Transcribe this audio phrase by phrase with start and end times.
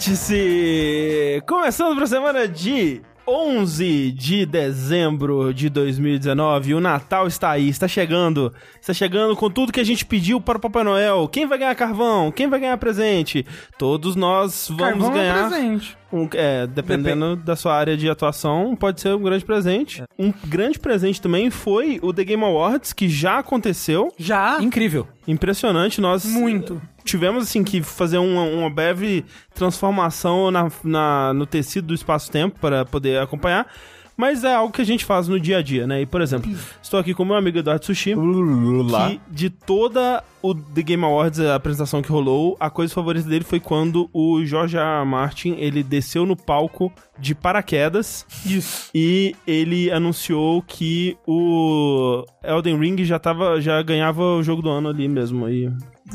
[0.00, 1.42] Vértice!
[1.46, 6.72] Começando para a semana de 11 de dezembro de 2019.
[6.72, 8.50] O Natal está aí, está chegando.
[8.80, 11.28] Está chegando com tudo que a gente pediu para o Papai Noel.
[11.28, 12.32] Quem vai ganhar carvão?
[12.32, 13.44] Quem vai ganhar presente?
[13.76, 15.48] Todos nós vamos Carvão é ganhar.
[15.50, 15.98] presente.
[16.10, 20.02] Um, é, dependendo da sua área de atuação, pode ser um grande presente.
[20.18, 24.12] Um grande presente também foi o The Game Awards, que já aconteceu.
[24.18, 24.62] Já?
[24.62, 25.06] Incrível.
[25.28, 26.80] Impressionante, nós Muito.
[27.04, 32.84] Tivemos assim que fazer uma, uma breve transformação na, na- no tecido do espaço-tempo para
[32.84, 33.66] poder acompanhar.
[34.16, 36.02] Mas é algo que a gente faz no dia a dia, né?
[36.02, 40.82] E, por exemplo, estou aqui com meu amigo Eduardo Sushi, que de toda o The
[40.82, 44.82] Game Awards, a apresentação que rolou, a coisa favorita dele foi quando o George R.
[45.00, 45.06] R.
[45.06, 48.90] Martin, ele desceu no palco de paraquedas Isso.
[48.94, 54.90] e ele anunciou que o Elden Ring já tava, já ganhava o jogo do ano
[54.90, 55.48] ali mesmo.
[55.48, 55.70] E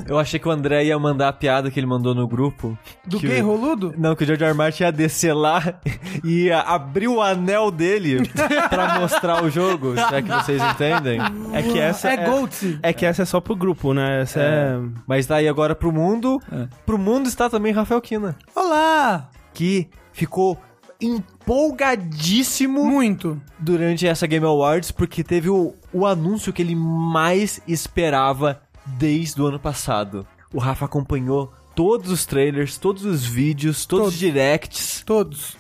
[0.08, 2.78] Eu achei que o André ia mandar a piada que ele mandou no grupo.
[3.06, 3.94] Do que o- roludo?
[3.98, 4.54] Não, que o George R.
[4.54, 5.80] Martin ia descer lá
[6.24, 8.28] e ia abrir o anel dele
[8.70, 11.20] pra mostrar o jogo, se é que vocês entendem.
[11.54, 12.80] é que essa é Gold.
[12.84, 14.22] É que essa é só pro grupo, né?
[14.22, 14.80] Essa é.
[15.08, 16.40] Mas tá aí agora pro mundo.
[16.86, 19.30] Pro mundo está também Rafael Kina, Olá!
[19.54, 20.58] que ficou
[21.02, 23.40] empolgadíssimo Muito.
[23.60, 29.48] durante essa Game Awards porque teve o, o anúncio que ele mais esperava desde o
[29.48, 30.26] ano passado.
[30.54, 34.20] O Rafa acompanhou todos os trailers, todos os vídeos, todos, os Todos.
[34.20, 35.58] directs, Todos.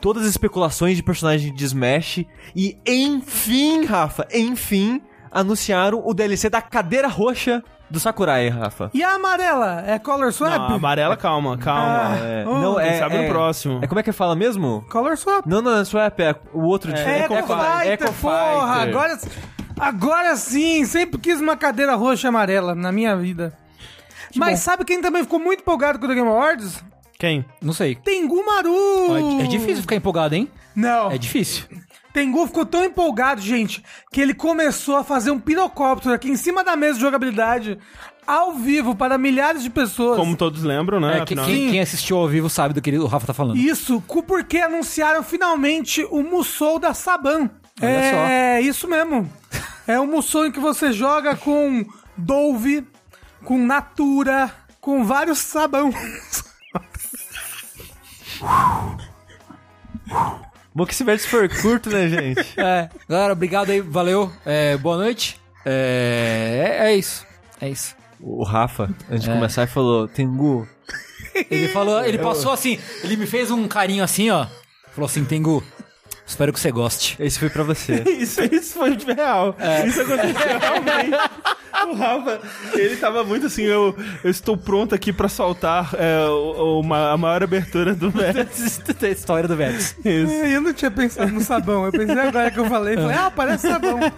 [0.00, 2.24] todas as especulações de personagem de Smash
[2.56, 8.90] e enfim, Rafa, enfim, anunciaram o DLC da cadeira roxa do Sakurai, Rafa.
[8.94, 9.84] E a amarela?
[9.86, 10.50] É Color Swap?
[10.70, 12.16] Não, amarela, calma, calma.
[12.18, 13.78] É, Oh, não, quem é, sabe no é- próximo.
[13.82, 14.82] É como é que fala mesmo?
[14.90, 15.46] Color Swap.
[15.46, 18.82] Não, não, é Swap, é o outro de É, Eco Fighter, porra!
[18.82, 19.18] Agora,
[19.86, 20.84] agora sim!
[20.84, 23.56] Sempre quis uma cadeira roxa e amarela na minha vida.
[24.36, 26.82] Mas sabe quem também ficou muito empolgado com o The Game Awards?
[27.18, 27.44] Quem?
[27.60, 27.94] Não sei.
[27.96, 29.40] Tengu Maru!
[29.40, 30.48] É difícil ficar empolgado, hein?
[30.74, 31.10] Não.
[31.10, 31.64] É difícil.
[32.12, 36.62] Tengu ficou tão empolgado, gente, que ele começou a fazer um pirocóptero aqui em cima
[36.64, 37.78] da mesa de jogabilidade,
[38.26, 40.16] ao vivo, para milhares de pessoas.
[40.18, 41.18] Como todos lembram, né?
[41.20, 43.56] É, que- quem, quem assistiu ao vivo sabe do que o Rafa tá falando.
[43.56, 47.50] Isso, cu- porque anunciaram finalmente o Musou da Saban.
[47.80, 47.88] Olha
[48.30, 49.30] é isso mesmo.
[49.86, 51.84] É um Musou em que você joga com
[52.16, 52.86] Dove,
[53.44, 54.50] com Natura,
[54.80, 55.92] com vários sabão.
[60.74, 62.54] Bom que esse vértice for curto, né, gente?
[62.58, 62.88] É.
[63.08, 64.32] Galera, obrigado aí, valeu.
[64.44, 65.40] É, boa noite.
[65.64, 67.26] É, é, é isso.
[67.60, 67.94] É isso.
[68.20, 70.66] O Rafa, antes de começar, falou: Tengu,
[71.50, 74.46] Ele falou, ele passou assim, ele me fez um carinho assim, ó.
[74.92, 75.62] Falou assim, Tengu,
[76.26, 77.16] espero que você goste.
[77.20, 78.02] esse foi pra você.
[78.18, 79.56] Isso, isso foi real.
[79.86, 81.16] Isso aconteceu realmente.
[81.84, 82.40] O Rafa,
[82.74, 87.42] ele tava muito assim, eu, eu estou pronto aqui pra soltar é, uma- a maior
[87.42, 88.80] abertura do Vértice.
[89.02, 89.96] a história do Vélez.
[90.04, 90.32] Isso.
[90.32, 91.84] Eu não tinha pensado no sabão.
[91.84, 92.94] Eu pensei agora que eu falei.
[92.96, 93.98] Falei, ah, parece sabão.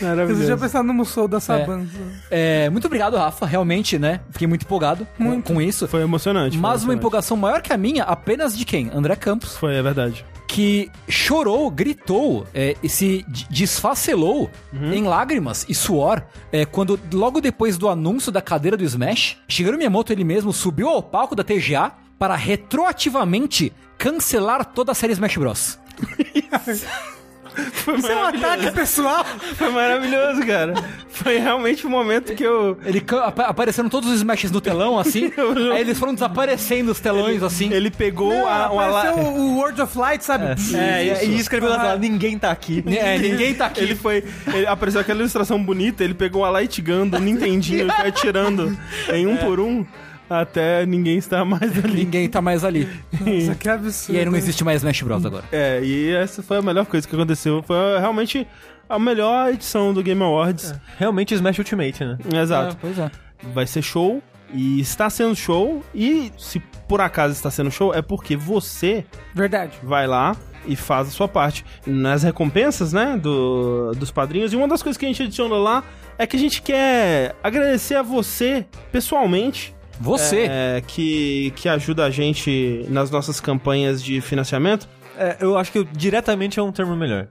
[0.00, 0.44] Eu Maravilhoso.
[0.44, 1.86] tinha pensado no Musou da Saban.
[2.30, 3.46] É, muito obrigado, Rafa.
[3.46, 4.20] Realmente, né?
[4.30, 5.86] Fiquei muito empolgado com- Com, isso.
[5.88, 6.52] Foi emocionante.
[6.56, 6.98] foi Mas uma emocionante.
[6.98, 8.90] empolgação maior que a minha, apenas de quem?
[8.94, 9.56] André Campos.
[9.56, 10.24] Foi, é verdade.
[10.54, 16.22] Que chorou, gritou é, e se desfacelou em lágrimas e suor
[16.52, 20.88] é, quando, logo depois do anúncio da cadeira do Smash, Shigeru Miyamoto ele mesmo subiu
[20.88, 25.76] ao palco da TGA para retroativamente cancelar toda a série Smash Bros.
[27.72, 29.24] Foi Isso é um ataque pessoal.
[29.54, 30.74] Foi maravilhoso, cara.
[31.08, 32.76] Foi realmente o momento que eu.
[32.84, 35.30] Ele ca- apa- aparecendo todos os Smashes no telão, assim,
[35.72, 37.72] aí eles foram desaparecendo os telões, assim.
[37.72, 40.46] Ele pegou Não, a, uma la- o, World of Light, sabe?
[40.76, 42.82] É, e escreveu na tela: Ninguém tá aqui.
[43.04, 43.80] É, ninguém tá aqui.
[43.80, 44.24] Ele foi.
[44.52, 48.76] Ele apareceu aquela ilustração bonita, ele pegou a Light Gun do Nintendinho e foi atirando
[49.12, 49.84] em um por um
[50.28, 52.04] até ninguém estar mais ali.
[52.04, 52.88] Ninguém tá mais ali.
[53.12, 54.16] Nossa, que absurdo.
[54.16, 55.44] E aí não existe mais Smash Bros agora.
[55.52, 57.62] É, e essa foi a melhor coisa que aconteceu.
[57.62, 58.46] Foi realmente
[58.88, 60.74] a melhor edição do Game Awards.
[60.98, 62.18] Realmente Smash Ultimate, né?
[62.40, 62.76] Exato.
[62.80, 63.10] pois é.
[63.52, 64.22] Vai ser show.
[64.52, 65.82] E está sendo show.
[65.94, 69.04] E se por acaso está sendo show, é porque você
[69.34, 69.72] Verdade.
[69.82, 70.36] vai lá
[70.66, 71.64] e faz a sua parte.
[71.86, 74.52] Nas recompensas, né, do, dos padrinhos.
[74.52, 75.82] E uma das coisas que a gente adiciona lá
[76.18, 80.46] é que a gente quer agradecer a você, pessoalmente, Você.
[80.48, 84.88] é, que, que ajuda a gente nas nossas campanhas de financiamento.
[85.16, 87.28] É, eu acho que diretamente é um termo melhor.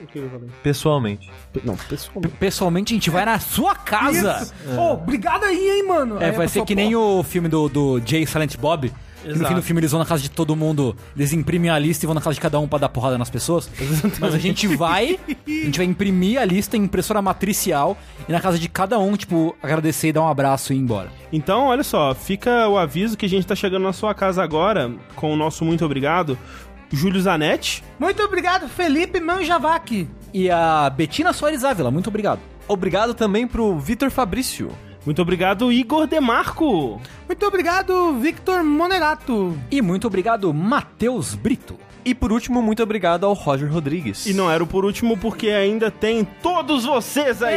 [0.00, 0.48] O que eu falei?
[0.62, 1.30] Pessoalmente.
[1.64, 2.36] Não, pessoalmente.
[2.36, 4.40] Pessoalmente, a gente vai na sua casa.
[4.42, 4.78] Isso.
[4.78, 6.22] Ô, obrigado aí, hein, mano.
[6.22, 8.92] É, Aí vai ser que nem pô, o filme do, do Jay Silent Bob.
[9.32, 11.78] Que no fim do filme eles vão na casa de todo mundo, eles imprimem a
[11.78, 13.70] lista e vão na casa de cada um pra dar porrada nas pessoas.
[14.20, 17.96] Mas a gente vai, a gente vai imprimir a lista em impressora matricial
[18.28, 21.10] e na casa de cada um, tipo, agradecer e dar um abraço e ir embora.
[21.32, 24.92] Então, olha só, fica o aviso que a gente tá chegando na sua casa agora
[25.14, 26.38] com o nosso muito obrigado.
[26.90, 27.84] Júlio Zanetti.
[27.98, 30.08] Muito obrigado, Felipe Manjavac.
[30.32, 32.40] E a Betina Soares Ávila, muito obrigado.
[32.66, 34.70] Obrigado também pro Vitor Fabrício.
[35.04, 37.00] Muito obrigado, Igor Demarco.
[37.26, 39.56] Muito obrigado, Victor Monerato.
[39.70, 41.76] E muito obrigado, Matheus Brito.
[42.04, 44.26] E por último, muito obrigado ao Roger Rodrigues.
[44.26, 47.56] E não era o por último porque ainda tem todos vocês aí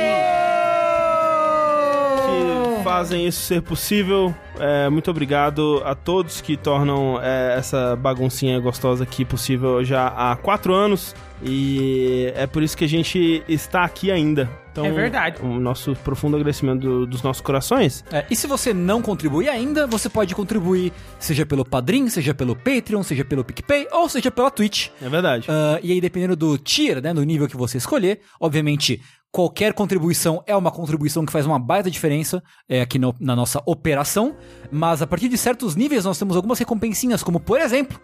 [2.25, 4.33] que fazem isso ser possível.
[4.59, 10.35] É, muito obrigado a todos que tornam é, essa baguncinha gostosa aqui possível já há
[10.35, 11.15] quatro anos.
[11.43, 14.47] E é por isso que a gente está aqui ainda.
[14.71, 15.37] Então, É verdade.
[15.41, 18.05] O nosso profundo agradecimento do- dos nossos corações.
[18.11, 22.55] É, e se você não contribuir ainda, você pode contribuir, seja pelo Padrim, seja pelo
[22.55, 24.89] Patreon, seja pelo PicPay ou seja pela Twitch.
[25.01, 25.47] É verdade.
[25.49, 29.01] Ah, e aí, dependendo do tier, né, do nível que você escolher, obviamente,
[29.31, 33.61] qualquer contribuição é uma contribuição que faz uma baita diferença é, aqui no- na nossa
[33.65, 34.35] operação.
[34.71, 37.99] Mas a partir de certos níveis, nós temos algumas recompensinhas, como por exemplo,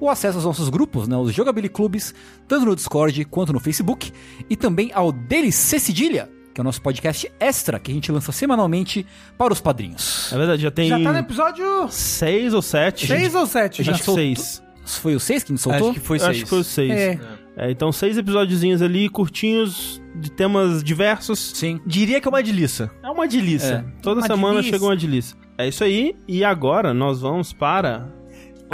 [0.00, 2.14] o acesso aos nossos grupos, né, os Jogabili Clubes,
[2.48, 4.12] tanto no Discord quanto no Facebook,
[4.48, 8.32] e também ao DLC Cedilha, que é o nosso podcast extra que a gente lança
[8.32, 9.06] semanalmente
[9.36, 10.32] para os padrinhos.
[10.32, 13.06] É verdade, já tem Já tá no episódio seis ou sete.
[13.06, 13.92] 6 ou 7 já.
[13.92, 14.62] Acho que soltou- seis.
[14.86, 15.90] Foi o 6 que a gente soltou?
[15.90, 16.30] Acho que foi Eu seis.
[16.30, 16.90] Acho que foi os seis.
[16.90, 17.12] É.
[17.12, 17.20] É,
[17.68, 21.38] então, seis episódiozinhos ali, curtinhos, de temas diversos.
[21.54, 21.80] Sim.
[21.84, 22.90] Diria que é uma delícia.
[23.02, 23.84] É uma delícia.
[24.00, 24.72] Toda Uma semana delícia.
[24.72, 25.36] chega uma delícia.
[25.58, 26.16] É isso aí.
[26.28, 28.08] E agora nós vamos para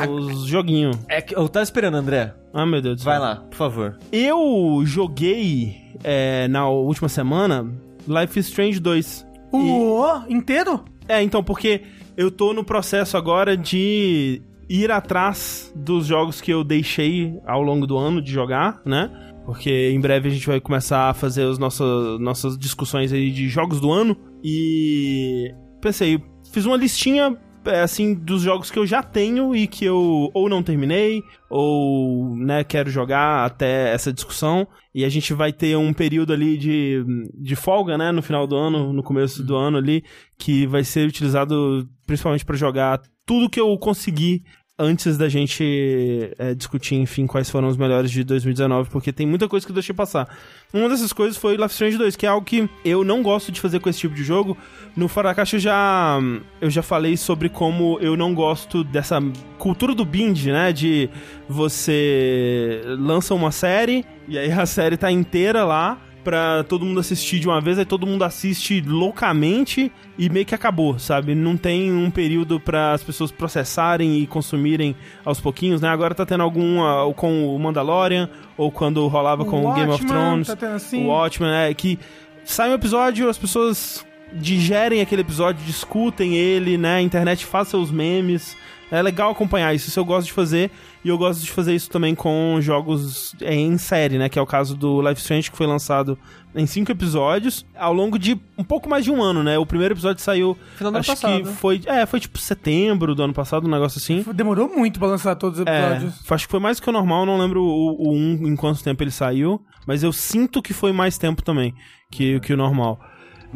[0.08, 0.96] os joguinhos.
[1.08, 2.34] É que eu tava esperando, André.
[2.52, 3.10] Ah, meu Deus do céu.
[3.12, 3.98] Vai lá, por favor.
[4.12, 7.66] Eu joguei é, na última semana
[8.06, 9.26] Life is Strange 2.
[9.52, 10.84] O o inteiro?
[11.08, 11.82] É, então, porque
[12.16, 17.86] eu tô no processo agora de ir atrás dos jogos que eu deixei ao longo
[17.86, 19.10] do ano de jogar, né?
[19.44, 23.48] Porque em breve a gente vai começar a fazer as nossas, nossas discussões aí de
[23.48, 24.16] jogos do ano.
[24.42, 26.20] E pensei,
[26.52, 27.36] fiz uma listinha
[27.68, 32.64] assim dos jogos que eu já tenho e que eu ou não terminei ou né
[32.64, 34.66] quero jogar até essa discussão.
[34.94, 37.04] E a gente vai ter um período ali de,
[37.34, 40.02] de folga né no final do ano no começo do ano ali
[40.38, 44.42] que vai ser utilizado principalmente para jogar tudo que eu conseguir
[44.78, 49.48] antes da gente é, discutir, enfim, quais foram os melhores de 2019, porque tem muita
[49.48, 50.28] coisa que eu deixei passar.
[50.72, 53.60] Uma dessas coisas foi Life Strange 2, que é algo que eu não gosto de
[53.60, 54.56] fazer com esse tipo de jogo.
[54.94, 56.18] No Fora da Caixa eu já,
[56.60, 59.18] eu já falei sobre como eu não gosto dessa
[59.58, 60.72] cultura do binge, né?
[60.72, 61.08] De
[61.48, 67.38] você lança uma série e aí a série tá inteira lá pra todo mundo assistir
[67.38, 71.36] de uma vez, aí todo mundo assiste loucamente e meio que acabou, sabe?
[71.36, 75.88] Não tem um período para as pessoas processarem e consumirem aos pouquinhos, né?
[75.88, 80.02] Agora tá tendo algum ah, com o Mandalorian ou quando rolava com o Game of
[80.02, 81.04] Watchmen, Thrones, tá assim.
[81.04, 81.96] o Watchmen, é que
[82.44, 86.96] sai um episódio, as pessoas digerem aquele episódio, discutem ele, né?
[86.96, 88.56] A internet faz seus memes.
[88.90, 90.72] É legal acompanhar isso, isso eu gosto de fazer.
[91.06, 94.28] E eu gosto de fazer isso também com jogos em série, né?
[94.28, 96.18] Que é o caso do Life Strange, que foi lançado
[96.52, 99.56] em cinco episódios, ao longo de um pouco mais de um ano, né?
[99.56, 100.56] O primeiro episódio saiu.
[100.76, 101.42] Final do ano acho passado.
[101.44, 101.80] que foi.
[101.86, 104.24] É, foi tipo setembro do ano passado, um negócio assim.
[104.34, 106.14] Demorou muito pra lançar todos os É, episódios.
[106.28, 109.00] acho que foi mais que o normal, não lembro o, o um, em quanto tempo
[109.00, 111.72] ele saiu, mas eu sinto que foi mais tempo também
[112.10, 112.98] que, que o normal.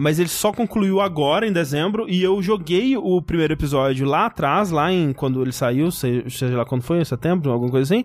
[0.00, 4.70] Mas ele só concluiu agora, em dezembro, e eu joguei o primeiro episódio lá atrás,
[4.70, 8.04] lá em quando ele saiu, se- seja lá quando foi, em setembro, alguma coisa assim,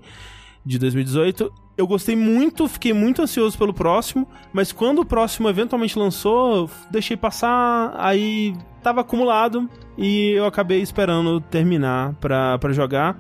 [0.66, 1.50] de 2018.
[1.78, 7.16] Eu gostei muito, fiquei muito ansioso pelo próximo, mas quando o próximo eventualmente lançou, deixei
[7.16, 13.18] passar, aí tava acumulado e eu acabei esperando terminar pra jogar.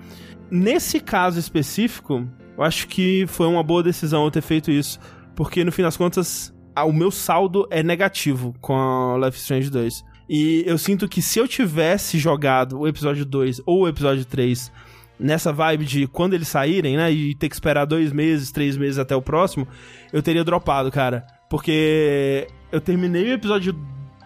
[0.51, 2.27] Nesse caso específico,
[2.57, 4.99] eu acho que foi uma boa decisão eu ter feito isso,
[5.33, 6.53] porque no fim das contas,
[6.83, 10.03] o meu saldo é negativo com a Life Strange 2.
[10.27, 14.71] E eu sinto que se eu tivesse jogado o episódio 2 ou o episódio 3
[15.19, 18.97] nessa vibe de quando eles saírem, né, e ter que esperar dois meses, três meses
[18.97, 19.67] até o próximo,
[20.11, 21.25] eu teria dropado, cara.
[21.49, 23.75] Porque eu terminei o episódio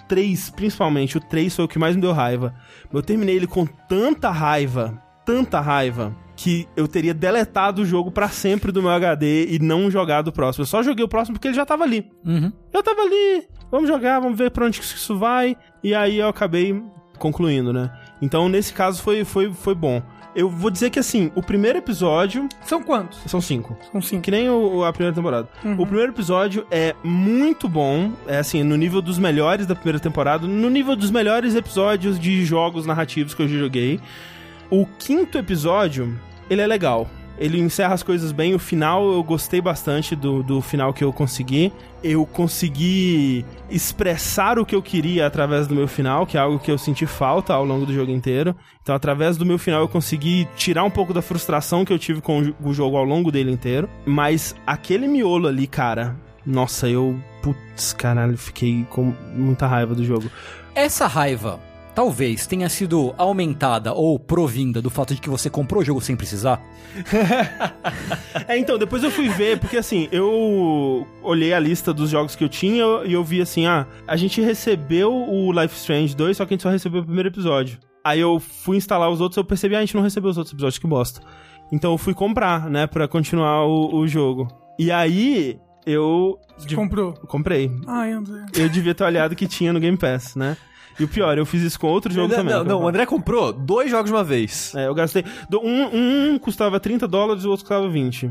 [0.07, 2.55] 3, principalmente, o 3 foi o que mais me deu raiva.
[2.91, 8.29] Eu terminei ele com tanta raiva, tanta raiva, que eu teria deletado o jogo pra
[8.29, 10.61] sempre do meu HD e não jogado o próximo.
[10.61, 12.09] Eu só joguei o próximo porque ele já tava ali.
[12.25, 12.49] Uhum.
[12.71, 15.57] Eu tava ali, vamos jogar, vamos ver pra onde que isso vai.
[15.83, 16.81] E aí eu acabei
[17.17, 17.91] concluindo, né?
[18.21, 20.01] Então nesse caso foi, foi, foi bom.
[20.33, 22.47] Eu vou dizer que assim, o primeiro episódio.
[22.63, 23.19] São quantos?
[23.25, 23.75] São cinco.
[23.91, 24.21] São cinco.
[24.21, 25.49] Que nem o, a primeira temporada.
[25.61, 25.73] Uhum.
[25.73, 28.13] O primeiro episódio é muito bom.
[28.25, 30.47] É assim, no nível dos melhores da primeira temporada.
[30.47, 33.99] No nível dos melhores episódios de jogos narrativos que eu já joguei.
[34.71, 36.15] O quinto episódio,
[36.49, 37.07] ele é legal.
[37.37, 38.53] Ele encerra as coisas bem.
[38.53, 41.71] O final, eu gostei bastante do, do final que eu consegui.
[42.03, 46.69] Eu consegui expressar o que eu queria através do meu final, que é algo que
[46.69, 48.53] eu senti falta ao longo do jogo inteiro.
[48.81, 52.19] Então, através do meu final, eu consegui tirar um pouco da frustração que eu tive
[52.19, 53.89] com o jogo ao longo dele inteiro.
[54.05, 57.17] Mas aquele miolo ali, cara, nossa, eu.
[57.41, 60.29] Putz, caralho, fiquei com muita raiva do jogo.
[60.75, 61.57] Essa raiva
[61.99, 66.15] talvez tenha sido aumentada ou provinda do fato de que você comprou o jogo sem
[66.15, 66.61] precisar?
[68.47, 72.43] é, então, depois eu fui ver, porque assim, eu olhei a lista dos jogos que
[72.45, 76.45] eu tinha e eu vi assim, ah, a gente recebeu o Life Strange 2, só
[76.45, 77.77] que a gente só recebeu o primeiro episódio.
[78.01, 80.53] Aí eu fui instalar os outros, eu percebi, ah, a gente não recebeu os outros
[80.53, 81.19] episódios, que bosta.
[81.69, 84.47] Então eu fui comprar, né, pra continuar o, o jogo.
[84.79, 86.39] E aí, eu...
[86.57, 87.11] Você comprou?
[87.27, 87.69] Comprei.
[87.85, 88.45] Ai, André.
[88.55, 90.55] Eu devia ter olhado que tinha no Game Pass, né?
[90.99, 92.53] E o pior, eu fiz isso com outro jogo não, também.
[92.53, 94.73] Não, não, o André comprou dois jogos de uma vez.
[94.75, 95.23] É, eu gastei.
[95.53, 98.29] Um, um custava 30 dólares e o outro custava 20.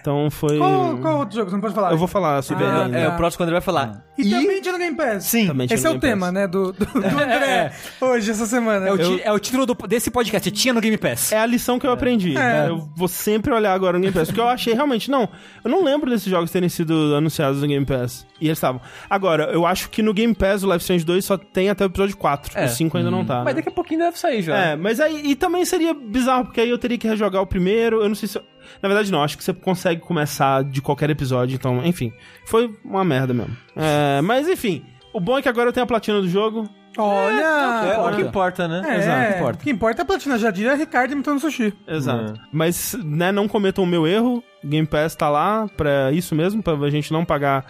[0.00, 0.58] Então foi.
[0.58, 1.50] Qual, qual outro jogo?
[1.50, 1.90] Você não pode falar?
[1.92, 2.98] Eu vou falar sobre Ah, ele tá.
[2.98, 4.04] É, o próximo que o André vai falar.
[4.16, 5.24] E, também tinha no Game Pass.
[5.24, 5.46] Sim.
[5.46, 6.34] Também tinha Esse no é o tema, Pass.
[6.34, 8.88] né, do, do, do André hoje, essa semana.
[8.88, 11.30] É o, ti- é o título do- desse podcast, tinha no Game Pass.
[11.32, 12.36] É a lição que eu aprendi.
[12.36, 12.68] É.
[12.68, 14.28] Eu vou sempre olhar agora no Game Pass.
[14.28, 15.28] Porque eu achei realmente, não.
[15.64, 18.26] Eu não lembro desses jogos terem sido anunciados no Game Pass.
[18.40, 18.80] E eles estavam.
[19.08, 21.86] Agora, eu acho que no Game Pass o Life Strange 2 só tem até o
[21.86, 22.58] episódio 4.
[22.58, 22.64] É.
[22.64, 23.38] O 5 ainda não tá.
[23.44, 23.54] Mas né?
[23.54, 24.56] daqui a pouquinho deve sair já.
[24.56, 25.22] É, mas aí.
[25.30, 28.02] E também seria bizarro, porque aí eu teria que rejogar o primeiro.
[28.02, 28.38] Eu não sei se.
[28.38, 28.44] eu-
[28.82, 29.22] Na verdade, não.
[29.22, 31.54] Acho que você consegue começar de qualquer episódio.
[31.54, 32.12] Então, enfim.
[32.46, 33.56] Foi uma merda mesmo.
[33.76, 34.84] É, mas, enfim.
[35.12, 36.68] O bom é que agora eu tenho a platina do jogo.
[36.96, 37.92] Olha!
[37.94, 38.82] É, o que importa, né?
[38.84, 39.62] É, Exato, o importa.
[39.62, 40.38] que importa é a platina.
[40.38, 41.72] Já diria Ricardo imitando sushi.
[41.86, 42.34] Exato.
[42.52, 44.42] Mas, né, não cometam o meu erro.
[44.64, 47.66] Game Pass tá lá pra isso mesmo, pra gente não pagar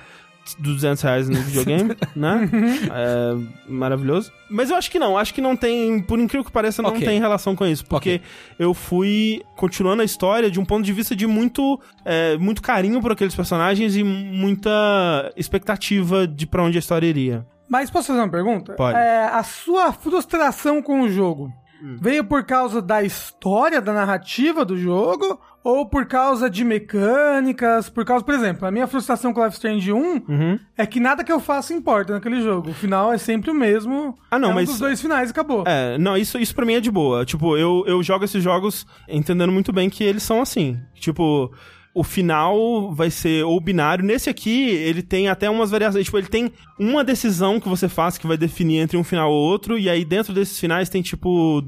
[0.58, 2.48] 200 reais no videogame, né?
[2.92, 3.36] É
[3.68, 4.32] maravilhoso.
[4.50, 7.06] Mas eu acho que não, acho que não tem, por incrível que pareça, não Ok.
[7.06, 7.84] tem relação com isso.
[7.86, 8.20] Porque
[8.58, 13.00] eu fui continuando a história de um ponto de vista de muito, é, muito carinho
[13.00, 17.46] por aqueles personagens e muita expectativa de pra onde a história iria.
[17.68, 18.72] Mas posso fazer uma pergunta?
[18.74, 18.96] Pode.
[18.96, 21.96] É, a sua frustração com o jogo Hum.
[22.00, 25.38] veio por causa da história, da narrativa do jogo?
[25.70, 27.90] Ou por causa de mecânicas?
[27.90, 29.96] Por causa, por exemplo, a minha frustração com Life Strange 1
[30.26, 30.58] Uhum.
[30.76, 32.70] é que nada que eu faça importa naquele jogo.
[32.70, 34.14] O final é sempre o mesmo.
[34.30, 35.64] Ah, não, é um mas- dos dois finais e acabou.
[35.66, 37.24] É, não, isso, isso pra mim é de boa.
[37.26, 40.78] Tipo, eu, eu jogo esses jogos entendendo muito bem que eles são assim.
[40.94, 41.52] Tipo,
[41.94, 44.02] o final vai ser ou binário.
[44.04, 46.06] Nesse aqui, ele tem até umas variações.
[46.06, 49.38] Tipo, ele tem uma decisão que você faz que vai definir entre um final ou
[49.50, 49.78] outro.
[49.78, 51.62] E aí, dentro desses finais, tem, tipo,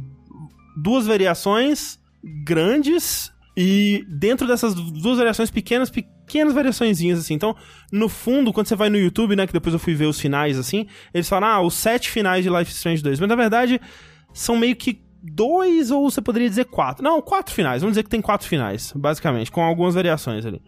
[0.75, 1.99] duas variações
[2.47, 3.31] grandes.
[3.63, 7.35] E dentro dessas duas variações pequenas, pequenas variaçõezinhas, assim.
[7.35, 7.55] Então,
[7.93, 10.59] no fundo, quando você vai no YouTube, né, que depois eu fui ver os finais,
[10.59, 13.21] assim, eles falam, ah, os sete finais de Life Strange 2.
[13.21, 13.81] Mas, na verdade,
[14.33, 17.05] são meio que dois, ou você poderia dizer quatro.
[17.05, 17.83] Não, quatro finais.
[17.83, 20.63] Vamos dizer que tem quatro finais, basicamente, com algumas variações ali.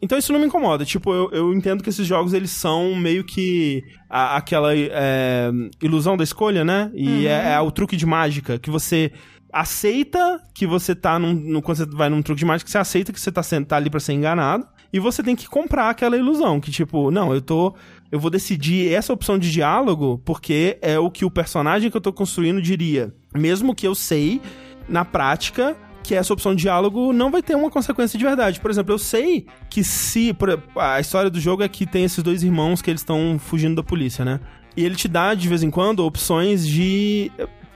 [0.00, 0.82] Então isso não me incomoda.
[0.82, 5.50] Tipo, eu, eu entendo que esses jogos, eles são meio que a- aquela é,
[5.82, 6.90] ilusão da escolha, né?
[6.94, 9.12] E é, é o truque de mágica, que você
[9.52, 13.12] aceita que você tá num, no, quando você vai num truque de mágica, você aceita
[13.12, 16.60] que você tá, tá ali pra ser enganado, e você tem que comprar aquela ilusão,
[16.60, 17.74] que tipo, não, eu tô...
[18.10, 22.00] Eu vou decidir essa opção de diálogo porque é o que o personagem que eu
[22.00, 23.14] tô construindo diria.
[23.34, 24.38] Mesmo que eu sei,
[24.86, 28.60] na prática, que essa opção de diálogo não vai ter uma consequência de verdade.
[28.60, 30.36] Por exemplo, eu sei que se.
[30.76, 33.82] a história do jogo é que tem esses dois irmãos que eles estão fugindo da
[33.82, 34.40] polícia, né?
[34.76, 37.32] E ele te dá, de vez em quando, opções de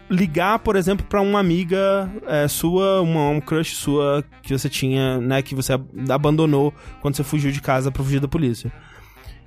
[0.09, 5.19] ligar, por exemplo, pra uma amiga eh, sua, uma, um crush sua que você tinha,
[5.19, 5.43] né?
[5.43, 6.73] Que você ab- abandonou
[7.03, 8.73] quando você fugiu de casa pra fugir da polícia.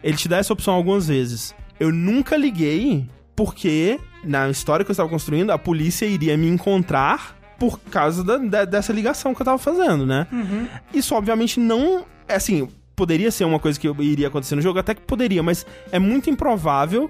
[0.03, 1.53] Ele te dá essa opção algumas vezes.
[1.79, 7.37] Eu nunca liguei porque, na história que eu estava construindo, a polícia iria me encontrar
[7.57, 10.27] por causa da- da- dessa ligação que eu tava fazendo, né?
[10.93, 12.05] Isso, obviamente, não.
[12.27, 15.65] é Assim, poderia ser uma coisa que iria acontecer no jogo, até que poderia, mas
[15.91, 17.09] é muito improvável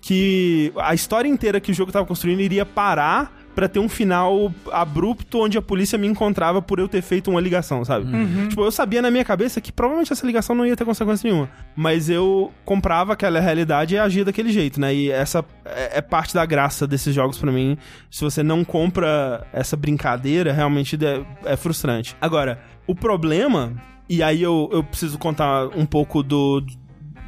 [0.00, 4.52] que a história inteira que o jogo tava construindo iria parar pra ter um final
[4.72, 8.06] abrupto onde a polícia me encontrava por eu ter feito uma ligação, sabe?
[8.48, 11.50] Tipo, eu sabia na minha cabeça que provavelmente essa ligação não ia ter consequência nenhuma.
[11.76, 14.94] Mas eu comprava aquela realidade e agia daquele jeito, né?
[14.94, 17.76] E essa é, é parte da graça desses jogos pra mim.
[18.10, 22.16] Se você não compra essa brincadeira, realmente é, é frustrante.
[22.20, 23.74] Agora, o problema,
[24.08, 26.64] e aí eu, eu preciso contar um pouco do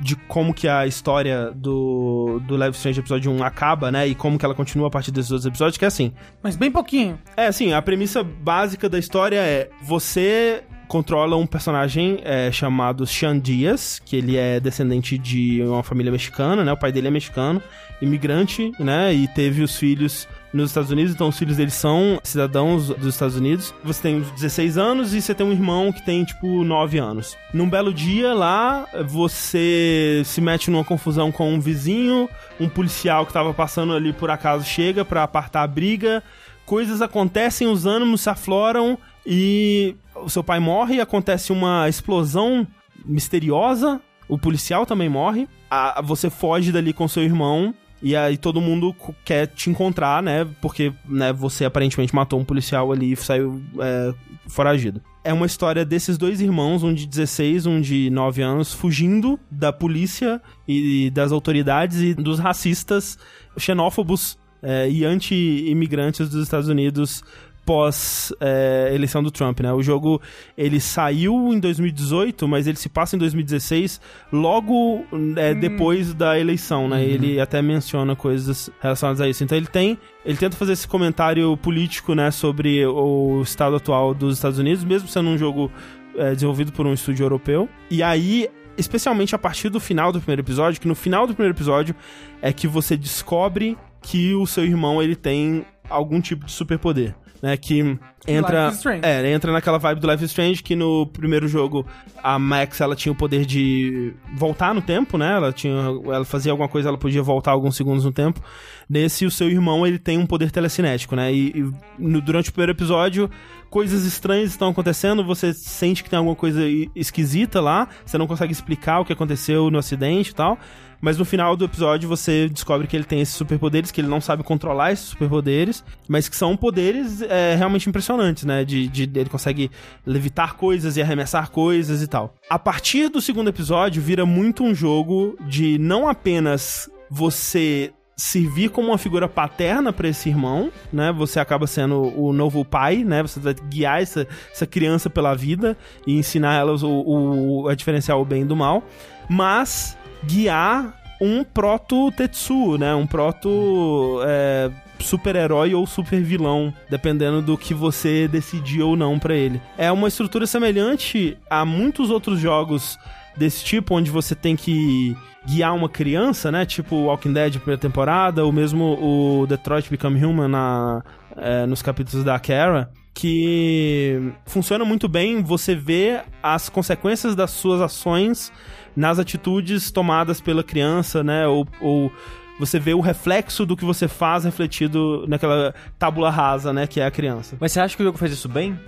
[0.00, 4.06] de como que a história do, do Live Strange episódio 1 acaba, né?
[4.06, 6.12] E como que ela continua a partir desses outros episódios, que é assim.
[6.42, 7.18] Mas bem pouquinho.
[7.36, 13.38] É assim, a premissa básica da história é você controla um personagem é, chamado Sean
[13.38, 16.72] Diaz, que ele é descendente de uma família mexicana, né?
[16.72, 17.62] O pai dele é mexicano,
[18.02, 19.14] imigrante, né?
[19.14, 23.36] E teve os filhos nos Estados Unidos, então os filhos deles são cidadãos dos Estados
[23.36, 23.74] Unidos.
[23.82, 27.36] Você tem 16 anos e você tem um irmão que tem, tipo, 9 anos.
[27.54, 32.28] Num belo dia lá, você se mete numa confusão com um vizinho,
[32.60, 36.22] um policial que tava passando ali por acaso chega para apartar a briga,
[36.66, 42.66] coisas acontecem, os ânimos se afloram e o seu pai morre, acontece uma explosão
[43.04, 48.60] misteriosa, o policial também morre, a, você foge dali com seu irmão e aí todo
[48.60, 48.94] mundo
[49.24, 50.46] quer te encontrar, né?
[50.60, 54.12] Porque né, você aparentemente matou um policial ali e saiu é,
[54.48, 55.00] foragido.
[55.22, 59.72] É uma história desses dois irmãos, um de 16, um de 9 anos, fugindo da
[59.72, 63.16] polícia e das autoridades e dos racistas
[63.56, 67.22] xenófobos é, e anti-imigrantes dos Estados Unidos
[67.64, 69.72] pós é, eleição do Trump, né?
[69.72, 70.20] O jogo
[70.56, 74.00] ele saiu em 2018, mas ele se passa em 2016,
[74.32, 75.04] logo
[75.36, 75.60] é, hum.
[75.60, 76.96] depois da eleição, né?
[76.96, 77.02] Uhum.
[77.02, 79.44] Ele até menciona coisas relacionadas a isso.
[79.44, 84.36] Então ele tem, ele tenta fazer esse comentário político, né, sobre o estado atual dos
[84.36, 85.70] Estados Unidos, mesmo sendo um jogo
[86.16, 87.68] é, desenvolvido por um estúdio europeu.
[87.90, 91.54] E aí especialmente a partir do final do primeiro episódio, que no final do primeiro
[91.54, 91.94] episódio
[92.40, 97.56] é que você descobre que o seu irmão ele tem algum tipo de superpoder né?
[97.56, 98.72] Que entra.
[99.02, 101.84] É, entra naquela vibe do Life is Strange que no primeiro jogo
[102.22, 105.32] a Max ela tinha o poder de voltar no tempo, né?
[105.32, 105.74] Ela tinha.
[106.06, 108.40] Ela fazia alguma coisa, ela podia voltar alguns segundos no tempo.
[108.88, 111.32] Nesse, o seu irmão ele tem um poder telecinético, né?
[111.32, 113.28] E, e no, durante o primeiro episódio
[113.68, 116.60] coisas estranhas estão acontecendo, você sente que tem alguma coisa
[116.94, 120.58] esquisita lá, você não consegue explicar o que aconteceu no acidente e tal.
[121.02, 124.20] Mas no final do episódio você descobre que ele tem esses superpoderes, que ele não
[124.20, 128.64] sabe controlar esses superpoderes, mas que são poderes é, realmente impressionantes, né?
[128.64, 129.68] De, de ele consegue
[130.06, 132.36] levitar coisas e arremessar coisas e tal.
[132.48, 138.88] A partir do segundo episódio vira muito um jogo de não apenas você servir como
[138.88, 141.10] uma figura paterna para esse irmão, né?
[141.10, 143.22] Você acaba sendo o novo pai, né?
[143.22, 145.76] Você vai guiar essa, essa criança pela vida
[146.06, 148.84] e ensinar elas o, o, a diferenciar o bem do mal,
[149.28, 152.94] mas guiar um proto-Tetsuo, né?
[152.94, 154.20] Um proto...
[154.24, 154.70] É,
[155.02, 159.60] super-herói ou super-vilão, dependendo do que você decidir ou não para ele.
[159.76, 162.98] É uma estrutura semelhante a muitos outros jogos
[163.36, 166.64] desse tipo, onde você tem que guiar uma criança, né?
[166.64, 171.02] Tipo Walking Dead primeira temporada, ou mesmo o Detroit Become Human na,
[171.36, 177.80] é, nos capítulos da Kara que funciona muito bem você vê as consequências das suas
[177.80, 178.52] ações
[178.96, 181.46] nas atitudes tomadas pela criança, né?
[181.46, 182.12] Ou, ou
[182.58, 186.86] você vê o reflexo do que você faz refletido naquela tábula rasa, né?
[186.86, 187.56] Que é a criança.
[187.58, 188.78] Mas você acha que o jogo faz isso bem?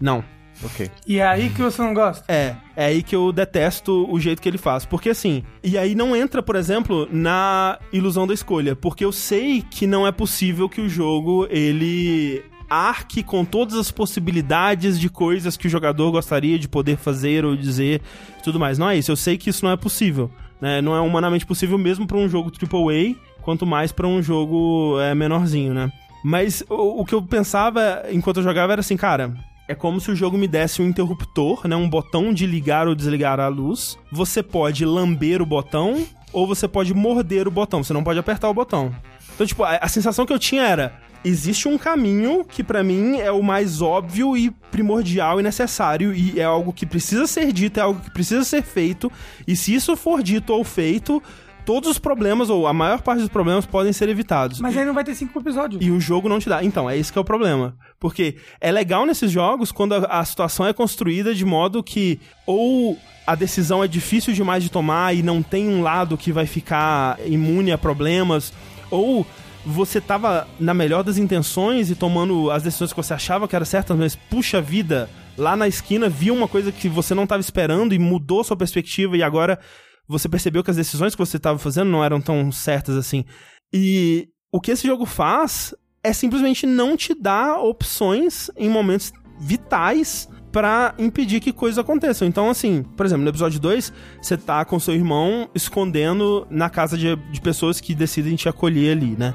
[0.00, 0.24] Não.
[0.64, 0.90] Ok.
[1.06, 2.24] E é aí que você não gosta?
[2.32, 4.86] É, é aí que eu detesto o jeito que ele faz.
[4.86, 8.74] Porque assim, e aí não entra, por exemplo, na ilusão da escolha.
[8.74, 13.90] Porque eu sei que não é possível que o jogo, ele arque com todas as
[13.90, 18.00] possibilidades de coisas que o jogador gostaria de poder fazer ou dizer
[18.42, 18.78] tudo mais.
[18.78, 19.10] Não é isso.
[19.10, 20.30] Eu sei que isso não é possível.
[20.60, 20.80] Né?
[20.80, 25.14] Não é humanamente possível mesmo para um jogo AAA, quanto mais para um jogo é,
[25.14, 25.92] menorzinho, né?
[26.24, 29.34] Mas o, o que eu pensava enquanto eu jogava era assim, cara,
[29.68, 31.76] é como se o jogo me desse um interruptor, né?
[31.76, 33.98] Um botão de ligar ou desligar a luz.
[34.10, 37.82] Você pode lamber o botão ou você pode morder o botão.
[37.82, 38.94] Você não pode apertar o botão.
[39.34, 43.18] Então, tipo, a, a sensação que eu tinha era: existe um caminho que para mim
[43.18, 47.78] é o mais óbvio e primordial e necessário e é algo que precisa ser dito,
[47.78, 49.10] é algo que precisa ser feito.
[49.46, 51.22] E se isso for dito ou feito,
[51.64, 54.60] todos os problemas, ou a maior parte dos problemas, podem ser evitados.
[54.60, 55.84] Mas aí não vai ter cinco episódios.
[55.84, 56.62] E o jogo não te dá.
[56.62, 57.76] Então, é esse que é o problema.
[57.98, 62.96] Porque é legal nesses jogos quando a, a situação é construída de modo que ou
[63.26, 67.18] a decisão é difícil demais de tomar e não tem um lado que vai ficar
[67.26, 68.52] imune a problemas,
[68.88, 69.26] ou
[69.66, 73.66] você tava na melhor das intenções e tomando as decisões que você achava que eram
[73.66, 77.92] certas, mas puxa vida, lá na esquina viu uma coisa que você não estava esperando
[77.92, 79.58] e mudou sua perspectiva e agora
[80.06, 83.24] você percebeu que as decisões que você estava fazendo não eram tão certas assim.
[83.72, 85.74] E o que esse jogo faz
[86.04, 92.26] é simplesmente não te dar opções em momentos vitais para impedir que coisas aconteçam.
[92.26, 96.96] Então, assim, por exemplo, no episódio 2, você tá com seu irmão escondendo na casa
[96.96, 99.34] de, de pessoas que decidem te acolher ali, né?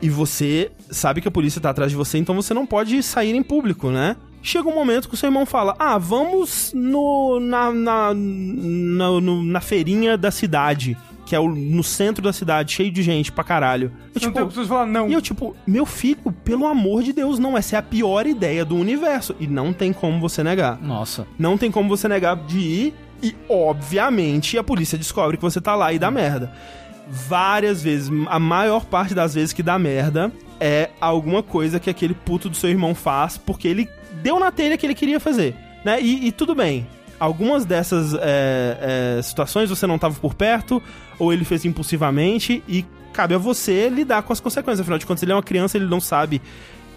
[0.00, 3.34] E você sabe que a polícia tá atrás de você, então você não pode sair
[3.34, 4.16] em público, né?
[4.42, 9.42] Chega um momento que o seu irmão fala: Ah, vamos no, na, na, na, no,
[9.42, 13.42] na feirinha da cidade que é o, no centro da cidade, cheio de gente pra
[13.42, 13.92] caralho.
[14.14, 15.08] Eu, tipo, não tem falar não.
[15.08, 18.64] E eu, tipo, meu filho, pelo amor de Deus, não, essa é a pior ideia
[18.64, 19.34] do universo.
[19.40, 20.80] E não tem como você negar.
[20.80, 21.26] Nossa.
[21.38, 22.94] Não tem como você negar de ir.
[23.22, 26.52] E, obviamente, a polícia descobre que você tá lá e dá merda
[27.06, 32.14] várias vezes, a maior parte das vezes que dá merda, é alguma coisa que aquele
[32.14, 33.88] puto do seu irmão faz porque ele
[34.22, 36.00] deu na telha que ele queria fazer, né?
[36.00, 36.86] E, e tudo bem.
[37.18, 40.82] Algumas dessas é, é, situações você não estava por perto,
[41.18, 44.80] ou ele fez impulsivamente, e cabe a você lidar com as consequências.
[44.80, 46.42] Afinal de contas, ele é uma criança, ele não sabe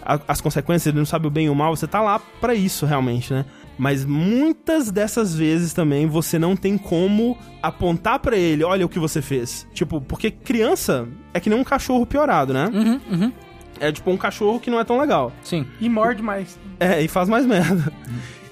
[0.02, 2.54] a, as consequências, ele não sabe o bem e o mal, você tá lá para
[2.54, 3.44] isso realmente, né?
[3.78, 8.98] Mas muitas dessas vezes também você não tem como apontar para ele, olha o que
[8.98, 9.68] você fez.
[9.72, 12.68] Tipo, porque criança é que nem um cachorro piorado, né?
[12.72, 13.32] Uhum, uhum.
[13.78, 15.32] É tipo um cachorro que não é tão legal.
[15.44, 15.64] Sim.
[15.80, 16.58] E morde mais.
[16.80, 17.92] É, e faz mais merda.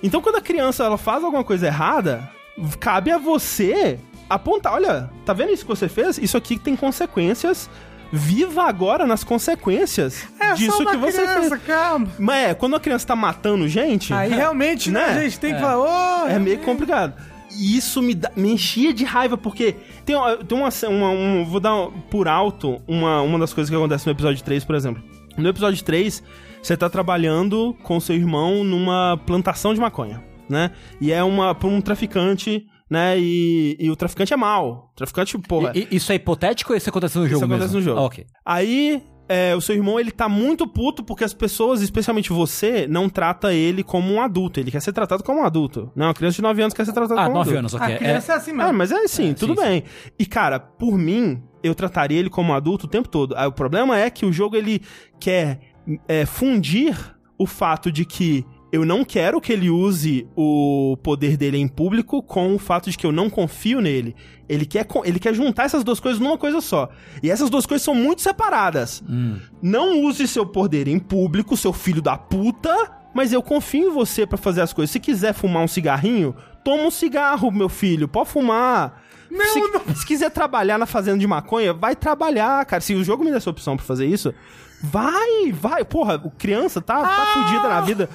[0.03, 2.31] Então quando a criança ela faz alguma coisa errada,
[2.79, 6.19] cabe a você apontar, olha, tá vendo isso que você fez?
[6.19, 7.69] Isso aqui tem consequências
[8.13, 11.63] viva agora nas consequências É disso que você criança, fez.
[11.65, 12.07] calma.
[12.19, 15.19] Mas é, quando a criança tá matando gente, Aí realmente, né, Né?
[15.19, 17.15] a gente tem que falar, ô, é meio complicado.
[17.59, 21.45] E isso me, dá- me enchia de raiva, porque tem, uma- tem uma, uma, um-
[21.45, 24.75] Vou dar um- por alto uma, uma das coisas que acontece no episódio 3, por
[24.77, 25.03] exemplo.
[25.37, 26.23] No episódio 3,
[26.63, 30.71] você tá trabalhando com seu irmão numa plantação de maconha, né?
[31.01, 33.19] E é uma por um traficante, né?
[33.19, 34.91] E, e o traficante é mau.
[34.93, 35.73] O traficante, porra.
[35.75, 37.79] E- e- isso é hipotético ou isso acontece no jogo acontece mesmo?
[37.79, 38.01] no jogo.
[38.01, 38.27] Ah, ok.
[38.45, 43.09] Aí, é, o seu irmão, ele tá muito puto porque as pessoas, especialmente você, não
[43.09, 44.61] trata ele como um adulto.
[44.61, 45.91] Ele quer ser tratado como um adulto.
[45.97, 47.59] Não, uma criança de 9 anos quer ser tratada Ah, como um nove adulto.
[47.59, 47.95] anos, ok.
[47.95, 48.73] A criança é, assim É, mesmo.
[48.75, 49.83] mas é assim, É, tudo sim, bem.
[50.19, 53.37] E, cara, por mim, eu trataria ele como um adulto o tempo todo.
[53.37, 54.81] Aí, o problema é que o jogo, ele
[55.19, 55.59] quer
[56.07, 56.97] é, fundir
[57.39, 62.23] o fato de que eu não quero que ele use o poder dele em público
[62.23, 64.15] com o fato de que eu não confio nele.
[64.49, 66.89] Ele quer, ele quer juntar essas duas coisas numa coisa só.
[67.23, 69.03] E essas duas coisas são muito separadas.
[69.09, 69.39] Hum.
[69.63, 72.75] Não use seu poder em público, seu filho da puta,
[73.15, 74.91] mas eu confio em você pra fazer as coisas.
[74.91, 79.03] Se quiser fumar um cigarrinho, toma um cigarro, meu filho, pode fumar.
[79.31, 82.81] se, se quiser trabalhar na fazenda de maconha, vai trabalhar, cara.
[82.81, 84.35] Se o jogo me der essa opção pra fazer isso,
[84.83, 85.85] vai, vai.
[85.85, 88.11] Porra, o criança tá, tá fudida na vida.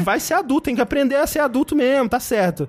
[0.00, 2.68] Vai ser adulto, tem que aprender a ser adulto mesmo, tá certo.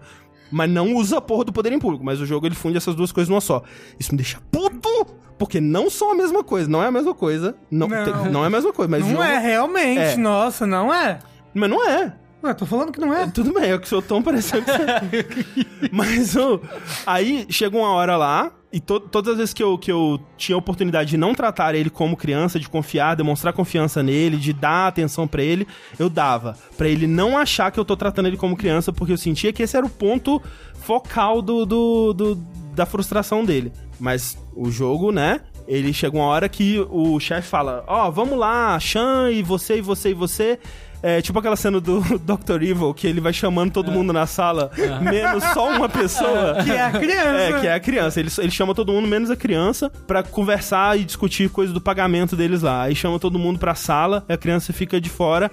[0.52, 2.04] Mas não usa a porra do poder em público.
[2.06, 3.62] Mas o jogo ele funde essas duas coisas numa só.
[4.00, 4.90] Isso me deixa puto!
[5.38, 6.70] Porque não são a mesma coisa.
[6.70, 7.56] Não é a mesma coisa.
[7.70, 8.04] Não, Não.
[8.04, 8.90] tem- não é a mesma coisa.
[8.90, 10.00] Mas o Não jogo- é, realmente.
[10.00, 10.18] É.
[10.18, 11.20] Nossa, não é.
[11.54, 12.14] Mas não é.
[12.44, 13.28] Ué, tô falando que não é.
[13.28, 15.90] Tudo bem, é o que seu tom pareceu que você...
[15.92, 16.62] Mas o...
[17.06, 20.56] aí chegou uma hora lá, e to- todas as vezes que eu, que eu tinha
[20.56, 24.88] a oportunidade de não tratar ele como criança, de confiar, demonstrar confiança nele, de dar
[24.88, 25.66] atenção pra ele,
[25.98, 26.58] eu dava.
[26.78, 29.64] Pra ele não achar que eu tô tratando ele como criança, porque eu sentia que
[29.64, 30.42] esse era o ponto
[30.82, 32.36] focal do, do, do-
[32.76, 33.72] da frustração dele.
[34.00, 35.42] Mas o jogo, né?
[35.68, 39.82] Ele chega uma hora que o chefe fala: Ó, vamos lá, Shan, e você, e
[39.82, 40.60] você, e você.
[41.02, 42.62] É tipo aquela cena do Dr.
[42.64, 46.58] Evil, que ele vai chamando todo mundo na sala, menos só uma pessoa.
[46.68, 47.38] Que é a criança.
[47.38, 48.20] É, que é a criança.
[48.20, 52.36] Ele, ele chama todo mundo, menos a criança, pra conversar e discutir coisas do pagamento
[52.36, 52.84] deles lá.
[52.84, 55.52] Aí chama todo mundo pra sala, a criança fica de fora.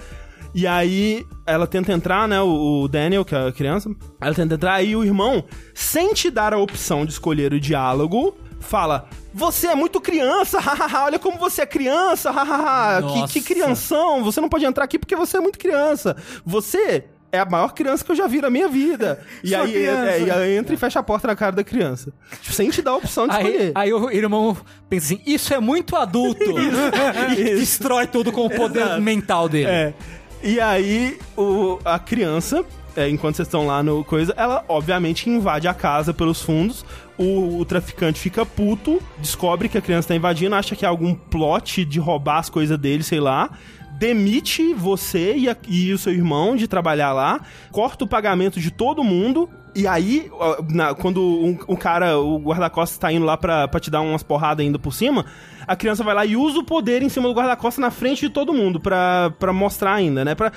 [0.54, 2.40] E aí ela tenta entrar, né?
[2.40, 6.30] O, o Daniel, que é a criança, ela tenta entrar, aí o irmão, sem te
[6.30, 11.38] dar a opção de escolher o diálogo, fala: Você é muito criança, hahaha, olha como
[11.38, 15.40] você é criança, hahaha, que, que crianção, você não pode entrar aqui porque você é
[15.40, 16.16] muito criança.
[16.44, 19.20] Você é a maior criança que eu já vi na minha vida.
[19.42, 20.10] E aí, criança.
[20.10, 22.12] é, e aí entra e fecha a porta na cara da criança.
[22.42, 23.72] Sem te dar a opção de Aí, escolher.
[23.74, 24.56] aí o irmão
[24.88, 26.44] pensa assim, isso é muito adulto.
[27.36, 29.02] e destrói tudo com o poder Exato.
[29.02, 29.68] mental dele.
[29.68, 29.94] É.
[30.42, 32.64] E aí, o, a criança,
[32.96, 36.84] é, enquanto vocês estão lá no coisa, ela obviamente invade a casa pelos fundos.
[37.16, 41.14] O, o traficante fica puto, descobre que a criança tá invadindo, acha que é algum
[41.14, 43.50] plot de roubar as coisas dele, sei lá.
[43.98, 48.70] Demite você e, a- e o seu irmão de trabalhar lá, corta o pagamento de
[48.72, 49.48] todo mundo.
[49.76, 50.28] E aí,
[50.68, 54.64] na- quando o cara, o guarda-costas tá indo lá pra, pra te dar umas porradas
[54.66, 55.24] ainda por cima,
[55.66, 58.30] a criança vai lá e usa o poder em cima do guarda-costas na frente de
[58.30, 60.34] todo mundo pra, pra mostrar ainda, né?
[60.34, 60.50] Pra...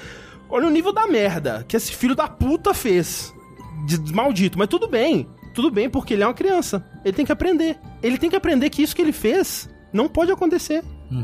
[0.50, 3.34] Olha o nível da merda que esse filho da puta fez.
[3.86, 5.28] De maldito, mas tudo bem.
[5.58, 6.86] Tudo bem, porque ele é uma criança.
[7.04, 7.80] Ele tem que aprender.
[8.04, 10.84] Ele tem que aprender que isso que ele fez não pode acontecer.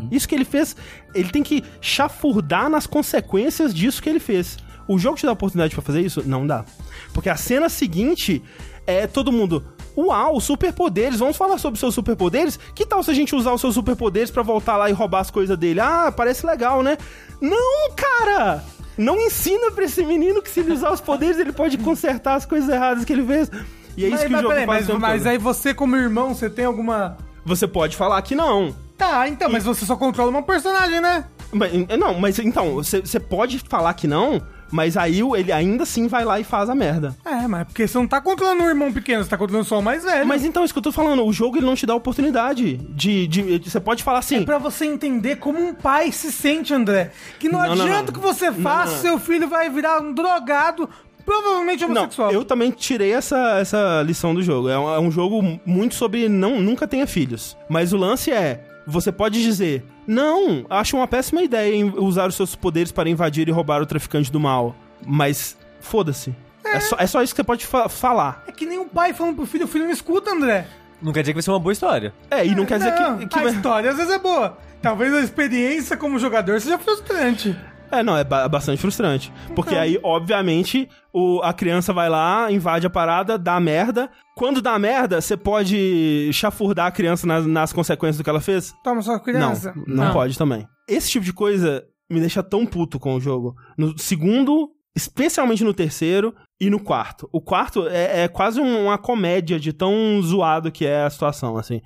[0.09, 0.75] Isso que ele fez,
[1.13, 4.57] ele tem que chafurdar nas consequências disso que ele fez.
[4.87, 6.27] O jogo te dá a oportunidade pra fazer isso?
[6.27, 6.65] Não dá.
[7.13, 8.41] Porque a cena seguinte
[8.87, 9.67] é todo mundo.
[9.95, 12.57] Uau, superpoderes, vamos falar sobre seus superpoderes?
[12.73, 15.29] Que tal se a gente usar os seus superpoderes pra voltar lá e roubar as
[15.29, 15.79] coisas dele?
[15.79, 16.97] Ah, parece legal, né?
[17.39, 18.63] Não, cara!
[18.97, 22.47] Não ensina pra esse menino que se ele usar os poderes, ele pode consertar as
[22.47, 23.51] coisas erradas que ele fez.
[23.97, 25.73] E é isso mas, que mas o jogo peraí, faz mas, o mas aí você,
[25.73, 27.17] como irmão, você tem alguma.
[27.45, 28.73] Você pode falar que não.
[28.97, 31.25] Tá, então, mas você só controla uma personagem, né?
[31.51, 36.25] Mas, não, mas então, você pode falar que não, Mas aí ele ainda assim vai
[36.25, 37.15] lá e faz a merda.
[37.23, 39.83] É, mas porque você não tá controlando um irmão pequeno, você tá controlando só o
[39.83, 40.25] mais velho.
[40.25, 43.27] Mas então, isso que eu tô falando, o jogo ele não te dá oportunidade de.
[43.27, 44.37] de, de- você pode falar assim.
[44.37, 47.11] É pra você entender como um pai se sente, André.
[47.39, 48.13] Que não, Não, adianta não.
[48.13, 50.89] que você faça, seu filho vai virar um drogado,
[51.25, 52.31] provavelmente Não, homossexual.
[52.31, 54.69] eu também tirei essa, essa lição do jogo.
[54.69, 57.57] É um, é um jogo muito sobre não nunca tenha filhos.
[57.69, 62.55] Mas o lance é, você pode dizer, não, acho uma péssima ideia usar os seus
[62.55, 64.75] poderes para invadir e roubar o traficante do mal.
[65.05, 66.33] Mas foda-se.
[66.65, 66.79] É.
[66.79, 68.43] só, é só isso que você pode fa- falar.
[68.47, 70.65] É que nem um pai falando pro filho, o filho não escuta, André.
[71.01, 72.13] Não quer dizer que vai ser uma boa história.
[72.31, 73.27] É, e não quer dizer Não, que.
[73.27, 74.57] que a história às vezes é boa.
[74.81, 77.55] Talvez a experiência como jogador seja frustrante.
[77.93, 79.31] É, não, é ba- bastante frustrante.
[79.55, 84.09] Porque aí, obviamente, o, a criança vai lá, invade a parada, dá merda.
[84.35, 88.73] Quando dá merda, você pode chafurdar a criança nas, nas consequências do que ela fez?
[88.83, 89.73] Toma sua criança.
[89.87, 90.67] Não, não, pode também.
[90.87, 93.55] Esse tipo de coisa me deixa tão puto com o jogo.
[93.77, 97.27] No segundo, especialmente no terceiro e no quarto.
[97.31, 101.57] O quarto é, é quase um- uma comédia de tão zoado que é a situação,
[101.57, 101.81] assim.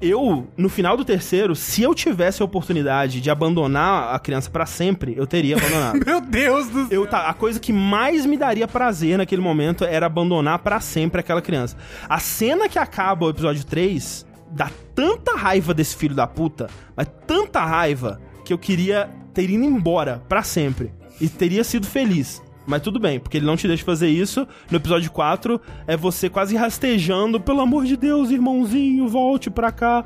[0.00, 4.66] Eu, no final do terceiro, se eu tivesse a oportunidade de abandonar a criança pra
[4.66, 5.98] sempre, eu teria abandonado.
[6.04, 7.02] Meu Deus do céu.
[7.02, 11.20] Eu, tá, a coisa que mais me daria prazer naquele momento era abandonar pra sempre
[11.20, 11.76] aquela criança.
[12.08, 17.06] A cena que acaba o episódio 3 dá tanta raiva desse filho da puta, mas
[17.26, 22.42] tanta raiva que eu queria ter ido embora pra sempre e teria sido feliz.
[22.66, 24.46] Mas tudo bem, porque ele não te deixa fazer isso.
[24.70, 30.04] No episódio 4, é você quase rastejando, pelo amor de Deus, irmãozinho, volte pra cá.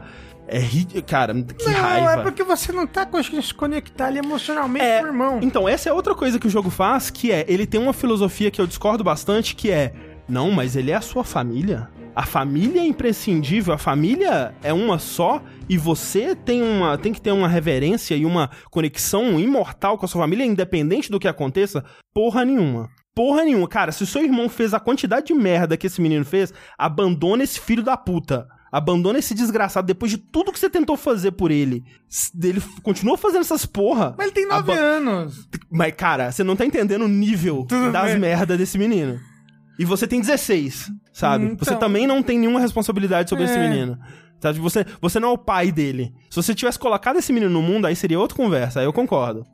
[0.49, 0.85] É ri...
[1.03, 2.13] Cara, que não, raiva.
[2.13, 5.41] é porque você não tá conseguindo se conectar ali emocionalmente É, com o irmão.
[5.43, 8.51] Então, essa é outra coisa que o jogo faz, que é, ele tem uma filosofia
[8.51, 9.93] que eu discordo bastante, que é,
[10.29, 11.89] não, mas ele é a sua família.
[12.17, 17.21] A família é imprescindível, a família é uma só e você tem uma tem que
[17.21, 21.85] ter uma reverência e uma conexão imortal com a sua família, independente do que aconteça,
[22.15, 22.89] porra nenhuma.
[23.15, 23.69] Porra nenhuma.
[23.69, 27.45] Cara, se o seu irmão fez a quantidade de merda que esse menino fez, abandona
[27.45, 28.49] esse filho da puta.
[28.73, 31.85] Abandona esse desgraçado depois de tudo que você tentou fazer por ele.
[32.43, 34.15] Ele continua fazendo essas porra.
[34.17, 35.47] Mas ele tem nove anos.
[35.71, 39.21] mas, cara, você não tá entendendo o nível Tudo das merdas desse menino.
[39.79, 41.47] E você tem 16, sabe?
[41.47, 41.81] Hum, Você então.
[41.81, 43.69] também não tem nenhuma responsabilidade sobre esse É.
[43.69, 43.99] menino.
[44.41, 44.59] Sabe?
[44.59, 46.13] Você, você não é o pai dele.
[46.31, 48.81] Se você tivesse colocado esse menino no mundo, aí seria outra conversa.
[48.81, 49.47] Aí eu concordo.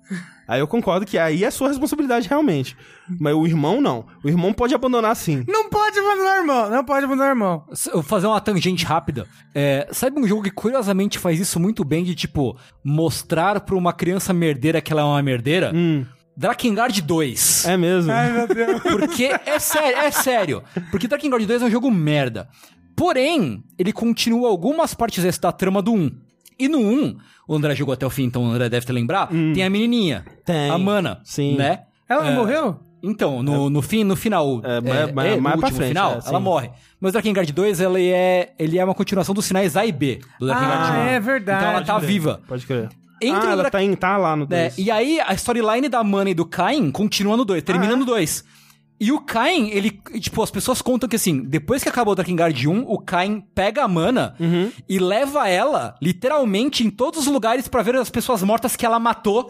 [0.47, 2.77] Aí eu concordo que aí é sua responsabilidade realmente.
[3.21, 4.05] Mas o irmão, não.
[4.25, 5.45] O irmão pode abandonar sim.
[5.47, 7.65] Não pode abandonar o irmão, não pode abandonar o irmão.
[7.87, 9.27] Eu vou fazer uma tangente rápida.
[9.55, 13.93] É, sabe um jogo que curiosamente faz isso muito bem de, tipo, mostrar pra uma
[13.93, 15.71] criança merdeira que ela é uma merdeira?
[15.73, 16.05] Hum,
[16.37, 17.67] Drakengard 2.
[17.67, 18.11] é mesmo.
[18.13, 18.81] Ai, meu Deus.
[18.83, 20.63] Porque é sério, é sério.
[20.91, 22.49] Porque Drakengard 2 é um jogo merda.
[22.97, 26.11] Porém, ele continua algumas partes dessa da trama do 1.
[26.59, 27.17] E no 1,
[27.49, 30.25] o André jogou até o fim, então o André deve ter lembrado, tem a menininha.
[30.45, 30.71] Tem.
[30.71, 31.21] A Mana.
[31.25, 31.57] Sim.
[31.57, 31.81] Né?
[32.09, 32.79] Ela não morreu?
[33.03, 35.77] Então, no, no fim, no final, É, é, mais- é, mais- no mais pra último
[35.79, 36.71] frente, final, é, ela morre.
[37.01, 40.21] Mas o Drakengard 2, ele é, ele é uma continuação dos sinais A e B
[40.39, 41.07] do Drakengard Ah, 1.
[41.09, 41.59] é verdade.
[41.65, 42.41] Então ela tá Pode crer, viva.
[42.47, 42.89] Pode crer.
[43.27, 44.79] Entre ah, ela Dra- tá, em, tá lá no É, 2.
[44.79, 47.99] e aí, a storyline da Mana e do Cain continua no 2, termina Ah, é?
[47.99, 48.45] no 2.
[49.05, 52.69] E o Cain, ele, tipo, as pessoas contam que assim, depois que acabou o Drakengard
[52.69, 54.71] 1, o Cain pega a Mana Uhum.
[54.89, 59.01] e leva ela, literalmente, em todos os lugares pra ver as pessoas mortas que ela
[59.01, 59.49] matou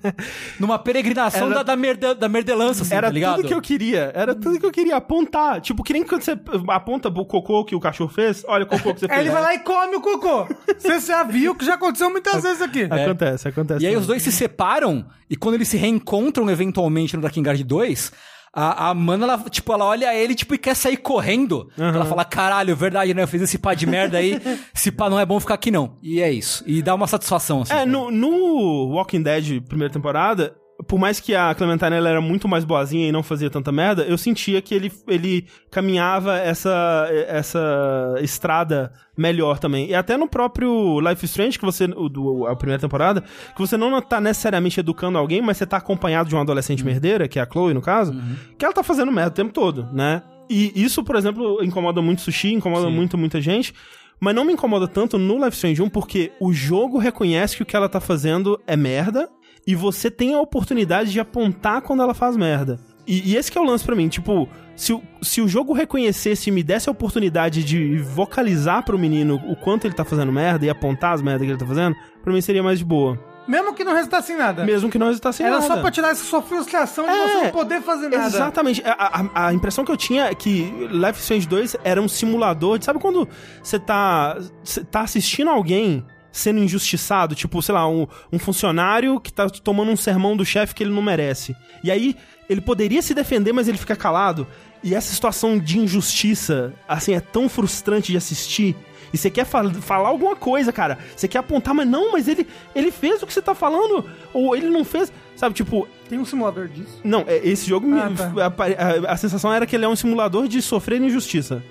[0.58, 3.36] numa peregrinação Era- da, da, merda, da merdelança, assim, Era tá ligado?
[3.36, 4.10] tudo que eu queria.
[4.14, 5.60] Era tudo que eu queria apontar.
[5.60, 6.38] Tipo, que nem quando você
[6.68, 8.42] aponta o cocô que o cachorro fez.
[8.48, 9.20] Olha o cocô que você Aí fez.
[9.26, 10.46] ele vai lá e come o cocô.
[10.78, 12.84] Você já viu que já aconteceu muitas vezes aqui.
[12.90, 13.84] Acontece, acontece.
[13.84, 18.12] E aí os dois se separam, e quando eles se reencontram eventualmente no Drakengard 2,
[18.54, 21.70] a, a Mana, ela, tipo, ela olha ele tipo, e quer sair correndo.
[21.76, 23.22] Ela fala, caralho, verdade, né?
[23.22, 24.40] Eu fiz esse pá de merda aí,
[24.74, 25.96] esse pá não é bom ficar aqui não.
[26.02, 26.62] E é isso.
[26.66, 27.74] E dá uma satisfação, assim.
[27.74, 30.54] É, no, no Walking Dead, primeira temporada,
[30.86, 34.02] por mais que a Clementine ela era muito mais boazinha e não fazia tanta merda,
[34.02, 39.88] eu sentia que ele, ele caminhava essa, essa estrada melhor também.
[39.88, 43.22] E até no próprio Life is Strange, que você, o, do, a primeira temporada,
[43.54, 47.28] que você não tá necessariamente educando alguém, mas você tá acompanhado de uma adolescente merdeira,
[47.28, 48.14] que é a Chloe, no caso,
[48.58, 50.22] que ela tá fazendo merda o tempo todo, né?
[50.48, 53.72] E isso, por exemplo, incomoda muito sushi, incomoda muito, muita gente.
[54.20, 57.66] Mas não me incomoda tanto no Life Strange 1 porque o jogo reconhece que o
[57.66, 59.28] que ela tá fazendo é merda
[59.66, 62.78] e você tem a oportunidade de apontar quando ela faz merda.
[63.06, 65.72] E, e esse que é o lance pra mim, tipo, se o, se o jogo
[65.74, 70.32] reconhecesse e me desse a oportunidade de vocalizar pro menino o quanto ele tá fazendo
[70.32, 73.18] merda e apontar as merdas que ele tá fazendo, pra mim seria mais de boa.
[73.46, 74.64] Mesmo que não resultasse em nada.
[74.64, 75.66] Mesmo que não resultasse em Era nada.
[75.74, 78.26] só pra tirar essa sua frustração de É, você não poder fazer nada.
[78.26, 78.82] Exatamente.
[78.86, 82.08] A, a- a impressão que eu tinha é que Life is Strange 2 era um
[82.08, 82.86] simulador de.
[82.86, 83.28] Sabe quando
[83.62, 86.02] você tá, você tá assistindo alguém
[86.34, 90.74] sendo injustiçado, tipo, sei lá, um, um funcionário que tá tomando um sermão do chefe
[90.74, 91.54] que ele não merece.
[91.82, 92.16] E aí
[92.50, 94.44] ele poderia se defender, mas ele fica calado.
[94.82, 98.76] E essa situação de injustiça, assim, é tão frustrante de assistir.
[99.12, 100.98] E você quer fal falar alguma coisa, cara.
[101.16, 102.44] Você quer apontar, mas não, mas ele,
[102.74, 104.04] ele fez o que você tá falando.
[104.32, 105.12] Ou ele não fez.
[105.36, 105.86] Sabe, tipo.
[106.08, 106.98] Tem um simulador disso?
[107.04, 107.86] Não, é, esse jogo.
[107.96, 108.32] Ah, me, tá.
[108.36, 111.62] a, a, a, sensação era que ele é um simulador de sofrer injustiça.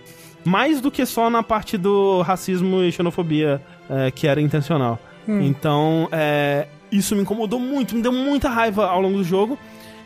[0.46, 5.00] Mais do que só na parte do racismo e xenofobia é, que era intencional.
[5.28, 5.42] Hum.
[5.42, 9.58] Então, é, isso me incomodou muito, me deu muita raiva ao longo do jogo.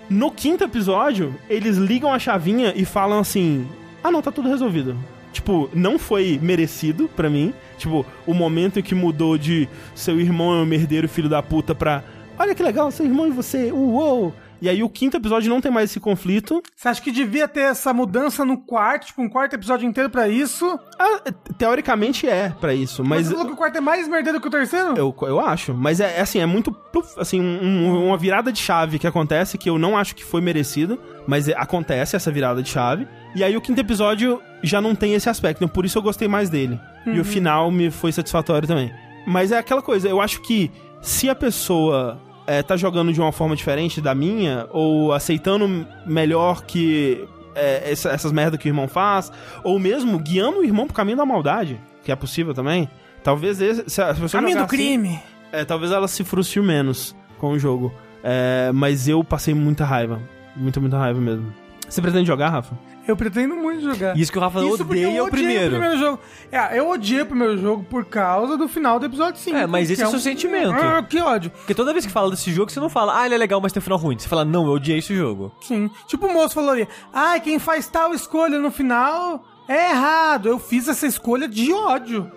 [0.10, 3.68] No quinto episódio, eles ligam a chavinha e falam assim:
[4.04, 4.96] Ah, não, tá tudo resolvido.
[5.34, 7.54] Tipo, não foi merecido para mim.
[7.78, 11.76] Tipo, o momento em que mudou de seu irmão é um merdeiro filho da puta
[11.76, 12.04] pra.
[12.40, 14.34] Olha que legal, seu irmão e você, uou!
[14.62, 16.62] E aí o quinto episódio não tem mais esse conflito.
[16.76, 20.28] Você acha que devia ter essa mudança no quarto, tipo, um quarto episódio inteiro para
[20.28, 20.80] isso?
[20.98, 23.28] Ah, teoricamente é para isso, mas...
[23.28, 24.96] Você falou que o quarto é mais merdeiro que o terceiro?
[24.98, 26.76] Eu, eu acho, mas é, é assim, é muito,
[27.17, 30.98] assim, um, uma virada de chave que acontece que eu não acho que foi merecida,
[31.28, 33.08] mas é, acontece essa virada de chave.
[33.36, 36.28] E aí o quinto episódio já não tem esse aspecto, então por isso eu gostei
[36.28, 36.80] mais dele.
[37.06, 37.13] Uhum.
[37.13, 37.24] E o uhum.
[37.24, 38.91] final me foi satisfatório também.
[39.28, 43.32] Mas é aquela coisa, eu acho que se a pessoa é, tá jogando de uma
[43.32, 48.88] forma diferente da minha, ou aceitando melhor que é, essa, essas merdas que o irmão
[48.88, 49.32] faz,
[49.64, 52.90] ou mesmo guiando o irmão pro caminho da maldade, que é possível também,
[53.22, 55.20] talvez esse, se a pessoa Caminho do assim, crime!
[55.52, 57.94] É, talvez ela se frustre menos com o jogo.
[58.24, 60.20] É, mas eu passei muita raiva.
[60.56, 61.54] Muita, muita raiva mesmo.
[61.88, 62.78] Você pretende jogar, Rafa?
[63.08, 64.17] Eu pretendo muito jogar.
[64.17, 65.67] Isso que o Rafa Isso odeia o primeiro.
[65.67, 66.20] o primeiro jogo.
[66.52, 69.56] É, eu odiei o primeiro jogo por causa do final do episódio 5.
[69.56, 70.74] É, mas esse é, é o seu sentimento.
[70.74, 71.50] Ah, que ódio.
[71.52, 73.72] Porque toda vez que fala desse jogo, você não fala, ah, ele é legal, mas
[73.72, 74.20] tem um final ruim.
[74.20, 75.54] Você fala, não, eu odiei esse jogo.
[75.62, 75.89] Sim.
[76.08, 80.50] Tipo o moço falaria, ah, quem faz tal escolha no final é errado.
[80.50, 82.30] Eu fiz essa escolha de ódio.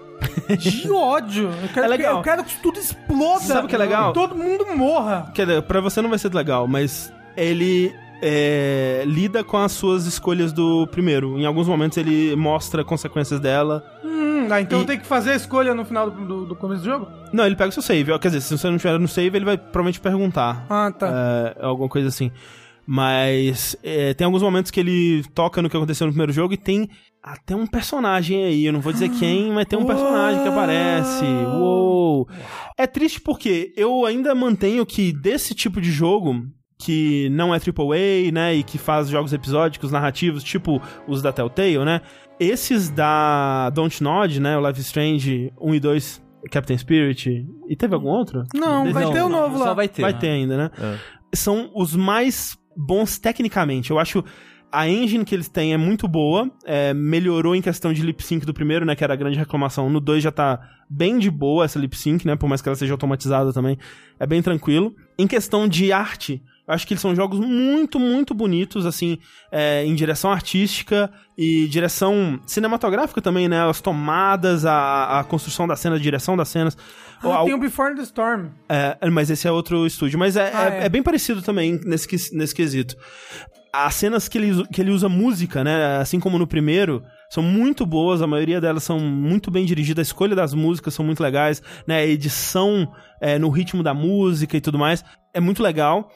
[0.58, 1.50] de ódio.
[1.62, 2.16] Eu quero, é legal.
[2.18, 3.40] eu quero que tudo exploda.
[3.40, 4.12] Sabe o que é legal?
[4.12, 5.32] Todo mundo morra.
[5.34, 10.06] Quer dizer, pra você não vai ser legal, mas ele é, lida com as suas
[10.06, 11.38] escolhas do primeiro.
[11.38, 13.84] Em alguns momentos ele mostra consequências dela.
[14.04, 14.86] Hum, ah, então e...
[14.86, 17.08] tem que fazer a escolha no final do, do, do, começo do jogo?
[17.32, 18.18] Não, ele pega o seu save.
[18.18, 20.66] Quer dizer, se você não tiver no save, ele vai provavelmente perguntar.
[20.68, 21.54] Ah, tá.
[21.56, 22.30] É, alguma coisa assim.
[22.86, 26.56] Mas é, tem alguns momentos que ele toca no que aconteceu no primeiro jogo e
[26.56, 26.88] tem
[27.22, 28.66] até um personagem aí.
[28.66, 31.24] Eu não vou dizer quem, mas tem um personagem que aparece.
[31.24, 32.28] Uou!
[32.76, 36.44] É triste porque eu ainda mantenho que desse tipo de jogo
[36.80, 41.84] que não é AAA, né, e que faz jogos episódicos, narrativos, tipo os da Telltale,
[41.84, 42.00] né?
[42.38, 47.94] Esses da Don't Nod, né, o Life Strange 1 e 2, Captain Spirit, e teve
[47.94, 48.44] algum outro?
[48.54, 49.66] Não, vai ter o um novo lá.
[49.66, 50.00] Só vai ter.
[50.00, 50.70] Vai ter ainda, né?
[50.80, 51.36] É.
[51.36, 53.90] São os mais bons tecnicamente.
[53.90, 54.24] Eu acho
[54.72, 58.46] a engine que eles têm é muito boa, é, melhorou em questão de lip sync
[58.46, 59.90] do primeiro, né, que era a grande reclamação.
[59.90, 62.76] No 2 já tá bem de boa essa lip sync, né, por mais que ela
[62.76, 63.76] seja automatizada também,
[64.18, 64.94] é bem tranquilo.
[65.18, 69.18] Em questão de arte, acho que eles são jogos muito, muito bonitos, assim,
[69.50, 73.68] é, em direção artística e direção cinematográfica também, né?
[73.68, 76.76] As tomadas, a, a construção da cena, a direção das cenas.
[77.22, 78.48] Ah, tem o Before the Storm.
[78.68, 80.18] É, mas esse é outro estúdio.
[80.18, 80.84] Mas é, ah, é, é.
[80.86, 82.96] é, bem parecido também nesse, nesse quesito.
[83.72, 85.98] As cenas que ele, que ele usa música, né?
[85.98, 90.08] Assim como no primeiro, são muito boas, a maioria delas são muito bem dirigidas, a
[90.08, 91.98] escolha das músicas são muito legais, né?
[91.98, 96.10] A edição é, no ritmo da música e tudo mais é muito legal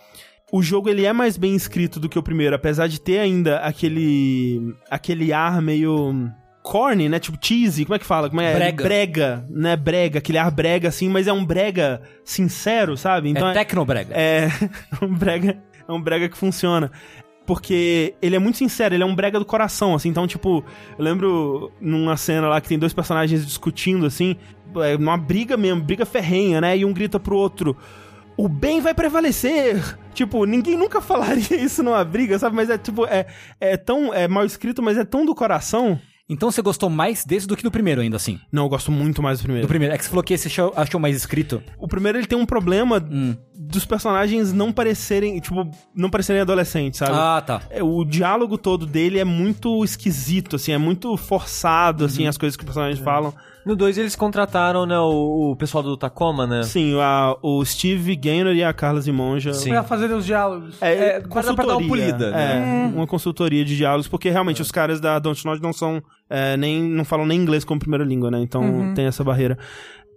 [0.54, 3.56] o jogo ele é mais bem escrito do que o primeiro, apesar de ter ainda
[3.56, 6.30] aquele aquele ar meio
[6.62, 7.18] corny, né?
[7.18, 8.30] Tipo cheesy, como é que fala?
[8.30, 8.54] Como é?
[8.54, 8.84] Brega.
[8.84, 9.74] Brega, né?
[9.74, 13.30] Brega, aquele ar brega assim, mas é um brega sincero, sabe?
[13.30, 14.14] Então é, é tecnobrega.
[14.14, 14.48] É,
[15.02, 16.88] um brega, é um brega que funciona.
[17.44, 20.08] Porque ele é muito sincero, ele é um brega do coração, assim.
[20.08, 20.64] Então, tipo,
[20.96, 24.36] eu lembro numa cena lá que tem dois personagens discutindo, assim,
[24.76, 26.78] é uma briga mesmo, briga ferrenha, né?
[26.78, 27.76] E um grita pro outro:
[28.36, 29.98] o bem vai prevalecer.
[30.12, 32.54] Tipo, ninguém nunca falaria isso numa briga, sabe?
[32.54, 33.26] Mas é tipo, é,
[33.60, 35.98] é tão é mal escrito, mas é tão do coração.
[36.26, 38.40] Então você gostou mais desse do que do primeiro, ainda assim?
[38.50, 39.66] Não, eu gosto muito mais do primeiro.
[39.66, 39.94] Do primeiro.
[39.94, 41.62] É que você falou que esse achou, achou mais escrito.
[41.78, 43.36] O primeiro ele tem um problema hum.
[43.54, 47.12] dos personagens não parecerem, tipo, não parecerem adolescentes, sabe?
[47.12, 47.60] Ah, tá.
[47.68, 52.30] É, o diálogo todo dele é muito esquisito, assim, é muito forçado, assim, uhum.
[52.30, 53.04] as coisas que os personagens é.
[53.04, 53.34] falam.
[53.64, 56.62] No 2 eles contrataram, né, o, o, pessoal do Tacoma, né?
[56.62, 59.54] Sim, a, o Steve Gaynor e a Carla Zimonja.
[59.54, 59.70] Sim.
[59.70, 60.80] Pra fazer os diálogos.
[60.82, 61.54] É, é consultoria.
[61.54, 62.56] Pra dar uma polida, né?
[62.56, 62.96] É, hum.
[62.96, 64.62] uma consultoria de diálogos, porque realmente é.
[64.62, 68.04] os caras da Don't Nod não são, é, nem, não falam nem inglês como primeira
[68.04, 68.38] língua, né?
[68.40, 68.94] Então uhum.
[68.94, 69.58] tem essa barreira.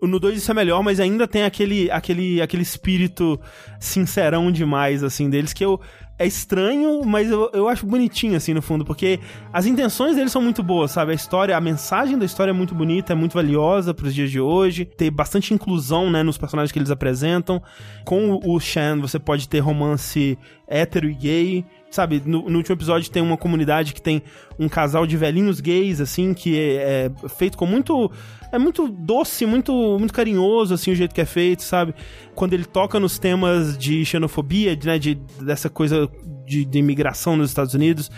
[0.02, 3.40] No 2 isso é melhor, mas ainda tem aquele, aquele, aquele espírito
[3.80, 5.80] sincerão demais, assim, deles, que eu
[6.20, 9.20] é estranho, mas eu, eu acho bonitinho, assim, no fundo, porque
[9.54, 11.12] as intenções dele são muito boas, sabe?
[11.12, 14.40] A história, a mensagem da história é muito bonita, é muito valiosa pros dias de
[14.40, 14.84] hoje.
[14.84, 17.62] Tem bastante inclusão, né, nos personagens que eles apresentam.
[18.04, 20.38] Com o, Shan, você pode ter romance
[20.68, 21.66] hétero e gay.
[21.92, 24.22] Sabe, no, no, último episódio tem uma comunidade que tem
[24.60, 28.12] um casal de velhinhos gays, assim, que é, é, feito com muito.
[28.52, 31.94] É muito doce, muito, muito carinhoso, assim, o jeito que é feito, sabe?
[32.34, 36.10] Quando ele toca nos temas de xenofobia, né, de, dessa coisa
[36.46, 38.10] de, de imigração nos Estados Unidos,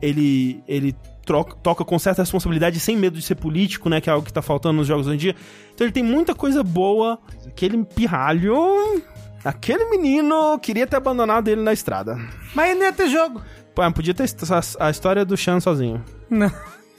[0.00, 4.00] ele, ele troca, toca com certa responsabilidade, sem medo de ser político, né?
[4.00, 5.36] Que é algo que tá faltando nos jogos hoje em dia.
[5.74, 7.18] Então ele tem muita coisa boa.
[7.46, 9.02] Aquele pirralho.
[9.44, 12.16] Aquele menino queria ter abandonado ele na estrada.
[12.54, 13.42] Mas ele não ia ter jogo.
[13.74, 14.24] Pô, podia ter
[14.78, 16.02] a história do Shan sozinho.
[16.30, 16.50] Não.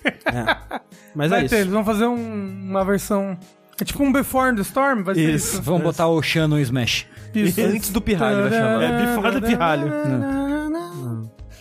[0.06, 0.80] É.
[1.16, 1.56] Mas vai é ter, isso.
[1.56, 3.38] eles vão fazer um- uma versão.
[3.80, 5.54] É tipo um Before the Storm, vai ser Isso.
[5.56, 5.62] isso.
[5.62, 7.06] Vamos botar o Shan no Smash.
[7.34, 7.60] Isso.
[7.62, 8.82] Antes do pirralho vai chamar.
[8.84, 9.92] É, before the pirralho.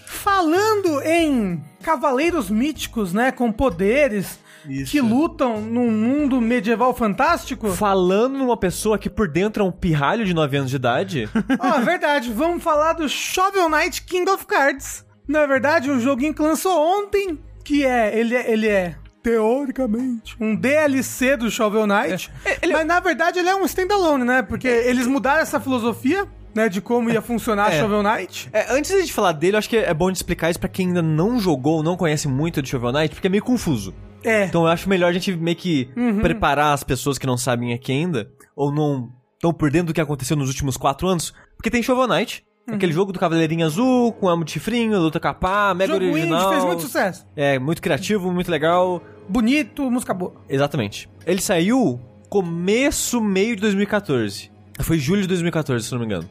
[0.06, 4.38] Falando em cavaleiros míticos, né, com poderes
[4.68, 4.92] Isso.
[4.92, 7.70] que lutam num mundo medieval fantástico.
[7.72, 11.28] Falando numa pessoa que por dentro é um pirralho de 9 anos de idade.
[11.58, 15.04] Ó, é verdade, vamos falar do Shovel Knight King of Cards.
[15.26, 20.36] Na é verdade, um joguinho que lançou ontem, que é, ele é, ele é teoricamente
[20.38, 22.30] um DLC do Shovel Knight,
[22.72, 24.42] mas na verdade ele é um standalone, né?
[24.42, 27.80] Porque eles mudaram essa filosofia, né, de como ia funcionar É.
[27.80, 28.48] Shovel Knight.
[28.52, 30.88] É, antes de falar dele, eu acho que é bom de explicar isso pra quem
[30.88, 33.94] ainda não jogou, não conhece muito de Shovel Knight, porque é meio confuso.
[34.22, 34.44] É.
[34.44, 35.88] Então eu acho melhor a gente meio que
[36.20, 40.00] preparar as pessoas que não sabem aqui ainda, ou não estão por dentro do que
[40.00, 44.28] aconteceu nos últimos quatro anos, porque tem Shovel Knight, aquele jogo do Cavaleirinho Azul, com
[44.28, 46.40] amo de chifrinho, luta capa, mega Jogo original.
[46.40, 47.26] indie fez muito sucesso.
[47.36, 49.02] É, muito criativo, muito legal.
[49.28, 50.34] Bonito, música boa.
[50.48, 51.08] Exatamente.
[51.26, 54.50] Ele saiu começo, meio de 2014.
[54.80, 56.28] Foi julho de 2014, se não me engano.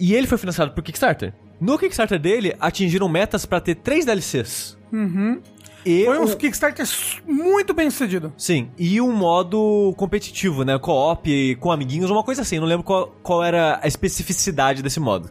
[0.00, 1.32] E ele foi financiado por Kickstarter.
[1.60, 4.76] No Kickstarter dele, atingiram metas pra ter três DLCs.
[4.92, 5.40] Uhum.
[5.84, 6.86] E Foi um um- Kickstarter
[7.26, 8.32] muito bem sucedido.
[8.38, 10.78] Sim, e um modo competitivo, né?
[10.78, 12.58] Co-op, com amiguinhos, uma coisa assim.
[12.58, 15.30] Não lembro qual, qual era a especificidade desse modo.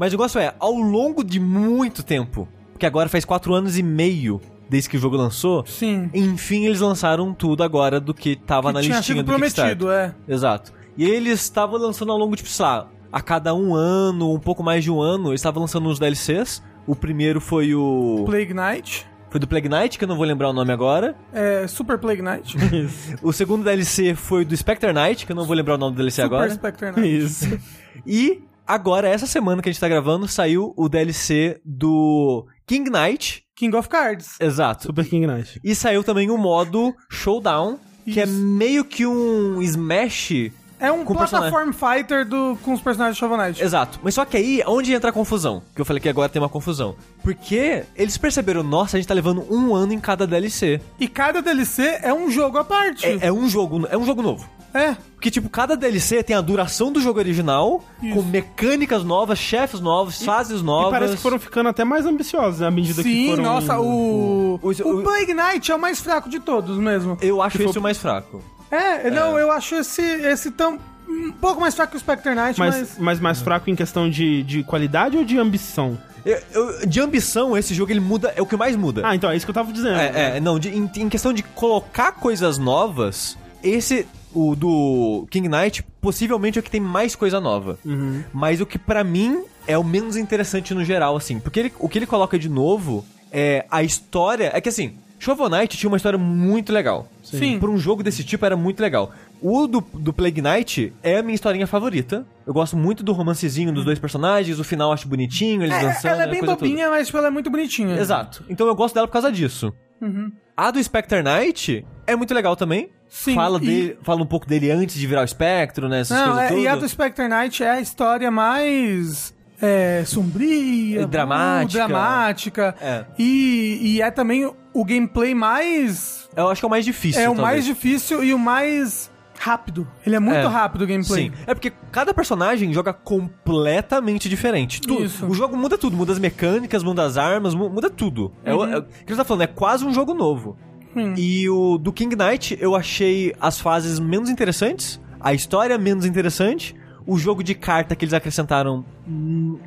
[0.00, 3.82] Mas o negócio é, ao longo de muito tempo, porque agora faz quatro anos e
[3.82, 6.08] meio desde que o jogo lançou, Sim.
[6.14, 9.90] enfim eles lançaram tudo agora do que tava Que na tinha listinha sido do prometido,
[9.90, 10.14] é.
[10.26, 10.72] Exato.
[10.96, 14.62] E eles estavam lançando ao longo, tipo, sei lá, a cada um ano, um pouco
[14.62, 16.62] mais de um ano, eles estavam lançando uns DLCs.
[16.86, 18.22] O primeiro foi o.
[18.24, 19.06] Plague Knight.
[19.28, 21.14] Foi do Plague Knight, que eu não vou lembrar o nome agora.
[21.30, 22.56] É, Super Plague Knight.
[23.22, 25.98] O segundo DLC foi do Spectre Knight, que eu não vou lembrar o nome do
[25.98, 26.50] DLC Super agora.
[26.54, 27.16] Spectre Knight.
[27.18, 27.58] Isso.
[28.06, 33.44] E agora, essa semana que a gente tá gravando, saiu o DLC do King Knight.
[33.56, 34.36] King of Cards.
[34.40, 34.84] Exato.
[34.84, 35.60] Super King Knight.
[35.62, 38.32] E saiu também o modo Showdown, que é Isso.
[38.32, 40.52] meio que um Smash.
[40.78, 43.62] É um platform fighter do, com os personagens de Shovel Knight.
[43.62, 44.00] Exato.
[44.02, 45.62] Mas só que aí, onde entra a confusão?
[45.74, 46.96] Que eu falei que agora tem uma confusão.
[47.22, 50.80] Porque eles perceberam, nossa, a gente tá levando um ano em cada DLC.
[50.98, 53.04] E cada DLC é um jogo à parte.
[53.04, 54.48] É, é um jogo, é um jogo novo.
[54.72, 54.96] É.
[55.14, 58.14] Porque, tipo, cada DLC tem a duração do jogo original, Isso.
[58.14, 60.88] com mecânicas novas, chefes novos, fases novas.
[60.88, 63.42] E parece que foram ficando até mais ambiciosos, né, à medida que Sim, foram...
[63.44, 64.54] nossa, o.
[64.54, 67.18] o- O, o- Plague Knight é o mais fraco de todos mesmo.
[67.20, 68.42] Eu acho Que esse foi- o mais fraco.
[68.70, 70.78] É, não, eu acho esse, esse tão.
[71.08, 72.76] um pouco mais fraco que o Spectre Knight, mas.
[72.76, 75.98] Mas, mas mais fraco em questão de, de qualidade ou de ambição?
[76.24, 79.02] Eu- eu- de ambição, esse jogo ele muda, é o que mais muda.
[79.04, 79.96] Ah, então, é isso que eu tava dizendo.
[79.98, 85.48] É, é, não, de- em, em questão de colocar coisas novas, esse, o do King
[85.48, 87.78] Knight, possivelmente é o que tem mais coisa nova.
[87.84, 88.22] Uhum.
[88.32, 91.38] Mas o que pra mim é o menos interessante no geral, assim.
[91.40, 94.50] Porque ele- o que ele coloca de novo é a história.
[94.54, 97.08] É que assim, Shovel Knight tinha uma história muito legal.
[97.22, 97.58] Sim.
[97.58, 99.12] Por um jogo desse tipo era muito legal.
[99.42, 102.26] O do, do Plague Knight é a minha historinha favorita.
[102.46, 105.80] Eu gosto muito do romancezinho dos dois personagens, o final eu acho bonitinho, eles É,
[105.82, 106.12] dançando.
[106.12, 106.66] ela é bem coisa toda.
[106.68, 107.96] bobinha, mas tipo, ela é muito bonitinha.
[107.96, 108.44] Exato.
[108.48, 109.72] Então eu gosto dela por causa disso.
[110.00, 110.32] Uhum.
[110.56, 112.90] A do Spectre Knight é muito legal também.
[113.12, 116.00] Sim, Fala, e- dele, fala um pouco dele antes de virar o espectro, né?
[116.00, 121.02] Essas Não, coisas é, e a do Spectre Knight é a história mais é, sombria,
[121.02, 121.84] É dramática.
[121.84, 122.74] uh, dramática.
[122.80, 123.04] É.
[123.18, 126.28] E, e é também o gameplay mais.
[126.36, 127.20] Eu acho que é o mais difícil.
[127.20, 127.42] é o talvez.
[127.48, 129.88] mais difícil e o mais rápido.
[130.06, 130.46] Ele é muito É.
[130.46, 131.24] rápido o gameplay.
[131.30, 131.32] Sim.
[131.46, 134.80] É porque cada personagem joga completamente diferente.
[134.80, 135.04] Tudo.
[135.04, 135.26] Isso.
[135.26, 135.96] O jogo muda tudo.
[135.96, 138.32] Muda as mecânicas, muda as armas, mu- muda tudo.
[138.44, 140.56] É, o- é o que você tá falando, é quase um jogo novo.
[140.94, 141.14] Hum.
[141.16, 146.74] E o do King Knight, eu achei as fases menos interessantes, a história menos interessante,
[147.06, 149.58] o jogo de carta que eles acrescentaram hum,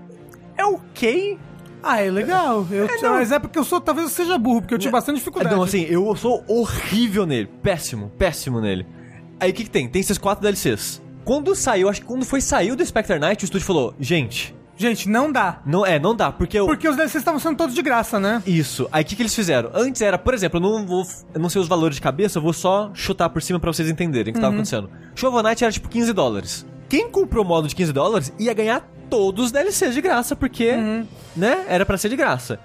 [0.57, 1.37] é ok.
[1.81, 2.65] Ah, é legal.
[2.71, 3.81] Eu, mas é porque eu sou.
[3.81, 5.53] Talvez eu seja burro, porque eu tive bastante dificuldade.
[5.53, 7.49] Não, assim, eu sou horrível nele.
[7.61, 8.85] Péssimo, péssimo nele.
[9.37, 9.89] Aí o que, que tem?
[9.89, 11.01] Tem esses quatro DLCs.
[11.25, 15.07] Quando saiu, acho que quando foi saiu do Spectre Knight, o estúdio falou: gente, Gente,
[15.07, 15.61] não dá.
[15.65, 16.65] Não, é, não dá, porque eu...
[16.65, 18.41] Porque os DLCs estavam sendo todos de graça, né?
[18.45, 18.87] Isso.
[18.91, 19.69] Aí o que, que eles fizeram?
[19.73, 21.05] Antes era, por exemplo, eu não vou.
[21.33, 23.89] Eu não sei os valores de cabeça, eu vou só chutar por cima pra vocês
[23.89, 24.89] entenderem o que tava acontecendo.
[25.15, 26.65] Shovel Knight era tipo 15 dólares.
[26.89, 30.71] Quem comprou o modo de 15 dólares ia ganhar todos os DLCs de graça, porque,
[31.35, 32.59] né, era pra ser de graça.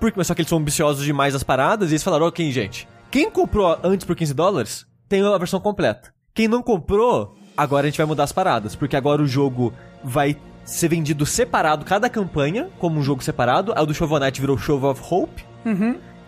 [0.00, 3.30] Porque, só que eles são ambiciosos demais as paradas e eles falaram, ok, gente, quem
[3.30, 6.12] comprou antes por 15 dólares tem a versão completa.
[6.34, 10.36] Quem não comprou, agora a gente vai mudar as paradas, porque agora o jogo vai
[10.64, 13.72] ser vendido separado, cada campanha, como um jogo separado.
[13.72, 15.44] O do Shovel Knight virou Shovel of Hope.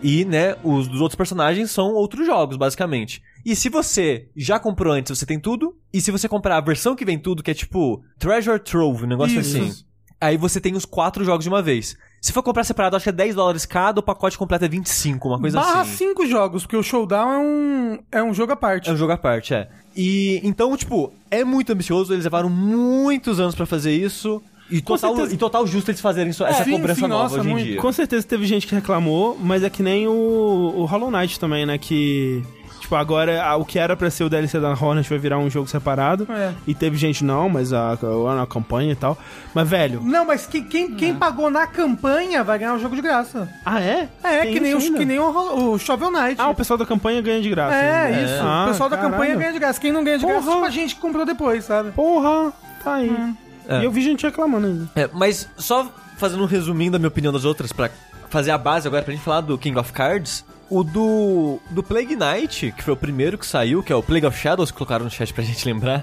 [0.03, 3.23] E, né, os dos outros personagens são outros jogos, basicamente.
[3.45, 5.77] E se você já comprou antes, você tem tudo.
[5.93, 9.09] E se você comprar a versão que vem tudo, que é tipo Treasure Trove, um
[9.09, 9.57] negócio Isso.
[9.57, 9.85] assim.
[10.21, 11.97] Aí você tem os quatro jogos de uma vez.
[12.25, 15.29] Se for comprar separado, acho que é 10 dólares cada, o pacote completo é 25,
[15.29, 16.09] uma coisa Barra assim.
[16.09, 18.89] cinco jogos, porque o Showdown é um, é um jogo à parte.
[18.89, 19.69] É um jogo à parte, é.
[19.95, 24.41] E então, tipo, é muito ambicioso, eles levaram muitos anos pra fazer isso.
[24.71, 25.35] E total, certeza.
[25.35, 27.67] e total justo eles fazerem isso, essa sim, cobrança sim, nova nossa, hoje em muito.
[27.67, 27.77] dia.
[27.79, 31.67] Com certeza teve gente que reclamou, mas é que nem o, o Hollow Knight também,
[31.67, 31.77] né?
[31.77, 32.43] Que.
[32.95, 35.51] Tipo, agora a- o que era pra ser o DLC da Hornet vai virar um
[35.51, 36.27] jogo separado.
[36.31, 36.53] É.
[36.67, 39.19] E teve gente, não, mas a, a, a campanha e tal.
[39.53, 40.01] Mas, velho.
[40.03, 43.49] Não, mas quem, quem, quem pagou na campanha vai ganhar o jogo de graça.
[43.65, 44.09] Ah, é?
[44.23, 46.41] É, Tem que nem, que nem o, o Shovel Knight.
[46.41, 47.75] Ah, o pessoal da campanha ganha de graça.
[47.75, 48.21] É, ainda.
[48.23, 48.43] isso.
[48.43, 49.13] Ah, o pessoal da caralho.
[49.15, 49.81] campanha ganha de graça.
[49.81, 50.55] Quem não ganha de graça, Porra.
[50.55, 51.91] tipo a gente que comprou depois, sabe?
[51.91, 52.53] Porra,
[52.85, 53.35] tá aí.
[53.69, 53.81] É.
[53.81, 54.89] E eu vi gente reclamando ainda.
[54.95, 57.91] É, mas só fazendo um resuminho da minha opinião das outras, pra
[58.31, 60.45] fazer a base agora pra gente falar do King of Cards.
[60.71, 64.27] O do, do Plague Knight, que foi o primeiro que saiu, que é o Plague
[64.27, 66.03] of Shadows, que colocaram no chat pra gente lembrar.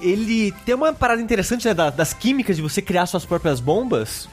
[0.00, 4.28] Ele tem uma parada interessante, né, da- das químicas de você criar suas próprias bombas.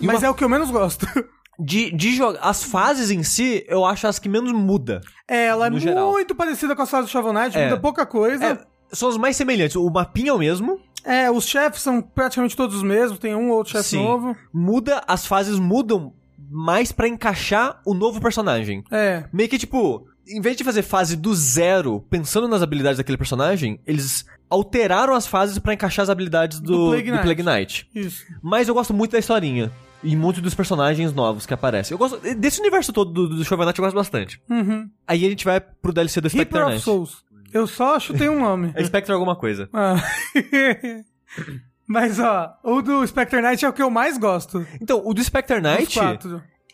[0.00, 1.06] E Mas uma- é o que eu menos gosto.
[1.58, 2.38] De, de jogar.
[2.42, 5.00] As fases em si, eu acho as que menos muda.
[5.26, 6.12] É, ela é geral.
[6.12, 7.64] muito parecida com a fases do Shovel Knight, É.
[7.70, 8.44] muda pouca coisa.
[8.44, 8.58] É,
[8.94, 9.74] são as mais semelhantes.
[9.74, 10.78] O mapinha é o mesmo.
[11.02, 14.36] É, os chefes são praticamente todos os mesmos, tem um ou outro chefe novo.
[14.52, 16.12] Muda, as fases mudam
[16.50, 18.82] mais pra encaixar o novo personagem.
[18.90, 19.24] É.
[19.32, 23.80] Meio que, tipo, em vez de fazer fase do zero, pensando nas habilidades daquele personagem,
[23.86, 27.88] eles alteraram as fases pra encaixar as habilidades do, Do do Plague Plague, Knight.
[27.94, 28.24] Isso.
[28.42, 29.70] Mas eu gosto muito da historinha.
[30.02, 31.94] E muito dos personagens novos que aparecem.
[31.94, 32.20] Eu gosto.
[32.36, 34.40] Desse universo todo do, do Shovel Knight eu gosto bastante.
[34.48, 34.88] Uhum.
[35.06, 36.82] Aí a gente vai pro DLC do Spectre Knight.
[36.82, 37.24] Souls.
[37.52, 38.72] Eu só chutei um nome.
[38.74, 39.68] É Spectre alguma coisa.
[39.72, 39.96] Ah.
[41.88, 44.66] Mas, ó, o do Spectre Knight é o que eu mais gosto.
[44.80, 45.98] Então, o do Spectre Knight,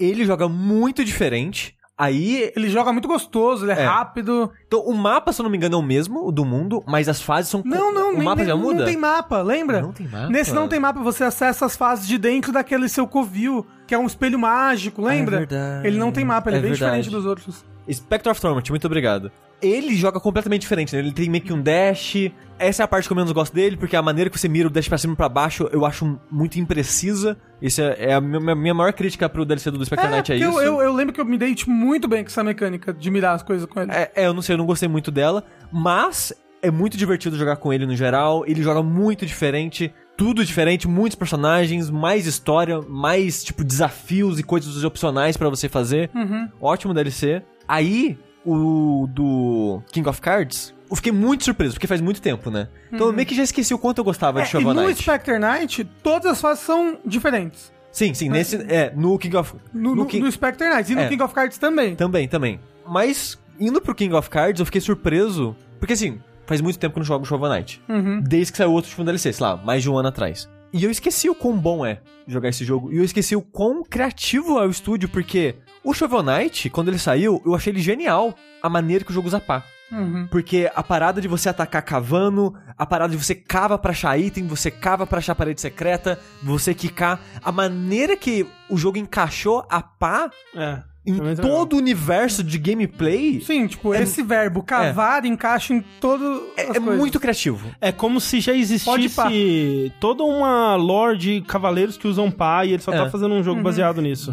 [0.01, 1.77] ele joga muito diferente.
[1.99, 2.51] Aí.
[2.57, 3.87] Ele joga muito gostoso, ele é, É.
[3.87, 4.51] rápido.
[4.67, 7.09] Então, o mapa, se eu não me engano, é o mesmo, o do mundo, mas
[7.09, 7.63] as fases são.
[7.65, 8.79] Não, não, o nem, mapa nem- já muda?
[8.81, 9.83] não tem mapa, lembra?
[9.83, 10.29] Não tem mapa?
[10.29, 13.99] Nesse não tem mapa, você acessa as fases de dentro daquele seu covil, que é
[13.99, 15.37] um espelho mágico, lembra?
[15.37, 15.87] É verdade.
[15.87, 17.03] Ele não tem mapa, ele é, É bem verdade.
[17.03, 17.65] diferente dos outros.
[17.91, 19.31] Spectre of Torment, muito obrigado.
[19.61, 21.01] Ele joga completamente diferente, né?
[21.01, 22.17] Ele tem meio que um dash.
[22.59, 24.67] Essa é a parte que eu menos gosto dele, porque a maneira que você mira
[24.67, 27.37] o dash pra cima e pra baixo eu acho muito imprecisa.
[27.61, 30.45] Essa é a minha, maior crítica pro DLC do Spectre Knight, é isso.
[30.45, 33.11] eu, eu, eu lembro que eu me dei tipo, muito bem com essa mecânica de
[33.11, 33.93] mirar as coisas com ele.
[33.93, 37.57] É, é, eu não sei, eu não gostei muito dela, mas é muito divertido jogar
[37.57, 38.45] com ele no geral.
[38.47, 44.83] Ele joga muito diferente, tudo diferente, muitos personagens, mais história, mais tipo desafios e coisas
[44.85, 46.11] opcionais pra você fazer.
[46.15, 46.49] Uhum.
[46.61, 47.43] Ótimo DLC.
[47.75, 52.69] Aí, o do King of Cards, eu fiquei muito surpreso, porque faz muito tempo, né?
[52.93, 54.83] Então eu meio que já esqueci o quanto eu gostava É, de e Shovel no
[54.83, 55.01] Knight.
[55.03, 57.73] Spectre Knight, todas as fases são diferentes.
[57.91, 58.57] Sim, sim, nesse.
[58.57, 59.55] É, no King of.
[59.73, 61.09] No, no, King- no Spectre Knight e no É.
[61.09, 61.95] King of Cards também.
[61.95, 62.61] Também, também.
[62.87, 65.55] Mas, indo pro King of Cards, eu fiquei surpreso.
[65.79, 67.83] Porque assim, faz muito tempo que eu não jogo Shovel Knight.
[67.89, 68.21] Uhum.
[68.23, 70.49] Desde que saiu outro último DLC, sei lá, mais de um ano atrás.
[70.73, 72.91] E eu esqueci o quão bom é jogar esse jogo.
[72.93, 75.55] E eu esqueci o quão criativo é o estúdio, porque
[75.85, 79.29] o Shovel Knight, quando ele saiu, eu achei ele genial a maneira que o jogo
[79.29, 79.63] usa pá.
[79.91, 80.27] Uhum.
[80.31, 84.47] Porque a parada de você atacar cavando, a parada de você cava pra achar item,
[84.47, 89.83] você cava pra achar parede secreta, você quicar, a maneira que o jogo encaixou a
[89.83, 90.79] pá É.
[91.05, 96.71] em todo o universo de gameplay Sim, tipo, esse verbo cavar encaixa em todo é,
[96.71, 97.69] as é muito criativo.
[97.79, 102.83] É como se já existisse toda uma lore de cavaleiros que usam pá e ele
[102.83, 102.97] só É.
[102.97, 103.63] tá fazendo um jogo Uhum.
[103.65, 104.33] baseado nisso.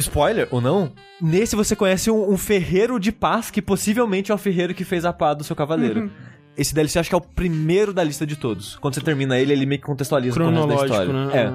[0.00, 0.92] Spoiler ou não?
[1.20, 5.04] Nesse você conhece um, um ferreiro de paz que possivelmente é o ferreiro que fez
[5.04, 6.02] a pá do seu cavaleiro.
[6.02, 6.10] Uhum.
[6.56, 8.76] Esse DLC acho que é o primeiro da lista de todos.
[8.76, 11.12] Quando você termina ele, ele meio que contextualiza o resto da história.
[11.12, 11.36] né?
[11.36, 11.52] É.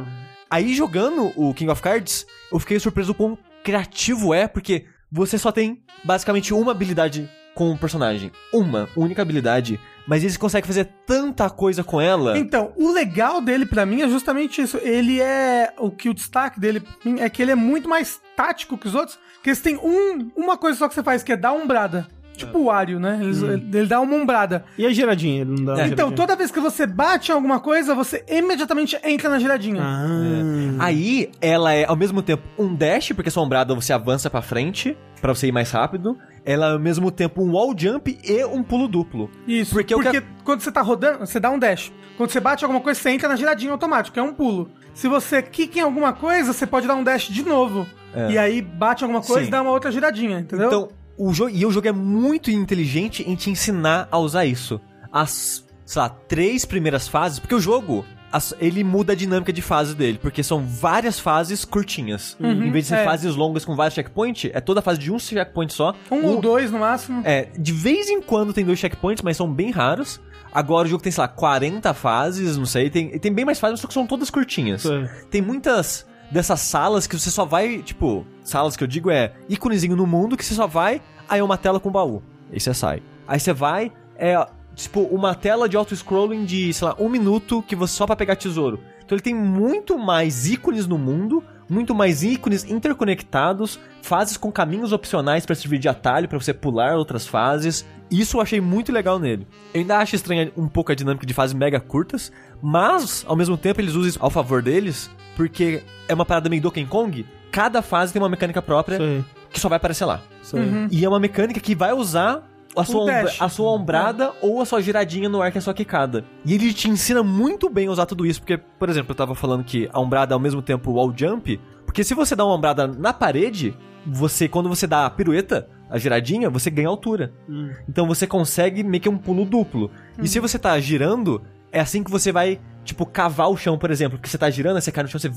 [0.50, 5.38] Aí jogando o King of Cards, eu fiquei surpreso com quão criativo é, porque você
[5.38, 8.32] só tem basicamente uma habilidade com o personagem.
[8.54, 9.80] Uma única habilidade.
[10.06, 12.38] Mas eles conseguem fazer tanta coisa com ela.
[12.38, 14.78] Então, o legal dele pra mim é justamente isso.
[14.84, 15.74] Ele é.
[15.80, 16.84] O que o destaque dele
[17.18, 19.17] é que ele é muito mais tático que os outros.
[19.43, 22.07] Que eles têm um, uma coisa só que você faz, que é dar umbrada.
[22.36, 23.17] Tipo o Wario, né?
[23.21, 24.65] Eles- Ele dá uma umbrada.
[24.77, 25.41] E a giradinha?
[25.43, 26.11] Ele não dá Então, giradinha?
[26.17, 29.81] toda vez que você bate em alguma coisa, você imediatamente entra na giradinha.
[29.81, 30.86] Ah.
[30.86, 34.97] Aí, ela é ao mesmo tempo um dash, porque sua ombrada você avança pra frente,
[35.21, 36.17] pra você ir mais rápido.
[36.43, 39.29] Ela é ao mesmo tempo um wall jump e um pulo duplo.
[39.47, 41.91] Isso, Porque porque, que- quando você tá rodando, você dá um dash.
[42.17, 44.69] Quando você bate em alguma coisa, você entra na giradinha automática, é um pulo.
[44.93, 47.88] Se você quica em alguma coisa, você pode dar um dash de novo.
[48.32, 49.47] E aí bate alguma coisa Sim.
[49.47, 50.68] e dá uma outra giradinha, entendeu?
[50.68, 54.80] Então, o jogo, e o jogo é muito inteligente em te ensinar a usar isso.
[55.11, 59.61] As, sei lá, três primeiras fases, porque o jogo, as- ele muda a dinâmica de
[59.61, 62.36] fase dele, porque são várias fases curtinhas.
[62.39, 63.03] em vez de ser é.
[63.05, 65.93] fases longas com vários checkpoints, é toda fase de um checkpoint só.
[66.11, 67.22] um ou dois no máximo.
[67.24, 70.20] É, de vez em quando tem dois checkpoints, mas são bem raros.
[70.53, 73.80] Agora o jogo tem, sei lá, 40 fases, não sei, tem, tem bem mais fases,
[73.80, 74.84] só que são todas curtinhas.
[74.84, 75.05] Sei.
[75.30, 79.95] Tem muitas dessas salas que você só vai, tipo, salas que eu digo é íconezinho
[79.95, 82.21] no mundo que você só vai, aí é uma tela com baú.
[82.51, 83.01] Aí você sai.
[83.28, 84.36] Aí você vai, é
[84.76, 88.36] tipo uma tela de auto-scrolling de, sei lá, um minuto que você só pra pegar
[88.36, 88.80] tesouro.
[89.03, 94.91] Então ele tem muito mais ícones no mundo, muito mais ícones interconectados, fases com caminhos
[94.91, 97.86] opcionais pra servir de atalho pra você pular outras fases.
[98.09, 99.47] Isso eu achei muito legal nele.
[99.73, 102.32] Eu ainda acho estranha um pouco a dinâmica de fases mega curtas,
[102.62, 106.62] mas ao mesmo tempo eles usam isso ao favor deles, porque é uma parada meio
[106.62, 107.26] Donkey Kong.
[107.51, 110.22] Cada fase tem uma mecânica própria Sei, que só vai aparecer lá.
[110.41, 110.62] sei.
[110.91, 112.43] E é uma mecânica que vai usar
[112.76, 115.62] a sua, ombra- a sua ombrada ou a sua giradinha no ar, que é a
[115.62, 116.26] sua quicada.
[116.43, 119.34] E ele te ensina muito bem a usar tudo isso, porque, por exemplo, eu tava
[119.34, 122.56] falando que a ombrada é ao mesmo tempo wall jump, porque se você dá uma
[122.56, 123.74] ombrada na parede,
[124.06, 127.32] você, quando você dá a pirueta, a giradinha, você ganha altura.
[127.47, 127.72] Hum.
[127.88, 129.89] Então você consegue meio que um pulo duplo.
[130.22, 131.41] E se você tá girando,
[131.76, 134.17] é assim que você vai, tipo, cavar o chão, por exemplo.
[134.17, 135.30] Porque você tá girando, você cai no chão, você...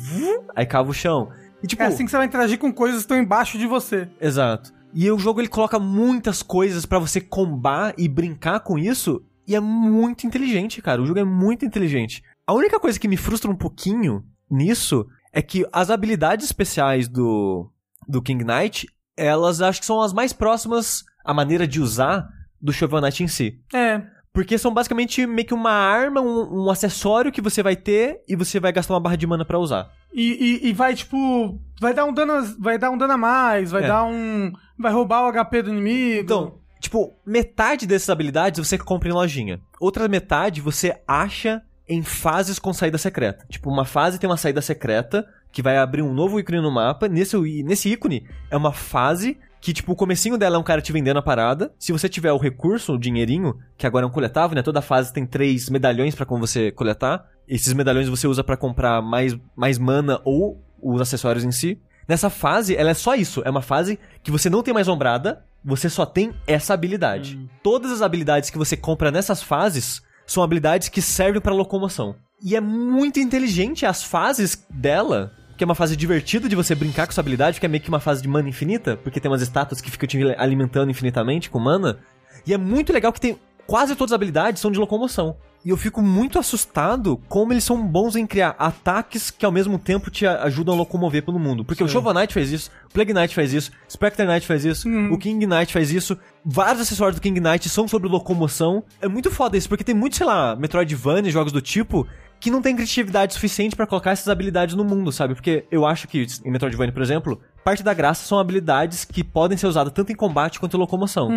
[0.54, 1.32] Aí cava o chão.
[1.60, 4.08] E, tipo, É assim que você vai interagir com coisas que estão embaixo de você.
[4.20, 4.72] Exato.
[4.94, 9.56] E o jogo ele coloca muitas coisas pra você combar e brincar com isso, e
[9.56, 11.02] é muito inteligente, cara.
[11.02, 12.22] O jogo é muito inteligente.
[12.46, 17.68] A única coisa que me frustra um pouquinho nisso é que as habilidades especiais do
[18.06, 18.86] do King Knight,
[19.16, 22.26] elas acho que são as mais próximas à maneira de usar
[22.60, 23.60] do Shovel Knight em si.
[23.74, 24.02] É.
[24.38, 28.36] Porque são basicamente meio que uma arma, um, um acessório que você vai ter e
[28.36, 29.90] você vai gastar uma barra de mana pra usar.
[30.14, 31.58] E, e, e vai, tipo.
[31.80, 32.34] Vai dar um dano.
[32.34, 33.88] a- Vai dar um dano a mais, vai É.
[33.88, 34.52] dar um.
[34.78, 36.20] Vai roubar o HP do inimigo.
[36.20, 39.60] Então, tipo, metade dessas habilidades você compra em lojinha.
[39.80, 43.44] Outra metade você acha em fases com saída secreta.
[43.50, 47.08] Tipo, uma fase tem uma saída secreta que vai abrir um novo ícone no mapa.
[47.08, 50.92] Nesse, nesse ícone é uma fase que, tipo, o comecinho dela é um cara te
[50.92, 51.72] vendendo a parada.
[51.78, 54.62] Se você tiver o recurso, o dinheirinho, que agora é um coletável, né?
[54.62, 57.26] Toda fase tem três medalhões pra como você coletar.
[57.46, 61.80] Esses medalhões você usa pra comprar mais, mais mana ou os acessórios em si.
[62.06, 63.42] Nessa fase, ela é só isso.
[63.44, 67.38] É uma fase que você não tem mais ombrada, você só tem essa habilidade.
[67.62, 72.14] Todas as habilidades que você compra nessas fases são habilidades que servem pra locomoção.
[72.42, 77.04] E é muito inteligente as fases dela, que é uma fase divertida de você brincar
[77.04, 79.42] com essa habilidade, que é meio que uma fase de mana infinita, porque tem umas
[79.42, 81.98] estátuas que ficam te alimentando infinitamente com mana.
[82.46, 83.36] E é muito legal que tem
[83.66, 85.36] quase todas as habilidades são de locomoção.
[85.64, 89.80] E eu fico muito assustado como eles são bons em criar ataques que ao mesmo
[89.80, 91.64] tempo te ajudam a locomover pelo mundo.
[91.64, 94.88] Porque o Shovel Knight fez isso, o Plague Knight faz isso, Spectre Knight faz isso,
[95.10, 96.16] o King Knight faz isso.
[96.44, 98.84] Vários acessórios do King Knight são sobre locomoção.
[99.02, 102.06] É muito foda isso, porque tem muito, sei lá, Metroidvania, jogos do tipo,
[102.40, 105.34] que não tem criatividade suficiente pra colocar essas habilidades no mundo, sabe?
[105.34, 109.58] Porque eu acho que em Metroidvania, por exemplo, parte da graça são habilidades que podem
[109.58, 111.30] ser usadas tanto em combate quanto em locomoção.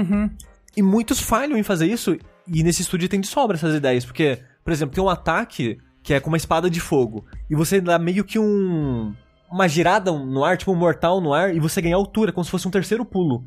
[0.76, 4.40] E muitos falham em fazer isso, e nesse estúdio tem de sobra essas ideias, porque,
[4.64, 8.00] por exemplo, tem um ataque que é com uma espada de fogo, e você dá
[8.00, 9.14] meio que um.
[9.52, 12.50] Uma girada no ar, tipo um mortal no ar, e você ganha altura, como se
[12.52, 13.44] fosse um terceiro pulo.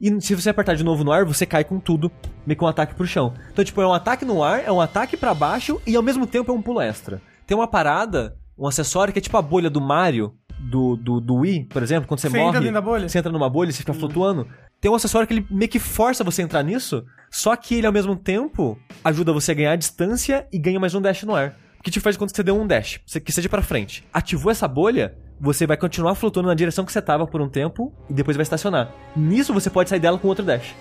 [0.00, 2.10] E se você apertar de novo no ar, você cai com tudo,
[2.46, 3.34] meio que um ataque pro chão.
[3.52, 6.26] Então, tipo, é um ataque no ar, é um ataque pra baixo, e ao mesmo
[6.26, 7.20] tempo é um pulo extra.
[7.46, 11.34] Tem uma parada, um acessório que é tipo a bolha do Mario, do, do, do
[11.36, 12.48] Wii, por exemplo, quando você, Você morre.
[12.48, 12.60] entra?
[13.08, 14.46] Você entra numa bolha e você fica flutuando.
[14.80, 17.86] Tem um acessório que ele meio que força você a entrar nisso, só que ele
[17.86, 21.56] ao mesmo tempo ajuda você a ganhar distância e ganha mais um dash no ar.
[21.82, 24.04] Que te faz quando você deu um dash, você- que seja pra frente.
[24.12, 27.92] Ativou essa bolha, você vai continuar flutuando na direção que você tava por um tempo
[28.10, 28.90] e depois vai estacionar.
[29.16, 30.74] Nisso você pode sair dela com outro dash.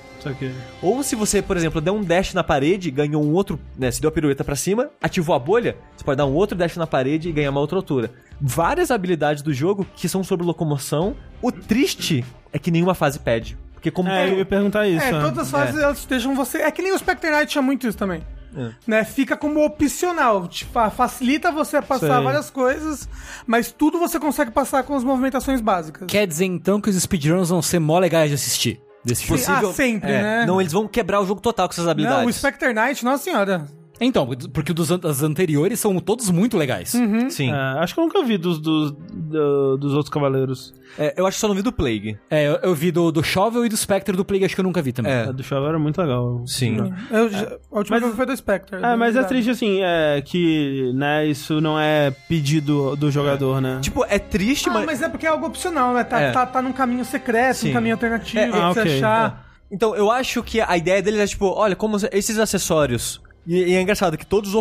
[0.82, 4.02] Ou se você, por exemplo, der um dash na parede, ganhou um outro, né, se
[4.02, 6.88] deu a pirueta pra cima, ativou a bolha, você pode dar um outro dash na
[6.88, 8.12] parede e ganhar uma outra altura.
[8.42, 11.16] Várias habilidades do jogo que são sobre locomoção.
[11.42, 13.58] O triste é que nenhuma fase pede.
[13.74, 15.06] Porque como É, eu ia perguntar isso.
[15.06, 15.22] É, né?
[15.22, 16.60] todas as fases elas deixam você.
[16.60, 18.22] É que nem o Spectre Knight tinha muito isso também.
[18.58, 18.72] É.
[18.88, 19.04] Né?
[19.06, 20.48] Fica como opcional.
[20.48, 22.24] Tipo, ah, facilita você a passar Sei.
[22.24, 23.08] várias coisas,
[23.46, 26.08] mas tudo você consegue passar com as movimentações básicas.
[26.08, 29.24] Quer dizer então que os speedruns vão ser mó legais de assistir, desse.
[29.38, 30.46] Sim, ah, sempre, É, né?
[30.46, 32.24] Não, eles vão quebrar o jogo total com essas habilidades.
[32.24, 33.66] Não, o Spectre Knight, nossa senhora.
[34.00, 36.90] Então, porque dos an- as anteriores são todos muito legais.
[37.32, 37.52] Sim.
[37.52, 38.94] É, acho que eu nunca vi dos, dos,
[39.28, 40.74] do- dos outros cavaleiros.
[40.98, 42.18] É, eu acho que só não vi do Plague.
[42.30, 44.64] É, eu, eu vi do, do Shovel e do Spectre do Plague, acho que eu
[44.64, 45.12] nunca vi também.
[45.12, 45.32] É.
[45.32, 46.44] Do Shovel era muito legal.
[46.48, 46.92] Sim.
[47.12, 48.78] Eu, já- a última Mas- vez foi do Spectre.
[48.84, 53.80] É, mas é triste assim, é que, né, isso não é pedido do jogador, né?
[53.82, 54.86] Tipo, é triste, Ah, mas...
[54.86, 56.04] mas é porque é algo opcional, né?
[56.04, 56.32] Tá, É.
[56.32, 57.70] tá, tá num caminho secreto, Sim.
[57.70, 59.48] um caminho alternativo, É, pra ah, você ok, achar.
[59.70, 63.22] Então, eu acho que a ideia deles é tipo, olha, como esses acessórios.
[63.46, 64.54] E, e é engraçado que todos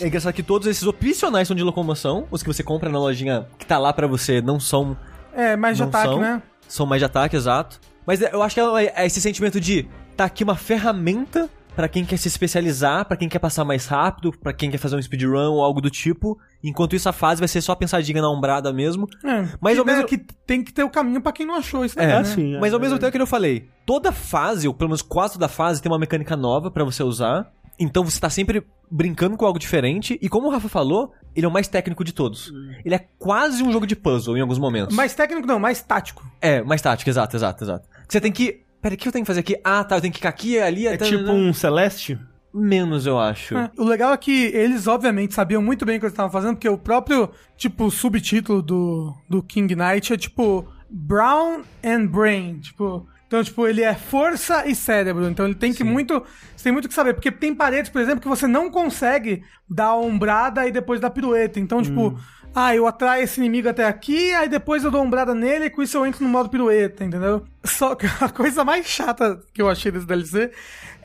[0.00, 3.46] é engraçado que todos esses opcionais são de locomoção, os que você compra na lojinha
[3.58, 4.96] que tá lá pra você não são
[5.34, 6.20] É, mais de ataque, são.
[6.20, 6.42] né?
[6.68, 7.80] são mais de ataque, exato.
[8.06, 9.86] Mas é- eu acho que é, é esse sentimento de
[10.16, 14.32] tá aqui uma ferramenta pra quem quer se especializar, pra quem quer passar mais rápido,
[14.42, 16.36] pra quem quer fazer um speedrun ou algo do tipo.
[16.64, 19.06] Enquanto isso a fase vai ser só pensadinha na ombrada mesmo.
[19.24, 21.96] É, Mas ao mesmo- que tem que ter o caminho pra quem não achou isso
[22.00, 22.16] É, né?
[22.18, 25.34] assim, é Mas ao mesmo tempo que eu falei, toda fase, ou pelo menos quase
[25.34, 27.48] toda fase, tem uma mecânica nova pra você usar.
[27.78, 30.18] Então você tá sempre brincando com algo diferente.
[30.20, 32.52] E como o Rafa falou, ele é o mais técnico de todos.
[32.84, 34.96] Ele é quase um jogo de puzzle em alguns momentos.
[34.96, 36.24] Mais técnico não, mais tático.
[36.40, 37.88] É, mais tático, exato, exato, exato.
[38.08, 38.64] Você tem que.
[38.80, 39.56] Peraí, o que eu tenho que fazer aqui?
[39.62, 41.04] Ah, tá, eu tenho que ficar aqui, ali, É até.
[41.04, 42.18] tipo um Celeste?
[42.54, 43.56] Menos, eu acho.
[43.56, 43.70] É.
[43.76, 46.68] O legal é que eles, obviamente, sabiam muito bem o que eles estavam fazendo, porque
[46.68, 53.06] o próprio, tipo, subtítulo do, do King Knight é, tipo, Brown and Brain, tipo...
[53.28, 55.28] Então, tipo, ele é força e cérebro.
[55.28, 56.22] Então ele tem que muito.
[56.56, 57.12] Você tem muito que saber.
[57.12, 61.10] Porque tem paredes, por exemplo, que você não consegue dar a ombrada e depois dar
[61.10, 61.60] pirueta.
[61.60, 62.18] Então, tipo,
[62.54, 65.82] ah, eu atraio esse inimigo até aqui, aí depois eu dou ombrada nele e com
[65.82, 67.44] isso eu entro no modo pirueta, entendeu?
[67.62, 70.50] Só que a coisa mais chata que eu achei desse DLC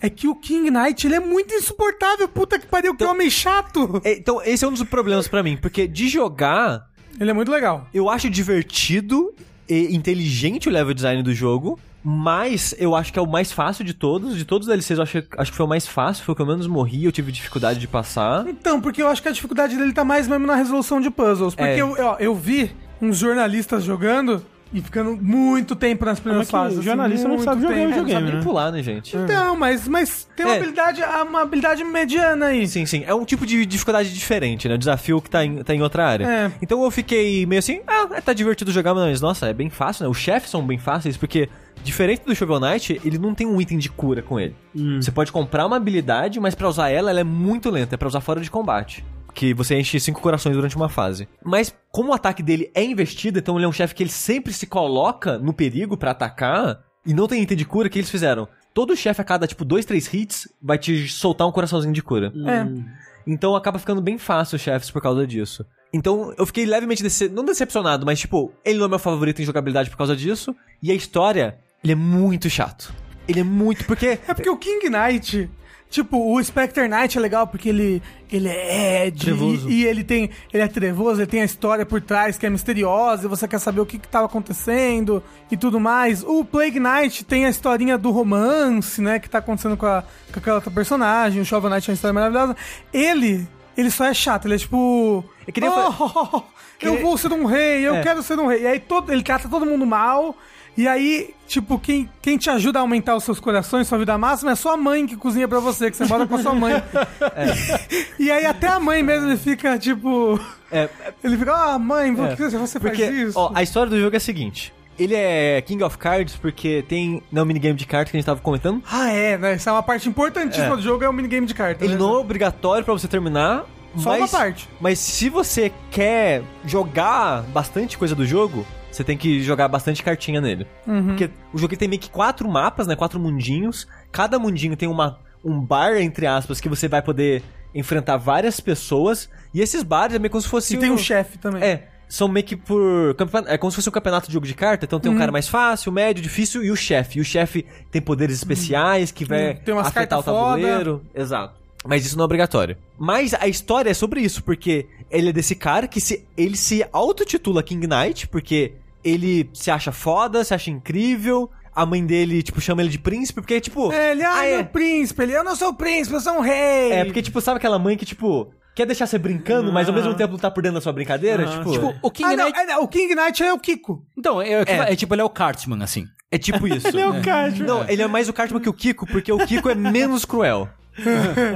[0.02, 2.28] é que o King Knight, ele é muito insuportável.
[2.30, 4.02] Puta que pariu, que homem chato.
[4.04, 6.88] É, Então, esse é um dos problemas pra mim, porque de jogar,
[7.20, 7.88] Ele é muito legal.
[7.94, 9.34] eu acho divertido
[9.68, 11.78] e inteligente o level design do jogo.
[12.04, 14.36] Mas eu acho que é o mais fácil de todos.
[14.36, 16.24] De todos os DLCs, eu acho, acho que foi o mais fácil.
[16.26, 18.46] Foi o que eu menos morri, eu tive dificuldade de passar.
[18.48, 21.56] Então, porque eu acho que a dificuldade dele tá mais mesmo na resolução de puzzles.
[21.56, 21.82] Porque É.
[21.82, 24.44] eu, ó, eu vi uns jornalistas jogando
[24.74, 26.78] e ficando muito tempo nas primeiras que fases.
[26.78, 27.88] o assim, jornalista não muito sabe jogar tempo.
[27.90, 28.44] videogame, Não sabe nem né?
[28.44, 29.16] pular, né, gente?
[29.16, 30.58] Então, mas, mas tem uma É.
[30.58, 32.68] habilidade, uma habilidade mediana aí.
[32.68, 33.04] Sim, sim.
[33.06, 34.76] É um tipo de dificuldade diferente, né?
[34.76, 36.26] O desafio que tá em, tá em outra área.
[36.26, 36.52] É.
[36.62, 40.10] Então eu fiquei meio assim, ah, tá divertido jogar, mas nossa, é bem fácil, né?
[40.10, 41.48] Os chefes são bem fáceis, porque
[41.84, 44.56] diferente do Shovel Knight, ele não tem um item de cura com ele.
[45.00, 48.08] Você pode comprar uma habilidade, mas pra usar ela, ela é muito lenta, é pra
[48.08, 49.04] usar fora de combate.
[49.34, 51.28] Que você enche cinco corações durante uma fase.
[51.44, 54.54] Mas como o ataque dele é investido, então ele é um chefe que ele sempre
[54.54, 58.10] se coloca no perigo pra atacar, e não tem item de cura, o que eles
[58.10, 58.48] fizeram?
[58.74, 62.32] Todo chefe a cada, tipo, dois, três hits, vai te soltar um coraçãozinho de cura.
[62.48, 63.04] É.
[63.26, 65.66] Então acaba ficando bem fácil os chefes por causa disso.
[65.94, 67.30] Então eu fiquei levemente dece...
[67.30, 70.56] não decepcionado, mas tipo, ele não é meu favorito em jogabilidade por causa disso.
[70.82, 72.94] E a história, ele é muito chato.
[73.28, 73.86] Ele é muito.
[73.86, 74.20] Porque.
[74.28, 75.50] É porque o King Knight,
[75.94, 79.70] tipo, o Spectre Knight é legal porque ele, ele é Ed Trevoso.
[79.70, 80.30] e, e ele tem.
[80.52, 83.60] Ele é trevoso, ele tem a história por trás que é misteriosa, e você quer
[83.60, 86.24] saber o que, que tava acontecendo e tudo mais.
[86.24, 89.20] O Plague Knight tem a historinha do romance, né?
[89.20, 91.42] Que tá acontecendo com, a, com aquela outra personagem.
[91.42, 92.56] O Shovel Knight é uma história maravilhosa.
[92.92, 93.48] Ele.
[93.76, 95.24] Ele só é chato, ele é tipo.
[95.48, 96.42] É eu "Oh,
[96.82, 98.02] eu vou ser um rei, eu É.
[98.04, 98.62] quero ser um rei.
[98.64, 100.36] E aí todo, ele trata todo mundo mal.
[100.76, 104.52] E aí, tipo, quem, quem te ajuda a aumentar os seus corações, sua vida máxima,
[104.52, 106.74] é sua mãe que cozinha pra você, que você mora com a sua mãe.
[108.20, 110.40] E aí até a mãe mesmo, ele fica, tipo...
[110.72, 110.90] É,
[111.24, 112.36] Ele fica, ah, mãe, por É.
[112.36, 113.38] que você porque, faz isso?
[113.40, 114.74] ó, a história do jogo é a seguinte.
[114.98, 117.22] Ele é King of Cards porque tem.
[117.32, 118.82] Não, minigame de cartas que a gente tava comentando.
[118.92, 119.54] Ah, é, né?
[119.54, 120.76] Essa é uma parte importantíssima É.
[120.76, 121.82] do jogo, é o minigame de cartas.
[121.84, 122.00] Ele né?
[122.00, 123.66] não é obrigatório pra você terminar.
[123.98, 124.70] Só mas, uma parte.
[124.80, 128.66] Mas se você quer jogar bastante coisa do jogo,
[128.96, 130.66] você tem que jogar bastante cartinha nele.
[130.88, 131.08] Uhum.
[131.08, 132.96] Porque o jogo tem meio que quatro mapas, né?
[132.96, 133.88] Quatro mundinhos.
[134.12, 137.42] Cada mundinho tem uma, um bar, entre aspas, que você vai poder
[137.74, 139.30] enfrentar várias pessoas.
[139.54, 140.76] E esses bares é meio como se fosse.
[140.76, 141.64] E tem um um chefe também.
[141.64, 141.88] É.
[142.08, 143.16] São meio que por.
[143.48, 144.86] É como se fosse um campeonato de jogo de carta.
[144.86, 145.16] Então tem Uhum.
[145.16, 147.18] um cara mais fácil, médio, difícil e o chefe.
[147.18, 149.56] E o chefe tem poderes especiais que vai Uhum.
[149.66, 150.62] Tem umas afetar o cartas foda.
[150.62, 151.02] tabuleiro.
[151.16, 151.56] Exato.
[151.86, 152.78] Mas isso não é obrigatório.
[152.98, 156.86] Mas a história é sobre isso, porque ele é desse cara que se, ele se
[156.94, 158.74] autotitula King Knight, porque
[159.04, 161.50] ele se acha foda, se acha incrível.
[161.76, 163.92] A mãe dele, tipo, chama ele de príncipe, porque, tipo.
[163.92, 164.64] É, Ele, ah, ah, é.
[164.64, 166.92] príncipe, ele, eu não sou o príncipe, eu sou um rei.
[166.92, 170.14] É, porque, tipo, sabe aquela mãe que, tipo, quer deixar você brincando, mas ao mesmo
[170.14, 171.46] tempo tá por dentro da sua brincadeira?
[171.50, 172.60] Ah, tipo, Tipo, o King Ah, não, Knight...
[172.60, 174.06] é, não, o King Knight é o Kiko.
[174.16, 174.94] Então, é, é, É.
[174.94, 176.06] é tipo, ele é o Cartman, assim.
[176.32, 176.86] é tipo isso.
[176.94, 177.66] Ele é o Cartman.
[177.68, 180.70] Não, ele é mais o Cartman que o Kiko, porque o Kiko é menos cruel.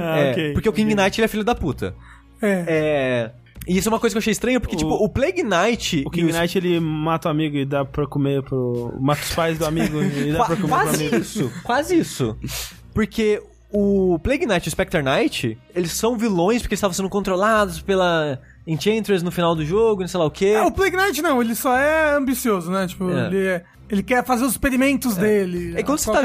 [0.02, 0.52] Ah, É, ok.
[0.52, 1.94] porque o King Knight ele é filho da puta.
[2.42, 2.64] É.
[2.66, 3.30] É.
[3.68, 6.02] E isso é uma coisa que eu achei estranha, porque, O- tipo, o Plague Knight...
[6.06, 8.94] O King os- Knight, ele mata o amigo e dá pra comer pro...
[9.00, 11.16] Mata os pais do amigo e dá pra comer pro quase amigo.
[11.16, 12.36] isso, quase isso.
[12.94, 17.08] Porque o Plague Knight e o Spectre Knight, eles são vilões porque eles estavam sendo
[17.10, 20.46] controlados pela Enchantress no final do jogo, não sei lá o quê.
[20.46, 22.86] É, o Plague Knight não, ele só é ambicioso, né?
[22.86, 23.26] Tipo, É.
[23.26, 25.74] ele, é- ele quer fazer os experimentos dele.
[25.78, 26.22] E quando, a você tá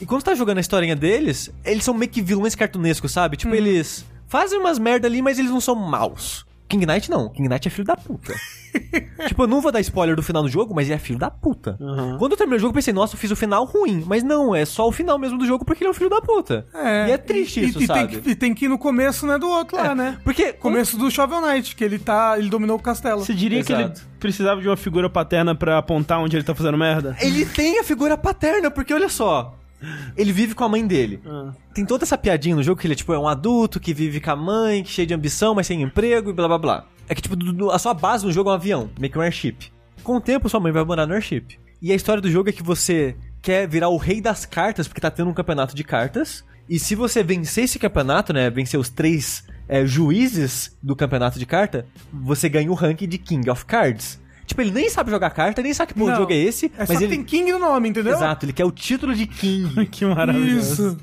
[0.00, 3.34] e quando você tá jogando a historinha deles, eles são meio que vilões cartunescos, sabe?
[3.36, 3.38] Hum.
[3.38, 6.44] Tipo, eles fazem umas merda ali, mas eles não são maus.
[6.72, 7.28] King Knight não.
[7.28, 8.34] King Knight é filho da puta.
[9.28, 11.30] tipo, eu não vou dar spoiler do final do jogo, mas ele é filho da
[11.30, 11.76] puta.
[11.78, 12.16] Uhum.
[12.16, 14.02] Quando eu terminei o jogo, eu pensei, nossa, eu fiz o final ruim.
[14.06, 16.22] Mas não, é só o final mesmo do jogo porque ele é um filho da
[16.22, 16.64] puta.
[16.74, 18.00] e é triste e, isso, e sabe?
[18.00, 20.18] Tem que, e tem que ir no começo, né, do outro lá, né?
[20.24, 22.38] Porque Começo do Shovel Knight, que ele tá.
[22.38, 23.20] Ele dominou o castelo.
[23.20, 24.02] Você diria que ele Exato.
[24.18, 27.16] precisava de uma figura paterna pra apontar onde ele tá fazendo merda?
[27.20, 29.58] Ele tem a figura paterna, porque olha só.
[30.16, 31.20] Ele vive com a mãe dele.
[31.26, 31.52] Ah.
[31.74, 34.20] Tem toda essa piadinha no jogo que ele é tipo é um adulto que vive
[34.20, 36.86] com a mãe, que cheio de ambição, mas sem emprego e blá blá blá.
[37.08, 37.36] É que tipo,
[37.70, 39.72] a sua base no jogo é um avião, meio que um airship.
[40.02, 41.58] Com o tempo, sua mãe vai morar no airship.
[41.80, 45.00] E a história do jogo é que você quer virar o rei das cartas, porque
[45.00, 46.44] tá tendo um campeonato de cartas.
[46.68, 51.46] E se você vencer esse campeonato, né, vencer os três é, juízes do campeonato de
[51.46, 54.20] carta, você ganha o ranking de King of Cards.
[54.46, 56.84] Tipo, ele nem sabe jogar carta, nem sabe que porra de jogo é esse, É
[56.86, 57.08] mas ele...
[57.08, 58.14] tem King no nome, entendeu?
[58.14, 59.86] Exato, ele quer o título de King.
[59.90, 60.72] Que maravilhoso.
[60.72, 60.98] Isso.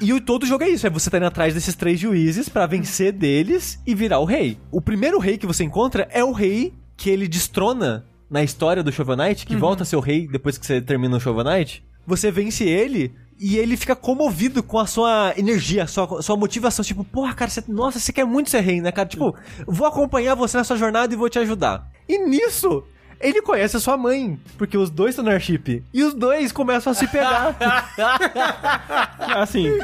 [0.00, 2.66] E o, todo jogo é isso, é você tá indo atrás desses três juízes pra
[2.66, 4.56] vencer deles e virar o rei.
[4.70, 8.92] O primeiro rei que você encontra é o rei que ele destrona na história do
[8.92, 11.84] Shovel Knight, que volta a ser o rei depois que você termina o Shovel Knight.
[12.06, 13.12] Você vence ele
[13.42, 16.84] e ele fica comovido com a sua energia, a sua, sua motivação.
[16.84, 19.08] Tipo, porra, cara, você, nossa, você quer muito ser rei, né, cara?
[19.08, 19.34] Tipo,
[19.66, 21.90] vou acompanhar você na sua jornada e vou te ajudar.
[22.08, 22.84] E nisso,
[23.20, 25.82] ele conhece a sua mãe, porque os dois estão no airship.
[25.92, 27.56] E os dois começam a se pegar.
[29.36, 29.78] Assim,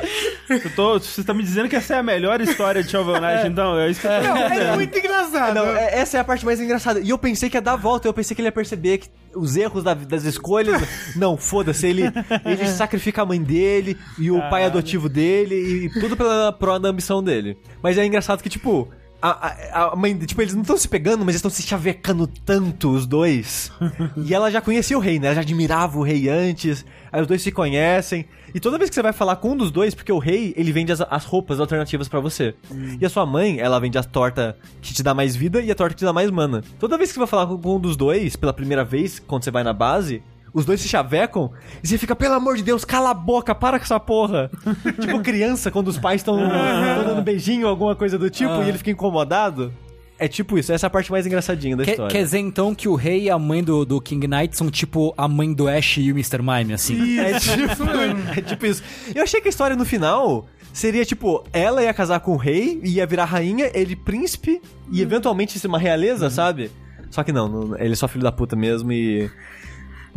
[0.74, 3.78] tô, você tá me dizendo que essa é a melhor história de Shovel Knight, então?
[3.78, 4.74] É isso que eu tô Não, é dizendo.
[4.74, 5.54] muito engraçado.
[5.54, 7.00] Não, é- essa é a parte mais engraçada.
[7.00, 9.08] E eu pensei que ia dar a volta, eu pensei que ele ia perceber que
[9.38, 10.82] os erros da- das escolhas.
[11.16, 12.02] Não, foda-se, ele,
[12.44, 17.22] ele sacrifica a mãe dele e o pai adotivo dele e tudo pela da ambição
[17.22, 17.56] dele.
[17.82, 18.88] Mas é engraçado que, tipo.
[19.20, 22.26] A, a- a mãe, tipo, eles não estão se pegando, mas eles estão se chavecando
[22.26, 23.72] tanto, os dois.
[24.16, 25.26] e ela já conhecia o rei, né?
[25.28, 26.84] Ela já admirava o rei antes.
[27.10, 28.26] Aí os dois se conhecem.
[28.54, 30.70] E toda vez que você vai falar com um dos dois, porque o rei, ele
[30.70, 32.54] vende as, as roupas alternativas pra você.
[33.00, 35.74] E a sua mãe, ela vende a torta que te dá mais vida e a
[35.74, 36.62] torta que te dá mais mana.
[36.78, 39.50] Toda vez que você vai falar com um dos dois, pela primeira vez, quando você
[39.50, 40.22] vai na base,
[40.58, 41.52] os dois se chavecam
[41.82, 44.50] e você fica, pelo amor de Deus, cala a boca, para com essa porra.
[45.00, 48.90] tipo criança, quando os pais estão dando beijinho, alguma coisa do tipo, e ele fica
[48.90, 49.72] incomodado.
[50.18, 52.10] É tipo isso, essa é a parte mais engraçadinha da história.
[52.10, 55.14] quer dizer então que o rei e a mãe do, do King Knight são tipo
[55.16, 56.38] a mãe do Ash e o Mr.
[56.42, 57.20] Mime, assim?
[57.20, 57.84] É tipo,
[58.36, 58.82] é tipo isso.
[59.14, 62.80] Eu achei que a história no final seria tipo, ela ia casar com o rei,
[62.82, 66.68] ia virar rainha, ele príncipe e eventualmente ser uma realeza, sabe?
[67.10, 69.30] Só que não, não, ele é só filho da puta mesmo e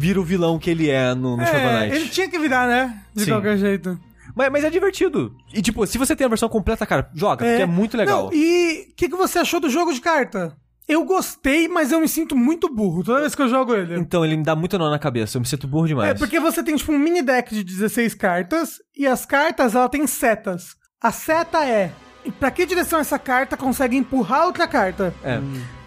[0.01, 1.95] vira o vilão que ele é no, no Shovel É, Knight.
[1.95, 2.99] ele tinha que virar, né?
[3.13, 3.31] De Sim.
[3.31, 3.99] qualquer jeito.
[4.35, 5.35] Mas, mas é divertido.
[5.53, 8.25] E tipo, se você tem a versão completa, cara, joga, porque é muito legal.
[8.25, 10.55] Não, e o que, que você achou do jogo de carta?
[10.87, 13.99] Eu gostei, mas eu me sinto muito burro toda vez que eu jogo ele.
[13.99, 16.09] Então, ele me dá muito nó na cabeça, eu me sinto burro demais.
[16.09, 19.87] É, porque você tem, tipo, um mini deck de 16 cartas, e as cartas, ela
[19.87, 20.75] tem setas.
[20.99, 21.91] A seta é,
[22.39, 25.13] pra que direção essa carta consegue empurrar outra carta?
[25.23, 25.39] É.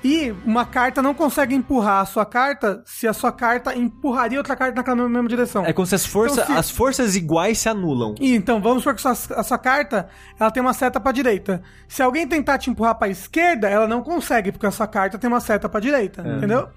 [0.05, 4.55] E uma carta não consegue empurrar a sua carta se a sua carta empurraria outra
[4.55, 5.65] carta naquela mesma, direção.
[5.65, 8.15] É como se as, força, Então, se- as forças iguais se anulam.
[8.21, 11.63] E, então, vamos supor que sua- a sua carta, ela tem uma seta pra direita.
[11.89, 15.27] Se alguém tentar te empurrar pra esquerda, ela não consegue, porque a sua carta tem
[15.29, 16.37] uma seta pra direita, É.
[16.37, 16.69] entendeu?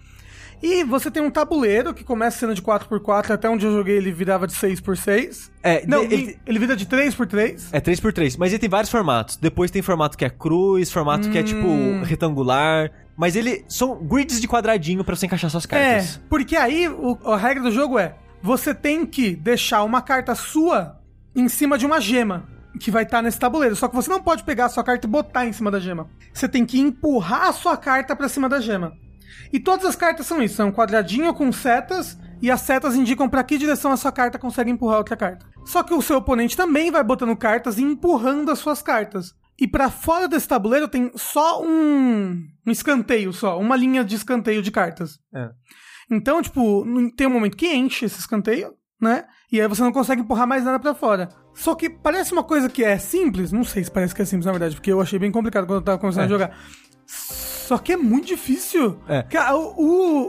[0.64, 4.12] E você tem um tabuleiro que começa sendo de 4x4, até onde eu joguei ele
[4.12, 5.52] virava de 6x6.
[5.62, 7.68] É, Não, ele- ele, ele vira de 3x3.
[7.74, 9.36] É 3x3, mas ele tem vários formatos.
[9.38, 12.02] Depois tem formato que é cruz, formato que é tipo Hum.
[12.04, 12.90] retangular.
[13.18, 16.22] Mas ele são grids de quadradinho pra você encaixar suas É, cartas.
[16.30, 20.99] porque aí o- a regra do jogo é: você tem que deixar uma carta sua
[21.36, 22.47] em cima de uma gema
[22.80, 23.76] que vai estar nesse tabuleiro.
[23.76, 26.07] Só que você não pode pegar a sua carta e botar em cima da gema.
[26.32, 28.93] Você tem que empurrar a sua carta pra cima da gema.
[29.51, 32.18] E todas as cartas são isso: são um quadradinho com setas.
[32.39, 35.43] E as setas indicam pra que direção a sua carta consegue empurrar outra carta.
[35.65, 39.34] Só que o seu oponente também vai botando cartas e empurrando as suas cartas.
[39.60, 44.62] E pra fora desse tabuleiro tem só um, um escanteio só, uma linha de escanteio
[44.62, 45.20] de cartas.
[45.34, 45.49] É.
[46.12, 46.86] Então, tipo,
[47.16, 49.26] tem um momento que enche esse escanteio, né?
[49.51, 51.30] E aí você não consegue empurrar mais nada pra fora.
[51.55, 54.45] Só que parece uma coisa que é simples, não sei se parece que é simples
[54.45, 56.26] na verdade, porque eu achei bem complicado quando eu tava começando É.
[56.26, 56.58] a jogar.
[57.08, 58.99] Só que é muito difícil.
[59.08, 59.26] É.
[59.53, 59.74] O-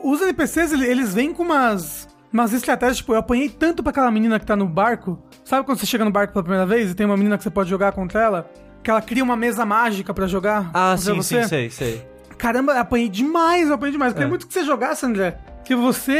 [0.07, 3.91] o- os NPCs, ele- eles vêm com umas, umas estratégias, tipo, eu apanhei tanto pra
[3.91, 5.23] aquela menina que tá no barco.
[5.45, 7.51] Sabe quando você chega no barco pela primeira vez e tem uma menina que você
[7.51, 8.51] pode jogar contra ela?
[8.89, 11.43] Que ela cria uma mesa mágica pra jogar Ah, sim, você?
[11.43, 12.07] sim, sei, sei.
[12.39, 14.17] Caramba, eu apanhei demais, eu apanhei demais.
[14.17, 14.27] Eu É.
[14.27, 15.37] muito que você jogasse, André.
[15.63, 16.19] Que você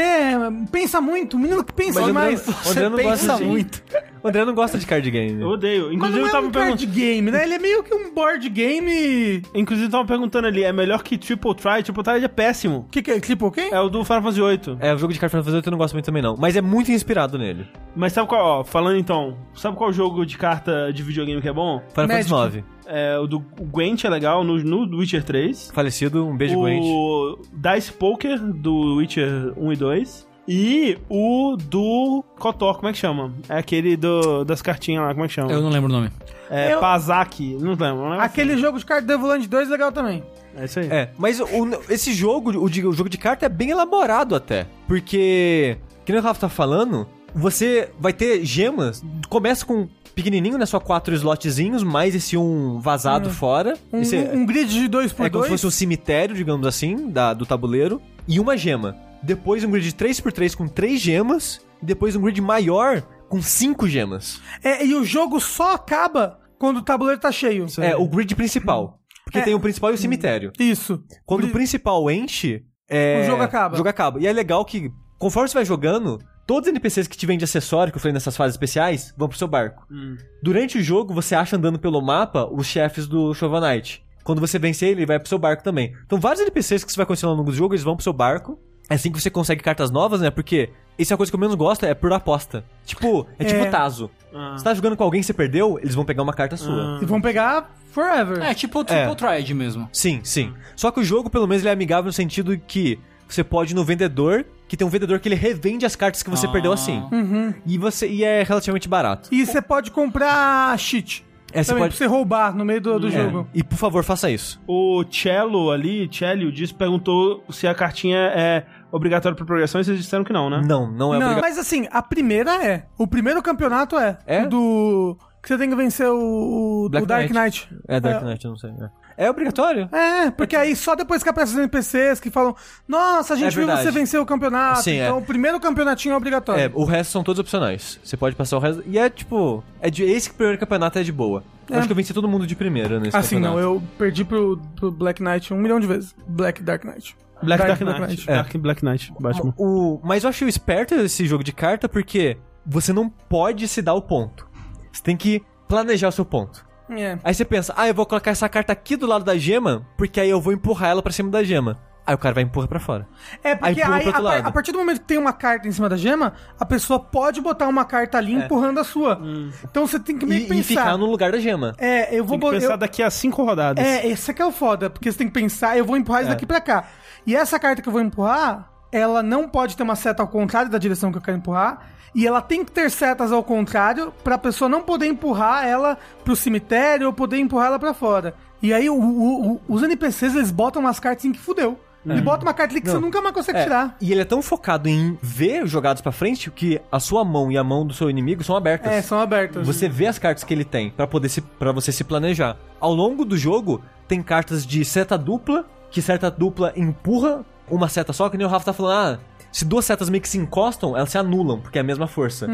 [0.71, 2.67] pensa muito, um menino que pensa Mas o André, demais.
[2.69, 3.81] André não pensa muito.
[4.23, 5.41] O André não gosta de card game.
[5.41, 5.85] Eu odeio.
[5.85, 6.77] Mas Inclusive, não eu é tava um perguntando.
[6.79, 7.43] card game, né?
[7.43, 9.41] Ele é meio que um board game...
[9.53, 11.83] Inclusive, eu tava perguntando ali, é melhor que Triple Try?
[11.83, 12.79] Triple Try é péssimo.
[12.87, 13.19] O que, que é?
[13.19, 13.71] Triple quem?
[13.71, 14.77] É o do Final Fantasy VIII.
[14.79, 16.35] É, o jogo de card Final Fantasy eu não gosto muito também não.
[16.37, 17.65] Mas é muito inspirado nele.
[17.95, 21.53] Mas sabe qual, ó, falando então, sabe qual jogo de carta de videogame que é
[21.53, 21.81] bom?
[21.93, 22.29] Final Magic.
[22.29, 22.65] Fantasy IX.
[22.91, 25.69] É o do o Gwent é legal, no, no Witcher 3.
[25.71, 26.81] Falecido, um beijo, Gwent.
[26.83, 30.28] o Dice Poker do Witcher 1 e 2.
[30.51, 33.31] E o do Kotor, como é que chama?
[33.47, 35.51] É aquele do, das cartinhas lá, como é que chama?
[35.51, 36.09] Eu não lembro o nome.
[36.49, 37.97] É Eu- Pazak, não lembro.
[37.97, 40.23] não lembro Aquele jogo de carta Devoland 2 é legal também.
[40.57, 40.87] É isso aí.
[40.89, 41.45] É, mas o-
[41.87, 44.65] esse jogo, o, de- o jogo de carta é bem elaborado até.
[44.87, 50.65] Porque, que nem o Rafa tá falando, você vai ter gemas, começa com pequenininho, né?
[50.65, 53.77] Só quatro slotzinhos, mais esse um vazado fora.
[53.93, 56.35] Um, Esse é- um grid de 2 por É como 2 se fosse um cemitério,
[56.35, 58.01] digamos assim, da, do tabuleiro.
[58.27, 58.95] E uma gema.
[59.23, 61.61] Depois um grid de 3x3 com 3 gemas.
[61.81, 64.41] E depois um grid maior com 5 gemas.
[64.63, 67.65] É, e o jogo só acaba quando o tabuleiro tá cheio.
[67.79, 68.99] É, o grid principal.
[69.23, 69.43] Porque É.
[69.43, 70.51] tem o principal e o cemitério.
[70.59, 71.03] Isso.
[71.25, 72.63] Quando o principal enche...
[72.89, 73.73] é, O jogo acaba.
[73.75, 74.19] O jogo acaba.
[74.19, 74.89] E é legal que,
[75.19, 76.17] conforme você vai jogando,
[76.47, 79.29] todos os NPCs que te vêm de acessório, que eu falei nessas fases especiais, vão
[79.29, 79.85] pro seu barco.
[79.91, 80.17] Hum.
[80.41, 84.03] Durante o jogo, você acha andando pelo mapa os chefes do Knight.
[84.23, 85.93] Quando você vence ele, ele vai pro seu barco também.
[86.05, 88.13] Então, vários NPCs que você vai continuar no longo do jogo, eles vão pro seu
[88.13, 88.59] barco.
[88.89, 90.29] É assim que você consegue cartas novas, né?
[90.31, 92.63] Porque isso é a coisa que eu menos gosto, é por aposta.
[92.85, 93.47] Tipo, é, É.
[93.47, 94.09] tipo Tazo.
[94.33, 94.55] Ah.
[94.57, 96.99] Você tá jogando com alguém que você perdeu, eles vão pegar uma carta sua.
[97.01, 98.41] E vão pegar forever.
[98.43, 99.15] É, tipo o Triple É.
[99.15, 99.87] Triad mesmo.
[99.93, 100.53] Sim, sim.
[100.75, 103.75] Só que o jogo, pelo menos, ele é amigável no sentido que você pode ir
[103.75, 106.49] no vendedor, que tem um vendedor que ele revende as cartas que você Ah.
[106.51, 106.99] perdeu assim.
[107.11, 107.53] Uhum.
[107.65, 109.29] E você e é relativamente barato.
[109.31, 111.23] E você pode comprar cheat.
[111.51, 113.11] É, você também, pode- pra você roubar no meio do, do É.
[113.11, 113.47] jogo.
[113.55, 114.61] E por favor, faça isso.
[114.67, 119.97] O Cello ali, Cello, disse, perguntou se a cartinha é obrigatória pra progressão e vocês
[119.97, 120.61] disseram que não, né?
[120.65, 121.41] Não, não é Não, obrigatório.
[121.41, 122.85] mas assim, a primeira é.
[122.97, 124.17] O primeiro campeonato é.
[124.25, 124.43] É?
[124.43, 125.17] O do.
[125.41, 127.33] Que você tem que vencer o, o Black Dark Knight.
[127.33, 127.69] Knight.
[127.87, 128.71] É Dark Knight, eu não sei.
[129.17, 129.87] É, É obrigatório?
[129.93, 132.53] É, porque aí só depois que aparecem os NPCs que falam:
[132.85, 134.81] Nossa, a gente É viu você vencer o campeonato.
[134.81, 135.05] Sim, é.
[135.05, 136.61] então o primeiro campeonatinho é obrigatório.
[136.61, 137.99] É, o resto são todos opcionais.
[138.03, 138.83] Você pode passar o resto.
[138.85, 139.63] E é tipo.
[139.81, 141.41] É de, esse primeiro campeonato é de boa.
[141.69, 141.79] Eu É.
[141.79, 143.75] acho que eu venci todo mundo de primeira nesse assim, não, campeonato.
[143.75, 146.13] eu perdi pro, pro Black Knight um milhão de vezes.
[146.27, 147.15] Black Dark Knight.
[147.43, 148.07] Black Dark, Dark Knight.
[148.15, 148.29] Knight.
[148.29, 148.35] É.
[148.35, 149.53] Dark Black Knight, Batman.
[149.57, 153.93] O, mas eu achei esperto esse jogo de carta porque você não pode se dar
[153.93, 154.47] o ponto.
[154.91, 156.65] Você tem que planejar o seu ponto.
[156.89, 157.17] É.
[157.23, 160.19] Aí você pensa, ah, eu vou colocar essa carta aqui do lado da gema, porque
[160.19, 161.77] aí eu vou empurrar ela pra cima da gema.
[162.07, 163.07] Aí o cara vai empurrar pra fora.
[163.43, 165.87] É, porque aí, outro a, a partir do momento que tem uma carta em cima
[165.87, 169.21] da gema, a pessoa pode botar uma carta ali empurrando a sua.
[169.63, 170.81] Então você tem que meio E, que e pensar.
[170.81, 171.75] ficar no lugar da gema.
[171.77, 173.85] É, eu vou Tem que pensar eu- daqui a cinco rodadas.
[173.85, 176.31] É, esse aqui é o foda, porque você tem que pensar, eu vou empurrar isso
[176.31, 176.33] É.
[176.33, 176.85] daqui pra cá.
[177.25, 180.69] E essa carta que eu vou empurrar, ela não pode ter uma seta ao contrário
[180.71, 181.89] da direção que eu quero empurrar.
[182.15, 186.35] E ela tem que ter setas ao contrário pra pessoa não poder empurrar ela pro
[186.35, 188.33] cemitério ou poder empurrar ela pra fora.
[188.63, 191.79] E aí o- o- o- os NPCs, eles botam umas cartas em que fudeu.
[192.05, 192.95] Ele bota uma carta ali que Não.
[192.95, 193.95] você nunca mais consegue É, tirar.
[194.01, 197.57] e ele é tão focado em ver jogados pra frente que a sua mão e
[197.57, 198.91] a mão do seu inimigo são abertas.
[198.91, 199.67] É, são abertas.
[199.67, 202.55] Você vê as cartas que ele tem pra poder se para você se planejar.
[202.79, 208.13] Ao longo do jogo tem cartas de seta dupla, que seta dupla empurra uma seta
[208.13, 209.19] só, que nem o Rafa tá falando, ah,
[209.51, 212.47] se duas setas meio que se encostam, elas se anulam, porque é a mesma força.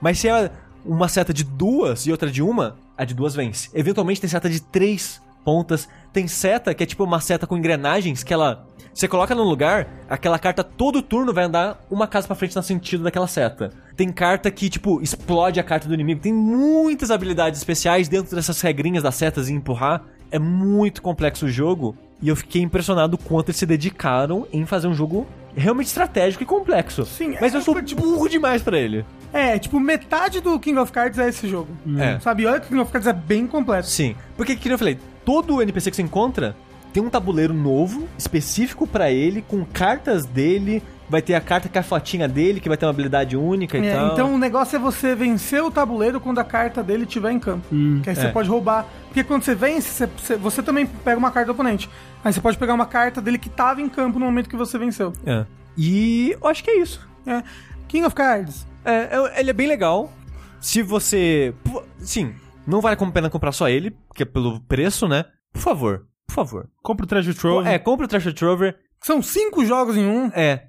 [0.00, 0.50] Mas se é
[0.84, 3.68] uma seta de duas e outra de uma, a de duas vence.
[3.74, 8.22] Eventualmente tem seta de três pontas, tem seta que é tipo uma seta com engrenagens
[8.22, 12.34] que ela você coloca num lugar, aquela carta todo turno vai andar uma casa pra
[12.34, 13.70] frente no sentido daquela seta.
[13.96, 16.20] Tem carta que, tipo, explode a carta do inimigo.
[16.20, 20.02] Tem muitas habilidades especiais dentro dessas regrinhas das setas e empurrar.
[20.30, 21.96] É muito complexo o jogo.
[22.22, 26.42] E eu fiquei impressionado o quanto eles se dedicaram em fazer um jogo realmente estratégico
[26.42, 27.04] e complexo.
[27.06, 29.04] Sim, Mas é, eu sou tipo- burro demais pra ele.
[29.32, 31.68] É, tipo, metade do King of Cards é esse jogo.
[31.98, 32.18] É.
[32.20, 32.46] Sabe?
[32.46, 33.86] Olha que o King of Cards é bem completo.
[33.88, 34.14] Sim.
[34.36, 36.54] Porque, que nem eu falei, todo NPC que você encontra
[36.92, 40.82] tem um tabuleiro novo, específico pra ele, com cartas dele.
[41.08, 43.84] Vai ter a carta com a fotinha dele, que vai ter uma habilidade única e
[43.84, 44.12] É, tal.
[44.12, 47.66] então o negócio é você vencer o tabuleiro quando a carta dele estiver em campo.
[48.02, 48.30] que aí você é.
[48.30, 48.86] pode roubar.
[49.08, 51.90] Porque quando você vence, você, você- você também pega uma carta do oponente.
[52.24, 54.78] Aí você pode pegar uma carta dele que tava em campo no momento que você
[54.78, 55.12] venceu.
[55.26, 55.44] É.
[55.76, 57.04] E eu acho que é isso.
[57.26, 57.42] É.
[57.88, 58.64] King of Cards.
[58.84, 60.12] É, é- ele é bem legal.
[60.60, 61.52] Se você.
[61.98, 62.34] Sim,
[62.64, 65.24] não vale a pena comprar só ele, porque é pelo preço, né?
[65.52, 66.68] Por favor, por favor.
[66.82, 67.68] Compra o Treasure Trove.
[67.68, 68.76] É, compra o Treasure Trover.
[69.02, 70.26] São cinco jogos em um.
[70.34, 70.64] É.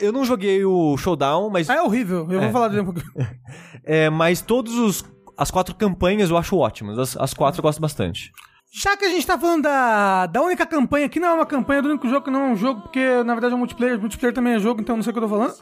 [0.00, 1.68] Eu não joguei o Showdown, mas.
[1.70, 2.26] Ah, é horrível.
[2.30, 2.44] Eu É.
[2.44, 3.06] vou falar dele um pouquinho.
[3.84, 5.04] É, mas todos os.
[5.38, 6.98] As quatro campanhas eu acho ótimas.
[6.98, 8.32] As, as quatro eu gosto bastante.
[8.72, 11.82] Já que a gente tá falando da, da única campanha, que não é uma campanha,
[11.82, 14.34] do único jogo que não é um jogo, porque na verdade é um multiplayer, multiplayer
[14.34, 15.54] também é jogo, então não sei o que eu tô falando.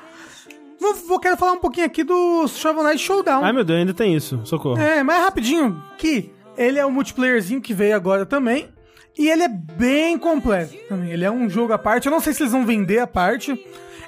[0.80, 3.44] Vou, vou quero falar um pouquinho aqui do Shovel Knight Showdown.
[3.44, 4.40] Ai, meu Deus, ainda tem isso.
[4.44, 4.80] Socorro.
[4.80, 8.68] É, mas rapidinho, que ele é um multiplayerzinho que veio agora também.
[9.16, 11.10] E ele é bem completo também.
[11.10, 12.06] Ele é um jogo à parte.
[12.06, 13.52] Eu não sei se eles vão vender a parte.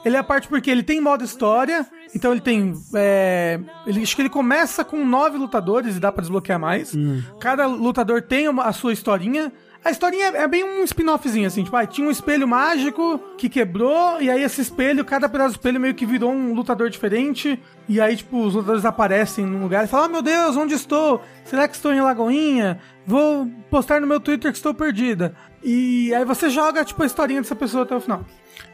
[0.05, 1.87] Ele é a parte porque ele tem modo história.
[2.15, 2.75] Então ele tem.
[2.95, 6.93] É, ele, acho que ele começa com nove lutadores e dá pra desbloquear mais.
[7.41, 9.53] Cada lutador tem uma- a sua historinha.
[9.87, 11.63] A historinha é, é bem um spin-offzinho, assim.
[11.63, 14.21] Tipo, ah, tinha um espelho mágico que quebrou.
[14.21, 17.57] E aí esse espelho, cada pedaço do espelho meio que virou um lutador diferente.
[17.89, 21.23] E aí, tipo, os lutadores aparecem num lugar e falam: Oh meu Deus, onde estou?
[21.45, 22.81] Será que estou em Lagoinha?
[23.07, 25.37] Vou postar no meu Twitter que estou perdida.
[25.63, 28.25] E aí você joga, tipo, a historinha dessa pessoa até o final.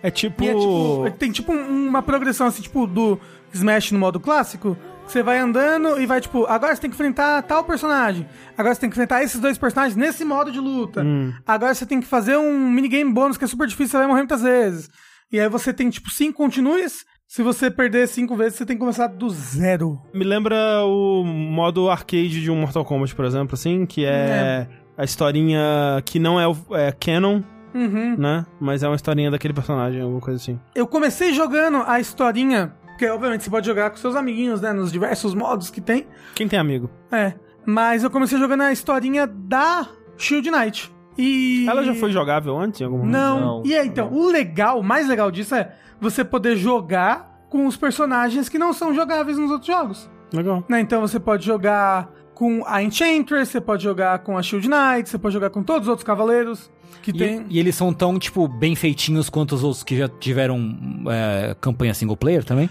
[0.02, 0.42] É tipo.
[0.42, 3.20] E é tipo, tem tipo um- uma progressão assim, tipo do
[3.52, 4.78] Smash no modo clássico.
[5.12, 8.26] Você vai andando e vai tipo, agora você tem que enfrentar tal personagem.
[8.56, 11.04] Agora você tem que enfrentar esses dois personagens nesse modo de luta.
[11.46, 14.20] Agora você tem que fazer um minigame bônus que é super difícil, você vai morrer
[14.20, 14.88] muitas vezes.
[15.30, 17.04] E aí você tem tipo cinco continues.
[17.28, 20.00] Se você perder cinco vezes, você tem que começar do zero.
[20.14, 20.56] Me lembra
[20.86, 25.60] o modo arcade de um Mortal Kombat, por exemplo, assim, que é a historinha
[26.06, 27.42] que não é, o- é canon,
[27.74, 28.16] Uhum.
[28.18, 28.44] né?
[28.60, 30.58] Mas é uma historinha daquele personagem, alguma coisa assim.
[30.74, 34.72] Eu comecei jogando a historinha, porque obviamente você pode jogar com seus amiguinhos, né?
[34.72, 36.06] Nos diversos modos que tem.
[36.36, 36.88] Quem tem amigo?
[37.10, 37.32] É.
[37.66, 40.92] Mas eu comecei jogando a historinha da Shield Knight.
[41.18, 41.66] E.
[41.68, 43.12] Ela já foi jogável antes em algum momento?
[43.12, 43.40] Não.
[43.40, 43.62] Não.
[43.66, 47.76] E é, então, o legal, o mais legal disso é você poder jogar com os
[47.76, 50.08] personagens que não são jogáveis nos outros jogos.
[50.32, 50.64] Legal.
[50.68, 50.80] Né?
[50.80, 55.18] Então você pode jogar com a Enchantress, você pode jogar com a Shield Knight, você
[55.18, 56.70] pode jogar com todos os outros cavaleiros
[57.02, 57.46] que E, tem.
[57.50, 60.76] e eles são tão, tipo, bem feitinhos quanto os outros que já tiveram
[61.10, 62.70] é, campanha single player também?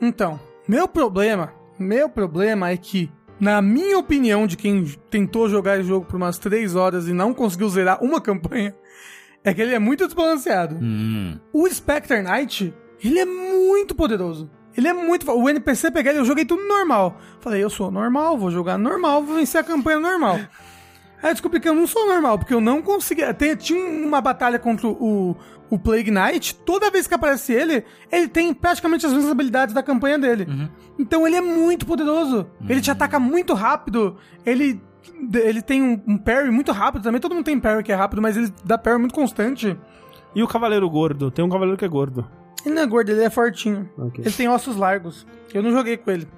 [0.00, 5.88] Então, meu problema, meu problema é que, na minha opinião, de quem tentou jogar esse
[5.88, 8.74] jogo por umas 3 horas e não conseguiu zerar uma campanha,
[9.42, 10.76] é que ele é muito desbalanceado.
[10.80, 11.38] Hum.
[11.52, 14.50] O Spectre Knight, ele é muito poderoso.
[14.76, 15.30] Ele é muito.
[15.30, 17.18] O NPC pegar ele, eu joguei tudo normal.
[17.40, 20.38] Falei, eu sou normal, vou jogar normal, vou vencer a campanha normal.
[21.22, 23.34] Aí eu descobri que eu não sou normal, porque eu não conseguia.
[23.34, 25.36] Tem, tinha uma batalha contra o,
[25.70, 26.54] o Plague Knight.
[26.56, 30.46] Toda vez que aparece ele, ele tem praticamente as mesmas habilidades da campanha dele.
[30.98, 32.46] Então ele é muito poderoso.
[32.68, 34.16] Ele te ataca muito rápido.
[34.44, 34.80] Ele.
[35.32, 37.20] Ele tem um, um parry muito rápido também.
[37.20, 39.76] Todo mundo tem parry que é rápido, mas ele dá parry muito constante.
[40.34, 41.30] E o Cavaleiro Gordo?
[41.30, 42.26] Tem um Cavaleiro que é gordo.
[42.64, 43.88] Ele não é gordo, ele é fortinho.
[43.96, 44.24] Ok.
[44.24, 45.26] Ele tem ossos largos.
[45.52, 46.28] Eu não joguei com ele.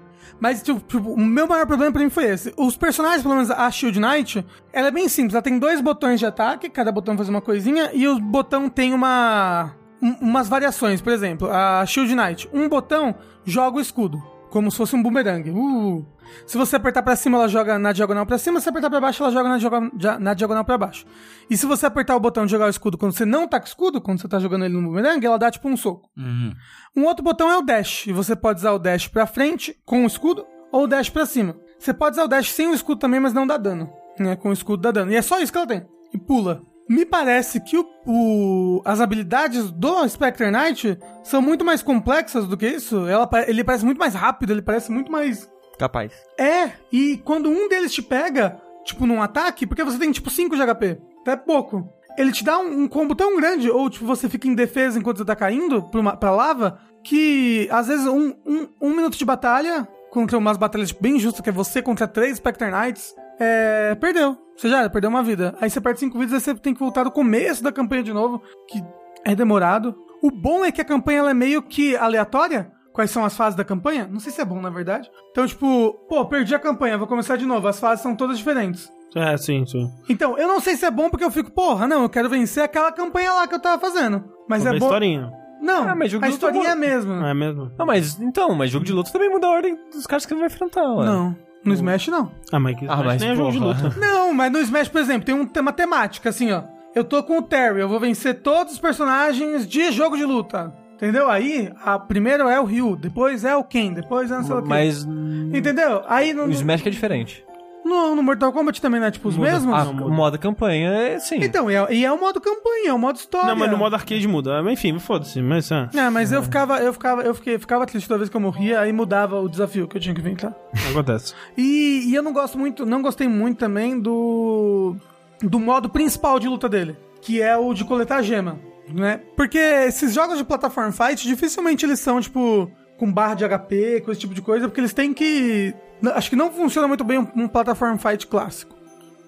[0.40, 2.52] Mas, tipo, tipo, o meu maior problema pra mim foi esse.
[2.56, 5.34] Os personagens, pelo menos a Shield Knight, ela é bem simples.
[5.34, 8.92] Ela tem dois botões de ataque, cada botão faz uma coisinha, e o botão tem
[8.92, 9.70] uma.
[10.02, 11.00] um- umas variações.
[11.00, 13.14] Por exemplo, a Shield Knight, um botão
[13.44, 14.20] joga o escudo.
[14.52, 15.50] Como se fosse um boomerang.
[15.50, 16.04] Uh.
[16.46, 18.60] Se você apertar pra cima, ela joga na diagonal pra cima.
[18.60, 21.06] Se apertar pra baixo, ela joga na, diago- dia- na diagonal pra baixo.
[21.48, 23.66] E se você apertar o botão de jogar o escudo quando você não tá com
[23.66, 26.06] escudo, quando você tá jogando ele no boomerang, ela dá tipo um soco.
[26.18, 26.52] Uhum.
[26.94, 30.04] Um outro botão é o dash, e você pode usar o dash pra frente com
[30.04, 31.56] o escudo ou o dash pra cima.
[31.78, 34.36] Você pode usar o dash sem o escudo também, mas não dá dano, né?
[34.36, 35.10] Com o escudo dá dano.
[35.12, 35.86] E é só isso que ela tem.
[36.12, 36.60] E pula.
[36.88, 42.56] Me parece que o, o- as habilidades do Spectre Knight são muito mais complexas do
[42.56, 43.06] que isso.
[43.06, 46.12] Ela, ele parece muito mais rápido, ele parece muito mais Capaz.
[46.38, 50.54] é, e quando um deles te pega, tipo, num ataque, porque você tem, tipo, 5
[50.56, 51.88] de HP, é pouco.
[52.18, 55.18] Ele te dá um, um combo tão grande, ou, tipo, você fica em defesa enquanto
[55.18, 59.24] você tá caindo pra, uma, pra lava, que, às vezes, um, um, um minuto de
[59.24, 64.36] batalha, contra umas batalhas bem justas, que é você contra três Spectre Knights, é, perdeu.
[64.56, 65.54] Você já era, perdeu uma vida.
[65.60, 68.12] Aí você perde cinco vidas, aí você tem que voltar do começo da campanha de
[68.12, 68.82] novo, que
[69.24, 69.94] é demorado.
[70.22, 72.70] O bom é que a campanha ela é meio que aleatória.
[72.92, 74.06] Quais são as fases da campanha?
[74.10, 75.10] Não sei se é bom, na verdade.
[75.30, 77.66] Então, tipo, pô, perdi a campanha, vou começar de novo.
[77.66, 78.92] As fases são todas diferentes.
[79.16, 79.90] É, sim, sim.
[80.08, 82.62] Então, eu não sei se é bom porque eu fico, porra, não, eu quero vencer
[82.62, 84.22] aquela campanha lá que eu tava fazendo.
[84.48, 84.84] Mas Vou é bom.
[84.86, 85.32] historinha.
[85.60, 87.30] Não, Ah, mas jogo a de historinha é a mesma.
[87.30, 87.70] É mesmo?
[87.78, 90.38] Não, mas então, mas jogo de luta também muda a ordem dos caras que você
[90.38, 91.06] vai enfrentar, ué.
[91.06, 92.30] Não, no Smash não.
[92.50, 93.94] Ah, mas que Ah, mas nem é jogo de luta.
[94.00, 96.62] Não, mas no Smash, por exemplo, tem um- uma temática assim, ó.
[96.94, 100.72] Eu tô com o Terry, eu vou vencer todos os personagens de jogo de luta.
[100.94, 101.28] Entendeu?
[101.28, 104.62] Aí, a primeiro é o Ryu, depois é o Ken, depois é não sei o
[104.62, 104.68] quê.
[104.68, 106.02] Mas Entendeu?
[106.06, 107.44] Aí no, o Smash é diferente.
[107.92, 109.10] No, no Mortal Kombat também, né?
[109.10, 109.74] Tipo, os mesmos?
[109.74, 110.04] Ah, muda.
[110.06, 111.38] o modo campanha é sim.
[111.42, 113.48] Então, e é, e é o modo campanha, é o modo história.
[113.48, 114.62] Não, mas no modo arcade muda.
[114.62, 115.40] Mas, Enfim, foda-se.
[115.42, 118.36] Mas, ah, É, mas eu ficava, eu ficava, eu fiquei, ficava triste toda vez que
[118.36, 120.54] eu morria, aí mudava o desafio que eu tinha que inventar.
[120.90, 121.34] acontece.
[121.56, 124.96] E, e eu não gosto muito, não gostei muito também do
[125.42, 128.58] do modo principal de luta dele, que é o de coletar gema,
[128.88, 129.20] né?
[129.36, 132.70] Porque esses jogos de platform fight dificilmente eles são tipo
[133.02, 135.74] com barra de HP, com esse tipo de coisa, porque eles têm que
[136.14, 138.76] acho que não funciona muito bem um, um platform fight clássico.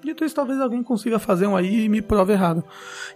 [0.01, 2.63] Dito isso, talvez alguém consiga fazer um aí e me prove errado.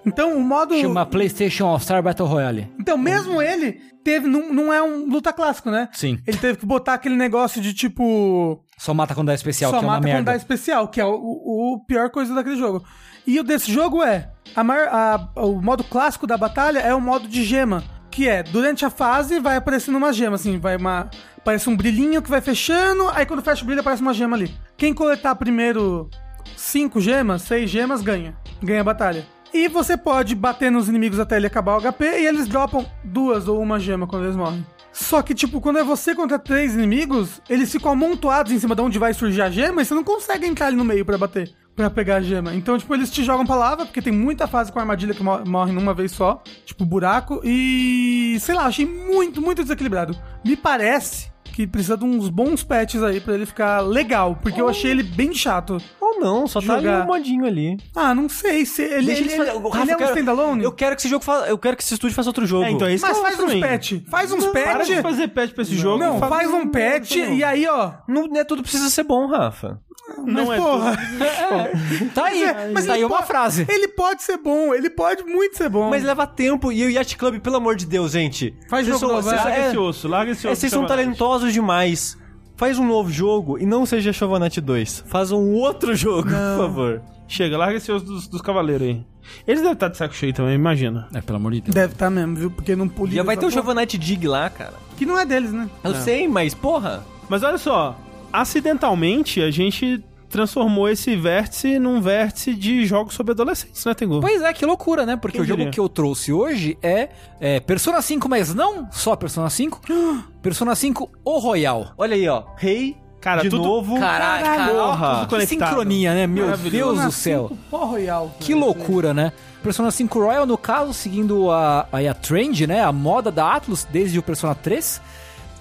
[0.04, 0.74] Então, o modo.
[0.74, 2.72] Chama PlayStation All-Star Battle Royale.
[2.80, 4.26] Então, mesmo ele teve.
[4.26, 5.88] Não, não é um luta clássico, né?
[5.92, 6.18] Sim.
[6.26, 8.64] Ele teve que botar aquele negócio de tipo.
[8.76, 10.18] Só mata quando dá especial, só que é uma mata merda.
[10.20, 12.82] quando dá especial, que é o, o, o pior coisa daquele jogo.
[13.24, 14.30] E o desse jogo é.
[14.56, 17.84] A maior, a- o modo clássico da batalha é o modo de gema.
[18.18, 21.08] Que é, durante a fase vai aparecendo uma gema, assim, vai uma.
[21.36, 24.52] Aparece um brilhinho que vai fechando, aí quando fecha o brilho aparece uma gema ali.
[24.76, 26.10] Quem coletar primeiro
[26.56, 28.36] cinco gemas, seis gemas, ganha.
[28.60, 29.24] Ganha a batalha.
[29.54, 33.46] E você pode bater nos inimigos até ele acabar o HP e eles dropam duas
[33.46, 34.66] ou uma gema quando eles morrem.
[34.92, 38.82] Só que, tipo, quando é você contra três inimigos, eles ficam amontoados em cima de
[38.82, 41.52] onde vai surgir a gema e você não consegue entrar ali no meio pra bater,
[41.78, 42.54] pra pegar a gema.
[42.54, 45.42] Então, tipo, eles te jogam pra lava, porque tem muita fase com armadilha que mo-
[45.46, 50.16] morre numa vez só, tipo, buraco, e sei lá, achei muito, muito desequilibrado.
[50.44, 54.68] Me parece que precisa de uns bons patches aí pra ele ficar legal, porque eu
[54.68, 55.78] achei ele bem chato.
[56.00, 57.02] Ou não, só tá ali Jogar.
[57.04, 57.76] um modinho ali.
[57.96, 59.98] Ah, não sei se ele, Deixa ele, eles fazer- ele, Rafa, ele é eu um
[59.98, 60.64] quero- standalone.
[60.64, 61.46] Eu quero que esse jogo fa...
[61.48, 62.64] eu quero que esse estúdio faça outro jogo.
[62.64, 64.86] É, então é isso Mas que eu faz uns patch, faz uns Para patch.
[64.86, 65.98] de fazer patch pra esse jogo.
[65.98, 67.92] Não, faz um patch e aí, ó.
[68.06, 69.80] Não é tudo precisa ser bom, Rafa.
[70.16, 70.98] Não mas, é porra.
[72.14, 73.66] Tá aí, Mas tá aí uma frase.
[73.68, 75.88] Ele pode ser bom, ele pode muito ser bom.
[75.90, 78.54] Mas leva tempo e o Yacht Club, pelo amor de Deus, gente.
[78.68, 80.60] Faz Vocês jogo são- Larga é- esse osso, larga esse é, osso.
[80.60, 82.16] Vocês são talentosos demais.
[82.56, 85.04] Faz um novo jogo e não seja Knight 2.
[85.06, 87.02] Faz um outro jogo, por favor.
[87.28, 89.06] Chega, larga esse osso dos, dos cavaleiros aí.
[89.46, 91.06] Eles devem estar de saco cheio também, imagina.
[91.14, 91.74] É, pelo amor de Deus.
[91.74, 92.50] Deve estar mesmo, viu?
[92.50, 93.16] Porque não polia.
[93.16, 94.74] Já vai ter o Knight Dig lá, cara.
[94.96, 95.68] Que não é deles, né?
[95.84, 97.04] Eu sei, mas porra.
[97.28, 97.94] Mas olha só,
[98.40, 104.20] acidentalmente a gente transformou esse vértice num vértice de jogos sobre adolescentes, né, Tengu?
[104.20, 105.16] Pois é, que loucura, né?
[105.16, 105.72] Porque Quem o jogo diria?
[105.72, 107.08] que eu trouxe hoje é,
[107.40, 109.80] é Persona 5, mas não só Persona 5.
[110.42, 111.92] Persona 5 O Royal.
[111.96, 112.44] Olha aí, ó.
[112.58, 113.98] Rei, Cara, de tudo- novo.
[113.98, 115.20] Caralho, cara, Porra.
[115.24, 115.68] que conectado.
[115.68, 116.26] sincronia, né?
[116.26, 116.56] Meu.
[116.58, 117.48] Deus do céu.
[117.48, 118.30] 5 Pó Royal.
[118.38, 119.32] Que loucura, né?
[119.62, 122.80] Persona 5 Royal, no caso, seguindo a, a, a trend, né?
[122.84, 125.00] A moda da Atlus desde o Persona 3,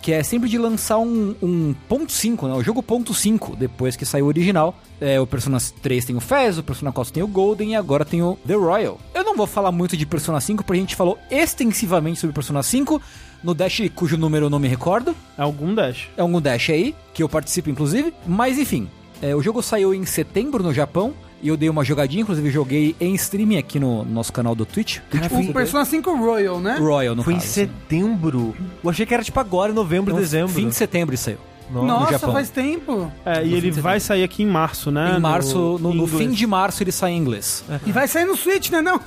[0.01, 2.53] que é sempre de lançar um, um ponto 5, né?
[2.53, 4.75] O jogo ponto 5, depois que saiu o original.
[4.99, 8.05] É, o Persona 3 tem o Fez, o Persona 4 tem o Golden e agora
[8.05, 8.99] tem o The Royal.
[9.13, 12.63] Eu não vou falar muito de Persona 5, porque a gente falou extensivamente sobre Persona
[12.63, 13.01] 5
[13.43, 15.15] no Dash, cujo número eu não me recordo.
[15.37, 16.09] Algum dash.
[16.17, 18.13] É um Dash aí, que eu participo inclusive.
[18.25, 18.89] Mas enfim,
[19.21, 21.13] é, o jogo saiu em setembro no Japão.
[21.41, 24.97] E eu dei uma jogadinha, inclusive joguei em streaming aqui no nosso canal do Twitch.
[25.49, 26.77] O Persona 5 Royal, né?
[26.79, 27.47] Royal, no Foi em caso.
[27.49, 28.55] setembro.
[28.83, 30.53] Eu achei que era tipo agora, em novembro, No dezembro.
[30.53, 31.37] Fim de setembro isso saiu.
[31.69, 32.33] no Nossa, Japão.
[32.33, 33.11] faz tempo.
[33.23, 35.15] É, e ele vai sair aqui em março, né?
[35.15, 37.63] Em março, no, em no fim de março ele sai em inglês.
[37.85, 38.81] E vai sair no Switch, né?
[38.81, 38.99] Não?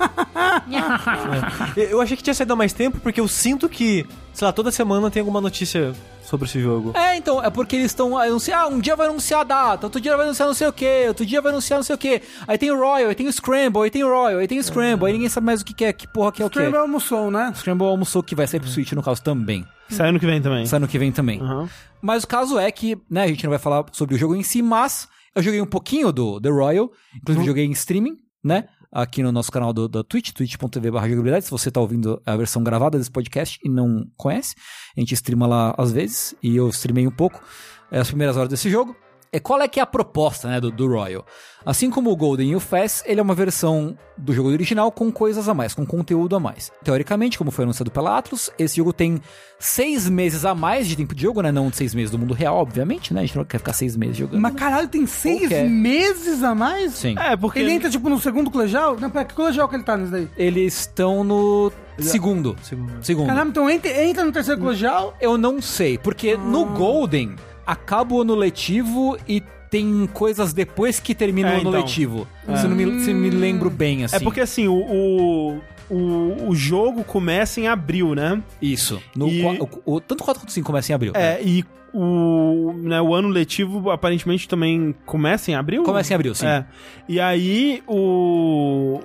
[1.75, 4.53] Eu eu achei que tinha saído há mais tempo, porque eu sinto que, sei lá,
[4.53, 5.93] toda semana tem alguma notícia
[6.31, 6.93] sobre esse jogo.
[6.95, 9.99] É, então, é porque eles estão anunciando, ah, um dia vai anunciar a data, outro
[9.99, 12.21] dia vai anunciar não sei o que, outro dia vai anunciar não sei o que.
[12.47, 14.63] Aí tem o Royal, aí tem o Scramble, aí tem o Royal, aí tem o
[14.63, 16.57] Scramble, aí ninguém sabe mais o que, que é, que porra que é o que.
[16.57, 17.53] Scramble almoçou, né?
[17.55, 19.65] Scramble almoçou que vai sair pro Switch no caso também.
[19.89, 20.65] Sai ano que vem também.
[20.65, 21.41] Sai no que vem também.
[21.41, 21.69] Aham.
[22.01, 24.41] Mas o caso é que, né, a gente não vai falar sobre o jogo em
[24.41, 28.65] si, mas eu joguei um pouquinho do The Royal, inclusive joguei em streaming, né?
[28.91, 32.61] Aqui no nosso canal do, da Twitch, twitch.tv jogabilidade, se você tá ouvindo a versão
[32.61, 34.53] gravada desse podcast e não conhece,
[34.97, 37.41] a gente streama lá às vezes, e eu streamei um pouco
[37.89, 38.93] é, as primeiras horas desse jogo.
[39.33, 41.25] É, qual é que é a proposta né, do, do Royal?
[41.65, 45.09] Assim como o Golden e o Fast, ele é uma versão do jogo original com
[45.09, 46.69] coisas a mais, com conteúdo a mais.
[46.83, 49.21] Teoricamente, como foi anunciado pela Atlus, esse jogo tem
[49.57, 51.49] seis meses a mais de tempo de jogo, né?
[51.49, 53.21] Não de seis meses do mundo real, obviamente, né?
[53.21, 54.41] A gente não quer ficar seis meses jogando.
[54.41, 56.95] Mas caralho, tem seis meses a mais?
[56.95, 57.15] Sim.
[57.17, 57.59] É, porque.
[57.59, 58.97] Ele entra, tipo, no segundo colegial?
[58.99, 60.27] Não, pera, que colegial que ele tá nisso daí?
[60.35, 62.57] Eles estão no segundo.
[62.61, 62.91] Segundo.
[63.01, 63.27] Segundo.
[63.27, 65.15] Caramba, então entra, entra no terceiro colegial?
[65.21, 67.35] Eu não sei, porque no Golden
[67.65, 71.81] acaba o ano letivo e tem coisas depois que termina É, o ano então.
[71.81, 72.27] letivo.
[72.57, 74.15] Se, não me, se me lembro bem, assim.
[74.17, 78.41] É porque assim, o, o, o, o jogo começa em abril, né?
[78.61, 79.01] Isso.
[79.15, 79.43] No E-
[79.85, 81.13] o, o- tanto 4 quanto 5 começa em abril.
[81.13, 81.35] né?
[81.35, 81.63] É, e
[81.93, 85.83] o, né, o ano letivo aparentemente também começa em abril?
[85.83, 86.45] Começa em abril, sim.
[86.47, 86.65] É.
[87.07, 88.99] E aí, o.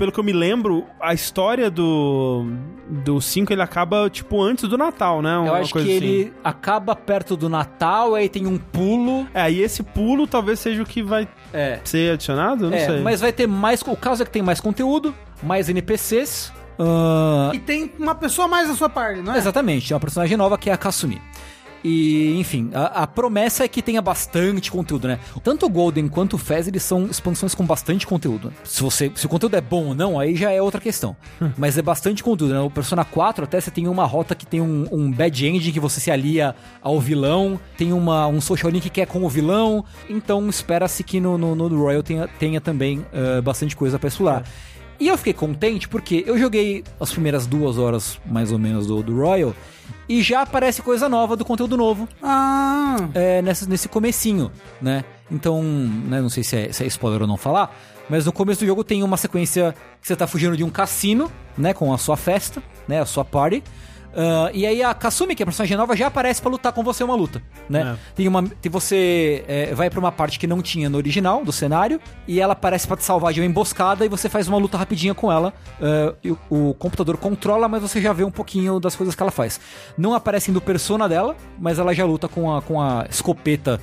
[0.00, 2.46] Pelo que eu me lembro, a história do.
[3.04, 5.34] Do 5 ele acaba, tipo, antes do Natal, né?
[5.36, 5.90] Eu Uma acho que assim.
[5.90, 9.28] ele acaba perto do Natal, aí tem um pulo.
[9.34, 11.78] É, e esse pulo talvez seja o que vai É.
[11.84, 12.64] ser adicionado?
[12.64, 13.00] Eu não é, sei.
[13.02, 13.82] mas vai ter mais.
[13.82, 16.50] O caso é que tem mais conteúdo, mais NPCs.
[16.78, 19.36] ah, E tem uma pessoa a mais na sua parte, não é?
[19.36, 21.20] Exatamente, tem uma personagem nova que é a Kasumi.
[21.82, 25.18] E, enfim, a, a promessa é que tenha bastante conteúdo, né?
[25.42, 28.52] Tanto o Golden quanto o Fez, eles são expansões com bastante conteúdo.
[28.64, 31.16] Se, você, se o conteúdo é bom ou não, aí já é outra questão.
[31.56, 32.60] Mas é bastante conteúdo, né?
[32.60, 35.80] O Persona 4 até você tem uma rota que tem um, um bad end que
[35.80, 39.84] você se alia ao vilão, tem uma, um social link que é com o vilão,
[40.08, 44.44] então espera-se que no, no, no Royal tenha, tenha também uh, bastante coisa pra explorar.
[45.00, 49.02] E eu fiquei contente porque eu joguei as primeiras duas horas, mais ou menos, do,
[49.02, 49.54] do Royal,
[50.06, 55.04] e já aparece coisa nova do conteúdo novo Ah, é, nessa, nesse comecinho, né?
[55.30, 57.74] Então, né, não sei se é, se é spoiler ou não falar,
[58.10, 61.32] mas no começo do jogo tem uma sequência que você tá fugindo de um cassino,
[61.56, 63.62] né, com a sua festa, né, a sua party.
[64.14, 66.82] Ah, e aí a Kasumi, que é a personagem nova, já aparece pra lutar com
[66.82, 67.96] você uma luta, né?
[68.14, 71.52] Tem uma, tem você é, vai pra uma parte que não tinha no original do
[71.52, 74.76] cenário e ela aparece pra te salvar de uma emboscada e você faz uma luta
[74.76, 75.52] rapidinha com ela.
[76.22, 79.30] E o, o computador controla, mas você já vê um pouquinho das coisas que ela
[79.32, 79.60] faz.
[79.96, 83.80] Não aparecem do persona dela, mas ela já luta com a, com a escopeta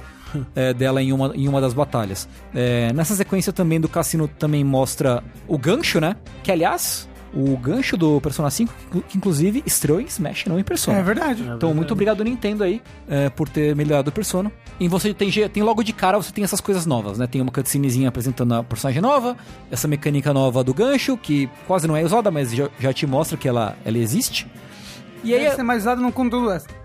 [0.55, 2.27] é, dela em uma, em uma das batalhas.
[2.53, 6.15] É, nessa sequência também do cassino também mostra o gancho, né?
[6.43, 8.73] Que aliás, o gancho do Persona 5,
[9.07, 10.97] que inclusive estreou em Smash, não em Persona.
[10.97, 11.43] é verdade.
[11.43, 14.51] Então, muito obrigado, Nintendo, aí, é, por ter melhorado o Persona.
[14.79, 17.27] E você tem, tem logo de cara, você tem essas coisas novas, né?
[17.27, 19.35] Tem uma cutscenezinha apresentando a personagem nova,
[19.71, 23.37] essa mecânica nova do gancho, que quase não é usada, mas já, já te mostra
[23.37, 24.47] que ela, ela existe.
[25.23, 26.76] E aí, Deve ser mais usado no conteúdo extra.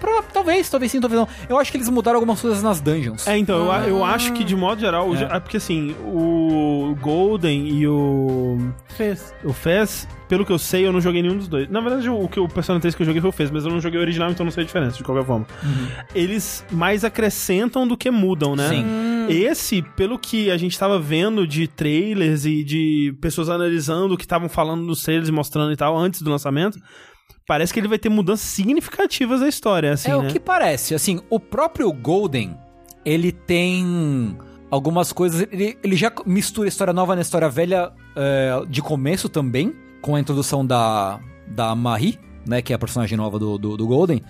[0.00, 1.28] Prova- talvez, talvez sim, talvez não.
[1.48, 3.26] Eu acho que eles mudaram algumas coisas nas dungeons.
[3.26, 5.94] É, então, eu, a- eu acho que de modo geral, o jo- é porque assim,
[6.04, 8.58] o Golden e o.
[8.88, 9.34] Fez.
[9.44, 11.68] O Fez, pelo que eu sei, eu não joguei nenhum dos dois.
[11.68, 13.70] Na verdade, o que o Persona 3 que eu joguei foi o Fez, mas eu
[13.70, 15.46] não joguei o original, então não sei a diferença, de qualquer forma.
[16.14, 18.68] Eles mais acrescentam do que mudam, né?
[18.68, 18.84] Sim.
[19.28, 24.24] Esse, pelo que a gente tava vendo de trailers e de pessoas analisando o que
[24.24, 26.78] estavam falando nos trailers e mostrando e tal, antes do lançamento,
[27.48, 30.18] parece que ele vai ter mudanças significativas na história, assim, é né?
[30.18, 30.94] o que parece.
[30.94, 32.54] Assim, o próprio Golden,
[33.06, 34.36] ele tem
[34.70, 35.48] algumas coisas.
[35.50, 40.20] Ele, ele já mistura história nova na história velha é, de começo também, com a
[40.20, 42.60] introdução da, da Marie, né?
[42.60, 44.22] Que é a personagem nova do, do, do Golden.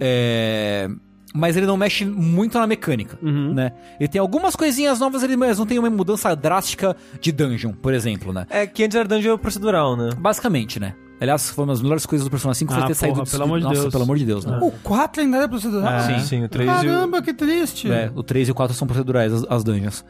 [0.00, 0.88] É,
[1.34, 3.72] mas ele não mexe muito na mecânica, né?
[4.00, 7.92] Ele tem algumas coisinhas novas, ele mas não tem uma mudança drástica de dungeon, por
[7.92, 8.46] exemplo, né?
[8.48, 10.10] É que antes era dungeon procedural, né?
[10.16, 10.94] Basicamente, né?
[11.24, 13.30] Aliás, foi uma das melhores coisas do Persona 5 foi Ah, ter saído porra, do
[13.30, 13.92] pelo amor de Nossa, Deus.
[13.92, 14.58] pelo amor de Deus, né?
[14.62, 15.92] O 4 ainda era procedural?
[15.92, 16.00] É.
[16.00, 16.74] Sim, sim, o 3 e o...
[16.76, 17.90] Caramba, que triste.
[17.90, 20.04] É, o 3 e o 4 são procedurais, as, as dungeons.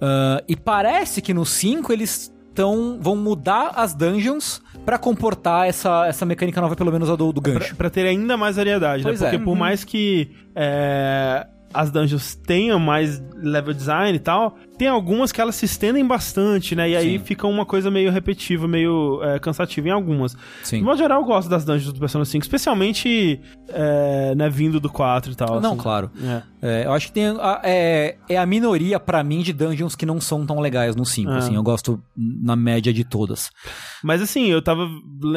[0.00, 6.06] Ah, e parece que no 5 eles tão, vão mudar as dungeons pra comportar essa,
[6.06, 7.76] essa mecânica nova, pelo menos a do, do Pra, gancho.
[7.76, 9.28] pra ter ainda mais variedade, Pois né?
[9.28, 9.30] é.
[9.30, 15.30] Porque por mais que é, as dungeons tenham mais level design e tal, tem algumas
[15.30, 16.88] que elas se estendem bastante, né?
[16.88, 17.24] E aí Sim.
[17.26, 20.34] fica uma coisa meio repetitiva, meio é, cansativa em algumas.
[20.62, 20.78] Sim.
[20.78, 23.38] De modo geral, eu gosto das dungeons do Persona 5, especialmente
[23.68, 25.60] é, né, vindo do 4 e tal.
[25.60, 25.82] Não, assim.
[25.82, 26.10] claro.
[26.24, 26.42] É.
[26.62, 30.06] É, eu acho que tem a, é, é a minoria, pra mim, de dungeons que
[30.06, 31.30] não são tão legais no 5.
[31.30, 31.36] É.
[31.36, 33.50] Assim, eu gosto na média de todas.
[34.02, 34.88] Mas assim, eu tava.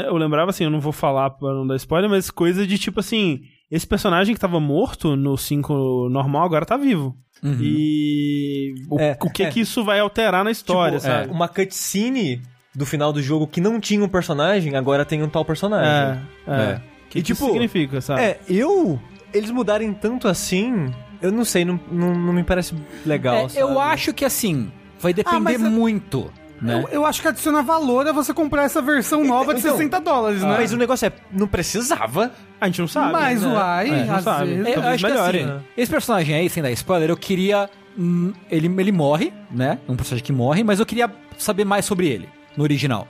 [0.05, 3.01] Eu lembrava assim, eu não vou falar pra não dar spoiler, mas coisa de tipo
[3.01, 3.41] assim.
[3.69, 7.13] Esse personagem que tava morto no 5 normal agora tá vivo.
[7.43, 9.49] E o, É, o que é.
[9.49, 11.31] que isso vai alterar na história, Tipo, sabe?
[11.31, 12.41] Uma cutscene
[12.75, 16.19] do final do jogo que não tinha um personagem, agora tem um tal personagem.
[16.47, 16.61] É, é.
[16.71, 16.75] É.
[16.75, 18.21] O que, E, que isso tipo, significa, sabe?
[18.21, 18.99] É, eu...
[19.33, 23.79] Eles mudarem tanto assim, eu não sei, não, não, não me parece legal, É, eu
[23.79, 26.31] acho que, assim, vai depender Ah, mas é- muito,
[26.61, 26.81] né?
[26.83, 29.99] Eu, eu acho que adiciona valor a você comprar essa versão nova de então- 60
[29.99, 30.55] dólares, né?
[30.57, 32.31] Mas o negócio é, não precisava.
[32.61, 33.11] A gente não sabe.
[33.11, 33.53] Mas né?
[33.53, 34.45] uai, É, às sabe.
[34.55, 34.65] vezes.
[34.67, 35.61] É, eu acho que melhore, assim, né?
[35.77, 37.69] esse personagem aí, sem dar spoiler, eu queria.
[37.97, 39.79] hum, ele, ele morre, né?
[39.87, 43.07] Um personagem que morre, mas eu queria saber mais sobre ele no original.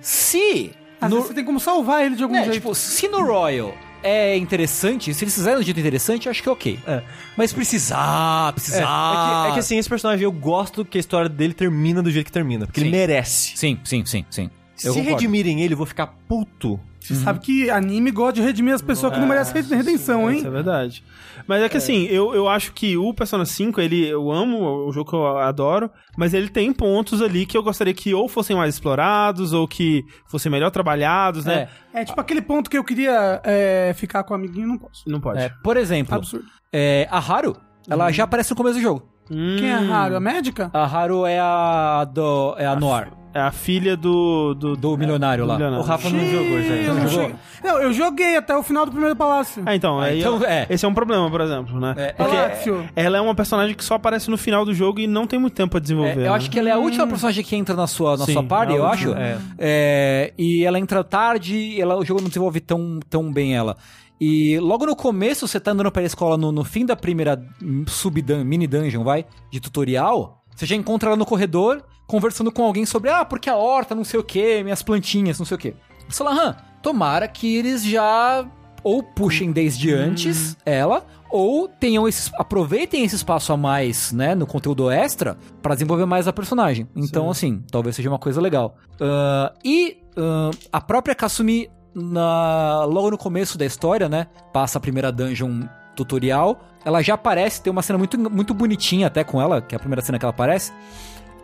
[0.00, 0.72] Se.
[1.00, 2.54] Às no, vezes você tem como salvar ele de algum né, jeito.
[2.54, 6.42] tipo, se no Royal é interessante, se eles fizerem de um jeito interessante, eu acho
[6.42, 6.78] que é ok.
[6.86, 7.02] É.
[7.36, 8.80] Mas precisar, É, precisar.
[8.80, 12.10] é, que, é que assim, esse personagem, eu gosto que a história dele termina do
[12.10, 12.66] jeito que termina.
[12.66, 12.86] Porque Sim.
[12.88, 13.56] ele merece.
[13.56, 14.50] Sim, sim, sim, sim.
[14.82, 15.10] Eu Se concordo.
[15.10, 16.80] redimirem ele, eu vou ficar puto.
[17.14, 20.46] Você sabe que anime gosta de redimir as pessoas que não merecem redenção, Isso é
[20.46, 20.50] hein?
[20.52, 21.04] verdade.
[21.46, 24.92] Mas é que assim, eu, eu acho que o Persona 5, ele, eu amo, o
[24.92, 28.56] jogo que eu adoro, mas ele tem pontos ali que eu gostaria que ou fossem
[28.56, 31.68] mais explorados, ou que fossem melhor trabalhados, né?
[31.92, 35.02] É tipo aquele ponto que eu queria é, ficar com o amiguinho não posso.
[35.08, 35.40] Não pode.
[35.40, 36.44] É, por exemplo, Absurdo.
[36.72, 37.56] é, a Haru,
[37.88, 38.12] ela Uhum.
[38.12, 39.08] já aparece no começo do jogo.
[39.30, 39.56] Hum.
[39.58, 40.16] Quem é raro?
[40.16, 40.70] A médica?
[40.72, 43.08] A Haru é a do, é a Noir.
[43.32, 44.54] É a filha do.
[44.54, 45.56] Do, Do milionário lá.
[45.78, 46.74] O Rafa não jogou, já.
[46.74, 47.30] Eu não jogou?
[47.62, 49.62] não, eu joguei até o final do primeiro palácio.
[49.64, 50.66] Ah, então, Ah, aí, então, é.
[50.68, 51.94] esse é um problema, por exemplo, né?
[51.96, 52.88] É, Porque Palácio.
[52.96, 55.54] ela é uma personagem que só aparece no final do jogo e não tem muito
[55.54, 56.12] tempo pra É, desenvolver.
[56.18, 56.28] eu né?
[56.30, 58.72] acho que ela é a última personagem que entra na sua, na Sim, sua party,
[58.72, 59.20] é eu última, acho.
[59.22, 59.38] é.
[59.58, 63.76] É, e ela entra tarde e ela, o jogo não desenvolve tão, tão bem ela.
[64.20, 67.42] E logo no começo, você tá andando pra escola no, no fim da primeira
[67.86, 69.24] sub mini dungeon, vai?
[69.50, 70.39] De tutorial.
[70.60, 74.04] Você já encontra ela no corredor, conversando com alguém sobre, ah, porque a horta, não
[74.04, 75.74] sei o que, minhas plantinhas, não sei o que.
[76.20, 78.46] Aham, tomara que eles já
[78.84, 84.46] ou puxem desde antes ela, ou tenham esse, aproveitem esse espaço a mais, né, no
[84.46, 86.86] conteúdo extra, pra desenvolver mais a personagem.
[86.94, 88.76] Então, assim, talvez seja uma coisa legal.
[89.00, 94.80] Ah, e ah, a própria Kasumi, na, logo no começo da história, né, passa a
[94.80, 95.62] primeira dungeon
[95.94, 99.76] tutorial, ela já aparece, tem uma cena muito, muito bonitinha até com ela, que é
[99.76, 100.72] a primeira cena que ela aparece,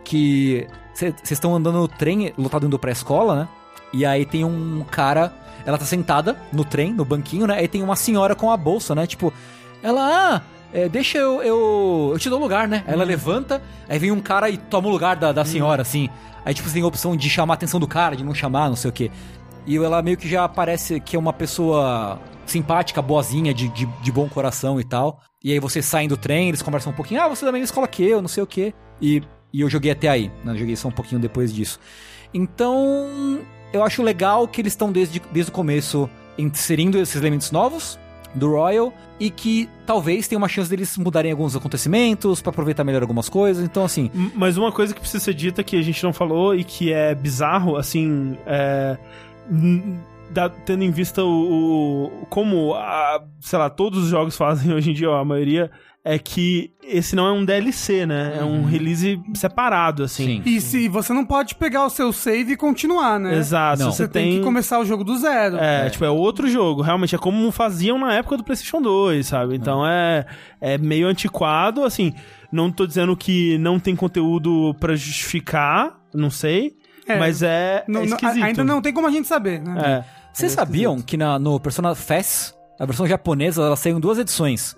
[0.03, 3.47] que vocês estão andando no trem, lotado indo pra escola, né?
[3.93, 5.33] E aí tem um cara,
[5.65, 7.55] ela tá sentada no trem, no banquinho, né?
[7.55, 9.05] Aí tem uma senhora com a bolsa, né?
[9.05, 9.31] Tipo,
[9.83, 10.01] ela,
[10.35, 10.41] ah,
[10.73, 12.09] é, deixa eu, eu.
[12.13, 12.83] Eu te dou lugar, né?
[12.87, 16.09] Aí ela levanta, aí vem um cara e toma o lugar da, da senhora, assim.
[16.43, 18.69] Aí, tipo, você tem a opção de chamar a atenção do cara, de não chamar,
[18.69, 19.11] não sei o quê.
[19.67, 24.11] E ela meio que já parece que é uma pessoa simpática, boazinha, de, de, de
[24.11, 25.19] bom coração e tal.
[25.43, 27.87] E aí vocês saem do trem, eles conversam um pouquinho, ah, você da mesma escola
[27.87, 28.73] que eu, não sei o quê.
[29.01, 29.21] E,
[29.53, 30.55] e eu joguei até aí, né?
[30.55, 31.79] Joguei só um pouquinho depois disso.
[32.33, 33.41] Então,
[33.73, 37.99] eu acho legal que eles estão desde, desde o começo inserindo esses elementos novos
[38.33, 43.01] do Royal e que talvez tenha uma chance deles mudarem alguns acontecimentos pra aproveitar melhor
[43.01, 43.63] algumas coisas.
[43.63, 46.63] Então, assim, Mas uma coisa que precisa ser dita que a gente não falou e
[46.63, 48.97] que é bizarro, assim, é.
[50.31, 54.91] Da- tendo em vista o, o- como, a, sei lá, todos os jogos fazem hoje
[54.91, 55.71] em dia, ó, a maioria,
[56.03, 58.37] é que esse não é um DLC, né?
[58.39, 60.41] É um release separado, assim.
[60.41, 60.49] Sim.
[60.49, 63.35] E se você não pode pegar o seu save e continuar, né?
[63.35, 63.83] Exato.
[63.83, 63.91] Não.
[63.91, 64.37] Você, Você tem...
[64.37, 65.57] que começar o jogo do zero.
[65.57, 66.81] É, tipo, é outro jogo.
[66.81, 69.55] Realmente é como faziam na época do PlayStation 2, sabe?
[69.57, 70.25] Então é,
[70.61, 72.13] é meio antiquado, assim.
[72.53, 76.73] Não tô dizendo que não tem conteúdo pra justificar, não sei.
[77.07, 78.43] É, mas é, Não- é esquisito.
[78.43, 80.03] ainda não tem como a gente saber, né?
[80.05, 80.27] É.
[80.33, 84.75] Vocês sabiam que na- no Persona FES, a versão japonesa, ela saiu em duas edições.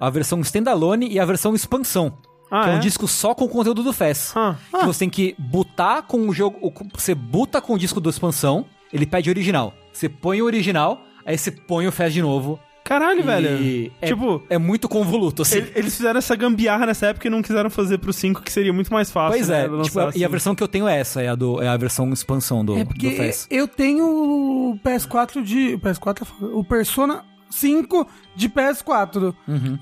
[0.00, 2.12] A versão standalone e a versão expansão.
[2.50, 2.76] Ah, que é, é?
[2.76, 4.32] um disco só com o conteúdo do FES.
[4.36, 4.56] Ah.
[4.80, 6.72] Que você tem que botar com o jogo.
[6.94, 9.72] Você buta com o disco do expansão, ele pede original.
[9.92, 12.58] Você põe o original, aí você põe o FES de novo.
[12.90, 13.92] Caralho, e velho.
[14.02, 15.58] É, Tipo, é muito convoluto, assim.
[15.58, 18.72] ele- eles fizeram essa gambiarra nessa época e não quiseram fazer pro 5, que seria
[18.72, 19.36] muito mais fácil.
[19.38, 20.26] Pois né, é, tipo, e a assim.
[20.28, 22.80] versão que eu tenho é essa, é a, do, é a versão expansão do, É
[22.82, 23.46] do porque FES.
[23.48, 25.74] eu tenho o PS4 de.
[25.74, 28.06] O PS4, o Persona 5
[28.36, 29.34] de PS4.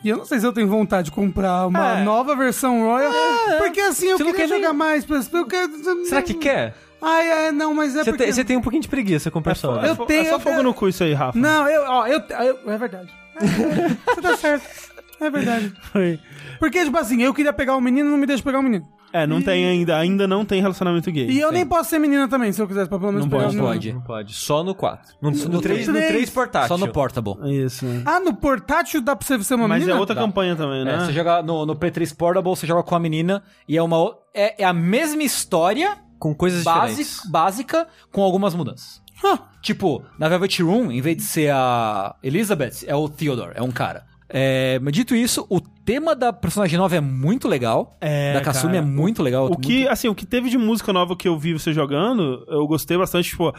[0.05, 2.05] E eu não sei se eu tenho vontade de comprar uma É.
[2.05, 3.13] nova versão Royal.
[3.59, 5.07] Porque assim, eu Você queria quer nem- jogar mais.
[5.33, 5.73] Eu quero...
[6.07, 6.75] Será que quer?
[7.01, 8.25] Ai, é, não, mas é Você porque...
[8.25, 9.87] tem, você tem um pouquinho de preguiça com o personagem.
[9.87, 11.39] Eu É fo- tenho- É só eu- fogo no cu isso aí, Rafa.
[11.39, 13.09] Não, eu, ó, eu, eu- É verdade.
[13.37, 13.45] É,
[14.15, 14.89] Você tá certo.
[15.21, 15.73] É verdade.
[15.93, 16.19] Foi.
[16.59, 18.87] Porque, tipo assim, eu queria pegar o menino e não me deixa pegar o menino.
[19.13, 21.27] É, não tem ainda, ainda não tem relacionamento gay.
[21.31, 23.45] E eu nem posso ser menina também, se eu quisesse, pra pelo menos Não pegar
[23.45, 23.73] pode, menino.
[23.73, 23.93] pode.
[23.95, 24.35] Não pode.
[24.35, 25.15] Só no 4.
[25.23, 26.09] No, no, no 3, no três.
[26.09, 26.69] 3 portátil.
[26.69, 27.35] Só no Portable.
[27.65, 27.87] Isso.
[28.05, 29.97] Ah, no portátil dá pra você ser uma Mas menina?
[29.97, 30.21] é outra Dá.
[30.21, 30.95] campanha também, né?
[30.97, 33.83] É, você joga no, no Play 3 Portable, você joga com a menina e é
[33.83, 37.31] uma é, é a mesma história Com coisas basi- diferentes.
[37.31, 39.03] básica com algumas mudanças.
[39.25, 39.39] Hã.
[39.63, 43.71] Tipo, na Velvet Room, em vez de ser a Elizabeth, é o Theodore, é um
[43.71, 44.05] cara.
[44.29, 47.97] É, mas dito isso, o tema da personagem nova é muito legal.
[48.01, 48.85] É, da Kasumi cara.
[48.85, 49.47] é muito legal.
[49.51, 52.45] O que, muito- assim, o que teve de música nova que eu vi você jogando,
[52.49, 53.53] eu gostei bastante, tipo,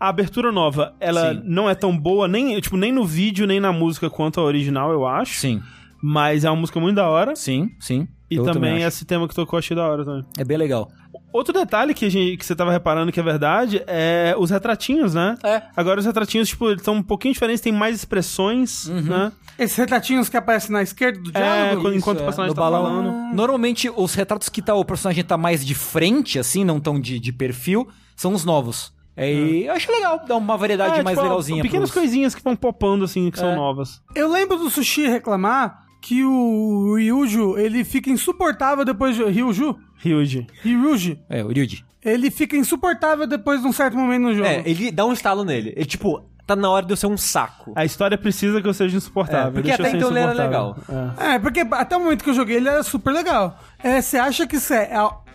[0.00, 1.42] a abertura nova, ela Sim.
[1.44, 4.90] não é tão boa, nem, tipo, nem no vídeo, nem na música quanto a original,
[4.92, 5.38] eu acho.
[5.38, 5.62] Sim,
[6.02, 7.36] Mas é uma música muito da hora.
[7.36, 8.08] sim, sim.
[8.30, 8.86] E também acho.
[8.88, 10.24] esse tema que tocou, eu achei da hora também.
[10.38, 10.90] É bem legal.
[11.34, 15.14] Outro detalhe que, a gente, que você tava reparando que é verdade é os retratinhos,
[15.14, 15.34] né?
[15.42, 15.62] É.
[15.76, 19.02] Agora os retratinhos, tipo, eles são um pouquinho diferentes, tem mais expressões, Uhum.
[19.02, 19.32] né?
[19.58, 21.82] Esses retratinhos que aparecem na esquerda do É, diálogo?
[21.82, 22.84] quando- enquanto Isso, o é, personagem tá balão.
[22.84, 23.34] falando.
[23.34, 27.18] Normalmente, os retratos que tá, o personagem tá mais de frente, assim, não tão de,
[27.18, 28.92] de perfil, são os novos.
[29.16, 31.62] É, e eu acho legal, dá uma variedade É, mais tipo, legalzinha.
[31.62, 33.56] Pequenas pros- coisinhas que vão popando, assim, que são É.
[33.56, 34.00] novas.
[34.14, 39.24] Eu lembro do Sushi reclamar que o Ryuju, ele fica insuportável depois de...
[39.24, 39.74] Ryuju?
[40.04, 40.46] Ryuji.
[40.62, 41.18] Ryuji.
[41.28, 41.84] É, o Ryuji.
[42.04, 44.46] Ele fica insuportável depois de um certo momento no jogo.
[44.46, 45.72] É, ele dá um estalo nele.
[45.74, 47.72] Ele, tipo, tá na hora de eu ser um saco.
[47.74, 49.48] A história precisa que eu seja insuportável.
[49.48, 50.76] É, porque deixa até então ele era insuportável.
[51.18, 51.34] É.
[51.34, 53.58] É, porque até o momento que eu joguei ele era super legal.
[53.82, 54.90] É, você acha que isso é,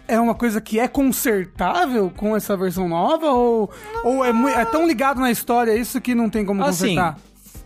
[0.07, 3.27] é uma coisa que é consertável com essa versão nova?
[3.31, 3.71] Ou,
[4.03, 7.17] ou é, é tão ligado na história isso que não tem como Assim, consertar?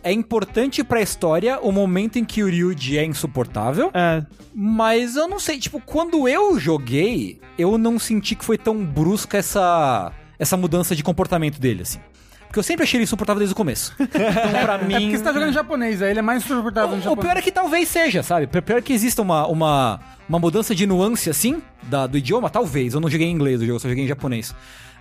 [0.04, 3.90] É importante pra história o momento em que o Ryuji é insuportável.
[3.94, 4.22] É,
[4.54, 9.38] Mas eu não sei, tipo, quando eu joguei, eu não senti que foi tão brusca
[9.38, 11.98] essa, essa mudança de comportamento dele, assim.
[12.46, 13.92] Porque eu sempre achei ele insuportável desde o começo.
[13.98, 14.94] Então, pra É mim.
[14.94, 17.24] porque você tá jogando em japonês, aí ele é mais suportável em O, o japonês.
[17.26, 18.44] pior é que talvez seja, sabe?
[18.44, 22.48] O pior é que exista uma, uma, uma mudança de nuance assim da, do idioma,
[22.48, 22.94] talvez.
[22.94, 24.54] Eu não joguei em inglês o jogo, eu só joguei em japonês.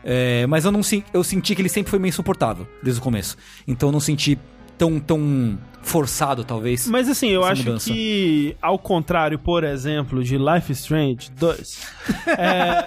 [0.06, 0.82] É, mas eu não
[1.14, 3.38] eu senti que ele sempre foi meio insuportável desde o começo.
[3.68, 4.38] Então eu não senti
[4.78, 6.88] tão, tão forçado, talvez.
[6.88, 7.91] Mas assim, eu acho mudança.
[7.91, 11.88] que, ao contrário, por exemplo, de Life Strange 2,
[12.38, 12.86] é,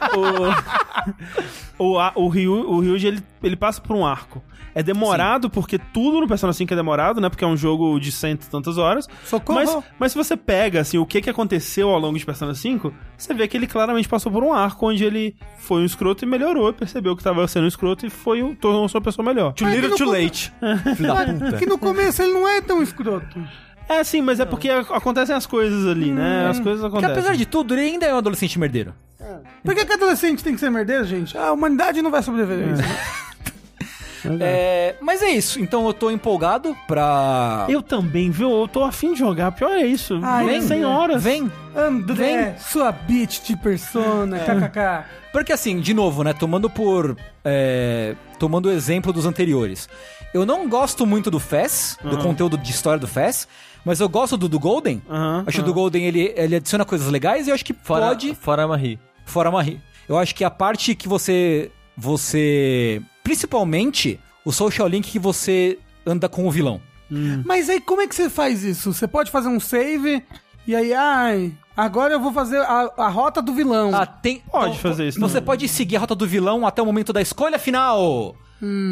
[1.78, 4.42] o, o, o, Ryu, o Ryuji, ele, ele passa por um arco.
[4.78, 7.30] É demorado, porque tudo no Persona 5 é demorado, né?
[7.30, 9.08] Porque é um jogo de cento e tantas horas.
[9.24, 9.58] Socorro!
[9.58, 12.92] Mas, mas se você pega, assim, o que, que aconteceu ao longo de Persona 5,
[13.16, 16.28] você vê que ele claramente passou por um arco onde ele foi um escroto e
[16.28, 19.54] melhorou, percebeu que tava sendo um escroto e foi, um- tornou-se uma pessoa melhor.
[19.54, 20.52] Too little, que too late.
[20.94, 21.52] Filho da puta.
[21.58, 23.42] Que no começo ele não é tão escroto.
[23.88, 26.48] É, sim, mas é porque ac- acontecem as coisas ali, né?
[26.50, 27.12] As coisas Porque acontecem.
[27.18, 28.92] apesar de tudo, ele ainda é um adolescente merdeiro.
[29.64, 31.36] Por que, que adolescente tem que ser merdeiro, gente?
[31.38, 32.82] A humanidade não vai sobreviver a isso.
[34.40, 35.60] É, mas é isso.
[35.60, 37.66] Então eu tô empolgado pra.
[37.68, 38.50] Eu também, viu?
[38.50, 39.52] Eu tô afim de jogar.
[39.52, 40.18] Pior é isso.
[40.22, 41.22] Ai, Vem vem, 100 horas.
[41.22, 41.50] Vem.
[41.74, 45.04] André, sua bitch de persona, kkk.
[45.32, 46.32] Porque assim, de novo, né?
[46.32, 47.16] Tomando por.
[47.44, 49.88] é, tomando o exemplo dos anteriores.
[50.34, 53.48] Eu não gosto muito do FES, do conteúdo de história do FES,
[53.84, 55.00] mas eu gosto do do Golden.
[55.08, 57.72] Aham, acho que o do Golden ele, ele adiciona coisas legais e eu acho que
[57.72, 58.34] Fora, pode.
[58.34, 58.98] fora a Marie.
[59.24, 59.80] Fora Marie.
[60.08, 61.70] Eu acho que a parte que você.
[61.96, 63.00] Você.
[63.26, 66.80] Principalmente o social link que você anda com o vilão.
[67.44, 68.92] Mas aí como é que você faz isso?
[68.92, 70.22] Você pode fazer um save
[70.64, 73.90] e aí, ai, agora eu vou fazer a, a rota do vilão.
[73.92, 74.42] Ah, tem.
[74.48, 75.46] Pode fazer isso Você também.
[75.46, 78.36] pode seguir a rota do vilão até o momento da escolha final.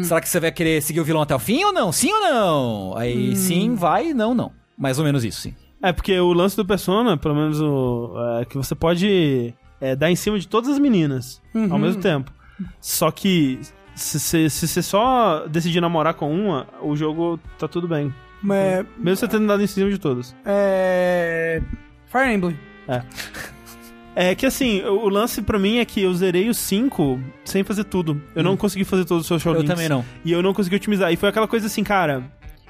[0.03, 1.93] Será que você vai querer seguir o vilão até o fim ou não?
[1.93, 2.97] Sim ou não?
[2.97, 4.51] Aí sim, vai, não, não.
[4.77, 5.55] Mais ou menos isso, sim.
[5.81, 8.13] É, porque o lance do Persona, pelo menos o.
[8.41, 11.41] É que você pode é, dar em cima de todas as meninas
[11.71, 12.33] ao mesmo tempo.
[12.81, 13.59] Só que
[13.95, 18.13] se se- se você só decidir namorar com uma, o jogo tá tudo bem.
[18.51, 20.35] É, Mesmo você tendo dado em cima de todas.
[20.45, 21.61] é,
[22.07, 22.59] Fire Emblem.
[24.15, 27.83] É que assim, o lance pra mim é que eu zerei os 5 sem fazer
[27.83, 28.21] tudo.
[28.33, 29.75] Eu não consegui fazer todos os social Eu links.
[29.75, 30.05] também não.
[30.23, 31.11] E eu não consegui otimizar.
[31.11, 32.23] E foi aquela coisa assim, cara.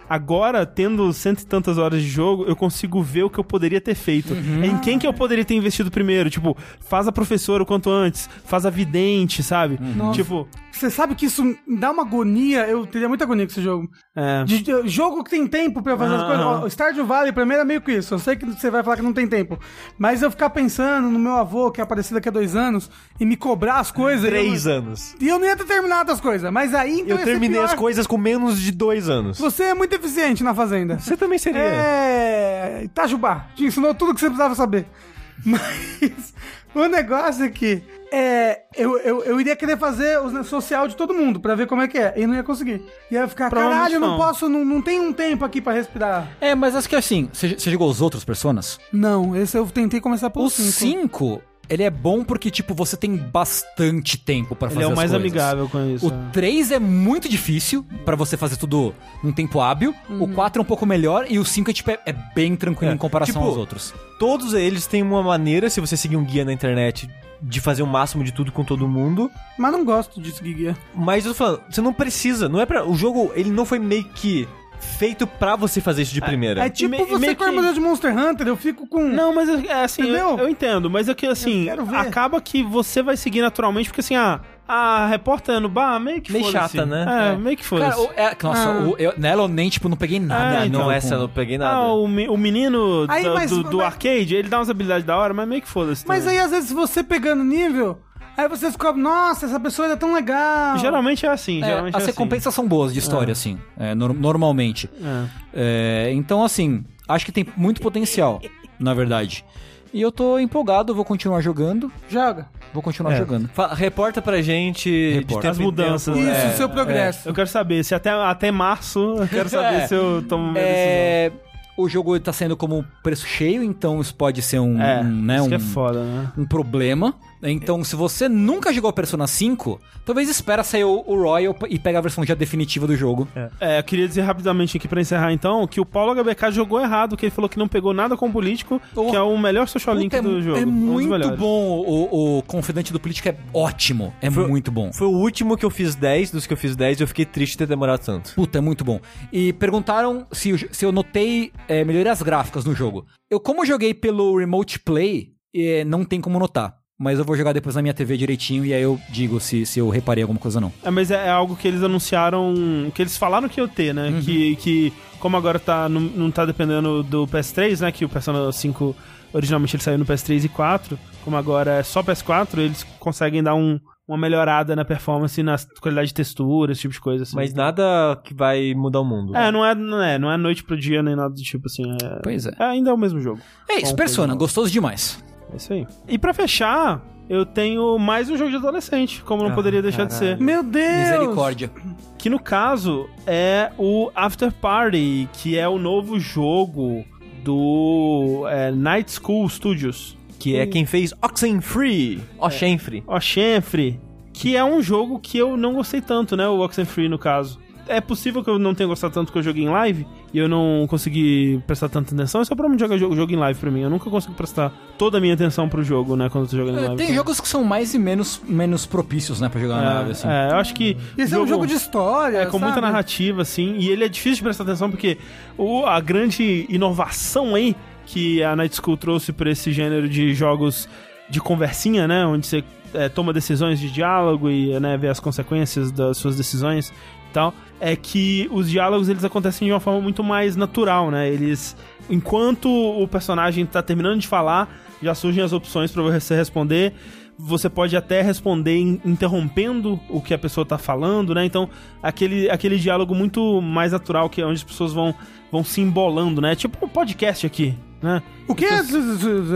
[0.10, 3.82] Agora, tendo cento e tantas horas de jogo, eu consigo ver o que eu poderia
[3.82, 4.34] ter feito.
[4.34, 6.30] Em quem que eu poderia ter investido primeiro?
[6.30, 9.80] Tipo, faz a professora o quanto antes, faz a vidente, sabe?
[9.96, 10.14] Nossa.
[10.22, 12.68] Tipo, Você sabe que isso me dá uma agonia.
[12.68, 13.90] Eu teria muita agonia com esse jogo.
[14.16, 14.44] é.
[14.44, 16.46] De, de- jogo que tem tempo pra eu fazer as Aham.
[16.46, 16.64] coisas.
[16.66, 18.14] O Stardew Valley pra mim era meio que isso.
[18.14, 19.58] Eu sei que você vai falar que não tem tempo.
[19.98, 23.26] Mas eu ficar pensando no meu avô, que é aparecido daqui a dois anos, e
[23.26, 24.30] me cobrar as coisas.
[24.30, 25.16] Três eu, anos.
[25.20, 26.52] E eu não ia ter terminado as coisas.
[26.52, 27.66] Mas aí então Eu terminei pior.
[27.66, 29.40] as coisas com menos de dois anos.
[29.40, 31.00] Você é muito eficiente na fazenda.
[31.00, 31.62] Você também seria.
[31.62, 32.82] É.
[32.84, 33.48] Itajubá.
[33.56, 34.86] Te ensinou tudo que você precisava saber.
[35.46, 36.34] Mas
[36.74, 37.82] o negócio é que.
[38.12, 41.82] É, eu, eu, eu iria querer fazer o social de todo mundo pra ver como
[41.82, 42.14] é que é.
[42.16, 42.82] E não ia conseguir.
[43.12, 44.18] E ia ficar, caralho, não não.
[44.18, 46.30] posso, não, não tem um tempo aqui pra respirar.
[46.40, 48.80] É, mas acho que assim, você, você jogou os outros personas?
[48.94, 50.72] Não, esse eu tentei começar pelo O 5.
[50.72, 54.96] 5, ele é bom porque, tipo, você tem bastante tempo pra fazer Ele é o
[54.96, 55.20] mais coisas.
[55.32, 56.08] amigável com isso.
[56.08, 58.94] O 3 é muito difícil pra você fazer tudo
[59.24, 59.94] num tempo hábil.
[60.10, 62.92] O 4 é um pouco melhor e o 5 é, tipo, é, é bem tranquilo
[62.92, 63.94] É, em comparação tipo, aos outros.
[64.20, 67.10] Todos eles têm uma maneira, se você seguir um guia na internet,
[67.42, 69.30] de fazer o máximo de tudo com todo mundo.
[69.58, 70.76] Mas não gosto disso, Guiguia.
[70.96, 72.86] Mas eu tô falando, você não precisa, não é pra.
[72.86, 74.48] O jogo, ele não foi meio que
[74.86, 76.66] feito pra você fazer isso de primeira.
[76.66, 79.04] É tipo me- você com a armadura de Monster Hunter, eu fico com.
[79.08, 83.02] Não, mas é é assim, eu, eu entendo, mas é que assim, acaba que você
[83.02, 87.06] vai seguir naturalmente, porque assim, ah, a repórter no bar, meio que Meio chata, né?
[87.08, 87.38] É, É.
[87.38, 88.10] meio que Cara, foda-se.
[88.10, 88.80] o- é, nossa, Ah.
[88.88, 90.60] o- eu, nela eu nem, tipo, não peguei nada.
[90.62, 91.76] Ah, então, não, com- essa eu não peguei nada.
[91.78, 94.70] Ah, o, me- o menino Aí, do, mas- do, do mas- arcade, ele dá umas
[94.70, 96.04] habilidades da hora, mas meio que foda-se.
[96.08, 96.40] Mas também.
[96.40, 98.00] aí, às vezes, você pegando nível,
[98.38, 100.78] aí você descobre, nossa, essa pessoa é tão legal.
[100.78, 102.12] Geralmente é assim, É, geralmente as é assim.
[102.12, 104.90] recompensas são boas de história, assim, é, nor- normalmente.
[105.02, 105.26] É.
[105.54, 108.42] É, então, assim, acho que tem muito potencial,
[108.80, 109.46] na verdade.
[109.94, 111.90] E eu tô empolgado, vou continuar jogando.
[112.10, 112.48] Joga.
[112.74, 113.18] Vou continuar É.
[113.18, 113.48] jogando.
[113.54, 115.52] Fa- reporta pra gente Reporta.
[115.52, 116.50] As mudanças, tempo, Isso, é.
[116.50, 117.30] o seu progresso.
[117.30, 119.88] Eu quero saber, se até, até março, eu quero saber É.
[119.88, 121.32] se eu tomo minha É,
[121.78, 124.82] o jogo tá sendo como preço cheio, então isso pode ser um.
[124.82, 126.32] É, um, né, isso um, que é foda, né?
[126.38, 127.14] um problema.
[127.52, 132.00] Então, se você nunca jogou Persona 5, talvez espera sair o, o Royal e pega
[132.00, 133.28] a versão já definitiva do jogo.
[133.60, 137.16] É, eu queria dizer rapidamente aqui pra encerrar então que o Paulo HBK jogou errado,
[137.18, 139.10] que ele falou que não pegou nada com político, Oh.
[139.10, 140.58] que é o melhor social link Puta, é, do jogo.
[140.58, 141.40] é um dos muito melhores.
[141.40, 141.80] bom.
[141.86, 144.14] O, o Confidente do Político é ótimo.
[144.22, 144.92] É Foi- muito bom.
[144.94, 147.54] Foi o último que eu fiz 10, dos que eu fiz 10, eu fiquei triste
[147.54, 148.34] de ter demorado tanto.
[148.36, 149.00] Puta, é muito bom.
[149.32, 153.06] E perguntaram se, eu- se eu notei é, melhorias gráficas no jogo.
[153.30, 156.76] Eu, como eu joguei pelo Remote Play, é, não tem como notar.
[156.98, 159.80] Mas eu vou jogar depois na minha TV direitinho e aí eu digo se, se
[159.80, 160.74] eu reparei alguma coisa ou não.
[160.82, 162.54] É, mas é, é algo que eles anunciaram,
[162.94, 164.10] que eles falaram que ia ter, né?
[164.10, 164.22] Uhum.
[164.22, 167.92] Que, que como agora tá, não, não tá dependendo do PS3, né?
[167.92, 168.96] Que o Persona 5
[169.34, 173.54] originalmente ele saiu no PS3 e 4, como agora é só PS4, eles conseguem dar
[173.54, 173.78] um,
[174.08, 177.24] uma melhorada na performance, na qualidade de textura, esse tipo de coisa.
[177.24, 177.36] Assim.
[177.36, 179.36] Mas nada que vai mudar o mundo.
[179.36, 181.84] É, não é, não é, não é noite pro dia nem nada do tipo assim.
[182.02, 182.54] É, Pois é.
[182.58, 183.42] é, ainda é o mesmo jogo.
[183.70, 185.22] É isso, Persona, coisa gostoso demais.
[185.54, 185.88] É isso aí.
[186.08, 190.06] E pra fechar, eu tenho mais um jogo de adolescente, como não Ah, poderia deixar
[190.06, 190.38] de caralho.
[190.38, 190.44] ser.
[190.44, 190.86] Meu Deus!
[191.10, 191.72] Misericórdia.
[192.18, 197.06] Que no caso é o After Party, que é o novo jogo
[197.44, 200.18] do é, Night School Studios.
[200.40, 202.22] Que é quem fez Oxenfree.
[202.38, 203.04] Oxenfree.
[203.08, 204.00] Oxenfree,
[204.34, 206.48] que é um jogo que eu não gostei tanto, né?
[206.48, 207.60] O Oxenfree, no caso.
[207.88, 210.06] É possível que eu não tenha gostado tanto que eu joguei em live
[210.36, 212.42] e eu não consegui prestar tanta atenção.
[212.42, 213.84] É só pra mim jogar jogo, jogo em live pra mim.
[213.84, 216.28] Eu nunca consigo prestar toda a minha atenção pro jogo, né?
[216.30, 216.98] Quando eu tô jogando em É, live.
[216.98, 220.28] Tem jogos que são mais e menos, menos propícios, né, pra jogar na nave, assim.
[220.28, 220.98] É, eu acho que.
[221.18, 222.40] Esse é um jogo de história.
[222.40, 222.86] É, com muita sabe?
[222.86, 225.18] narrativa, assim, e ele é difícil de prestar atenção porque
[225.58, 227.74] o, a grande inovação aí
[228.06, 230.90] que a Night School trouxe pra esse gênero de jogos
[231.30, 232.26] de conversinha, né?
[232.26, 232.62] Onde você
[232.94, 237.54] é, toma decisões de diálogo e né, vê as consequências das suas decisões e tal,
[237.80, 241.30] é que os diálogos eles acontecem de uma forma muito mais natural, né?
[241.30, 241.76] Eles,
[242.10, 244.70] enquanto o personagem tá terminando de falar,
[245.02, 246.94] já surgem as opções pra você responder.
[247.38, 251.44] Você pode até responder in- interrompendo o que a pessoa tá falando, né?
[251.44, 251.70] Então,
[252.02, 255.14] aquele, aquele diálogo muito mais natural que é onde as pessoas vão,
[255.52, 256.56] vão se embolando, né?
[256.56, 258.24] Tipo um podcast aqui, né?
[258.48, 258.80] O que é,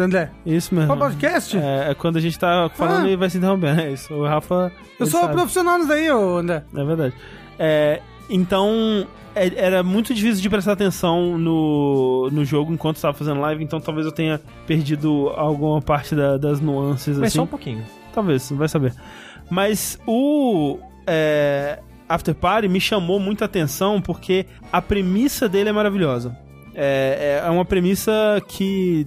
[0.03, 0.29] André?
[0.45, 0.87] Isso mesmo.
[0.89, 1.57] Qual podcast?
[1.57, 3.09] É, é quando a gente tá falando Ah.
[3.11, 3.79] e vai se interrompendo.
[3.79, 4.13] É isso.
[4.13, 4.73] O Rafa.
[4.99, 5.33] Eu sou sabe.
[5.35, 6.65] profissional nisso daí, ô André.
[6.75, 7.13] É verdade.
[7.59, 9.05] É, então,
[9.35, 13.79] é- era muito difícil de prestar atenção no, no jogo enquanto estava fazendo live, então
[13.79, 17.17] talvez eu tenha perdido alguma parte da- das nuances.
[17.17, 17.37] Mas assim.
[17.37, 17.83] só um pouquinho.
[18.13, 18.93] Talvez, vai saber.
[19.49, 26.35] Mas o é, After Party me chamou muita atenção porque a premissa dele é maravilhosa.
[26.73, 28.11] É, é uma premissa
[28.47, 29.05] que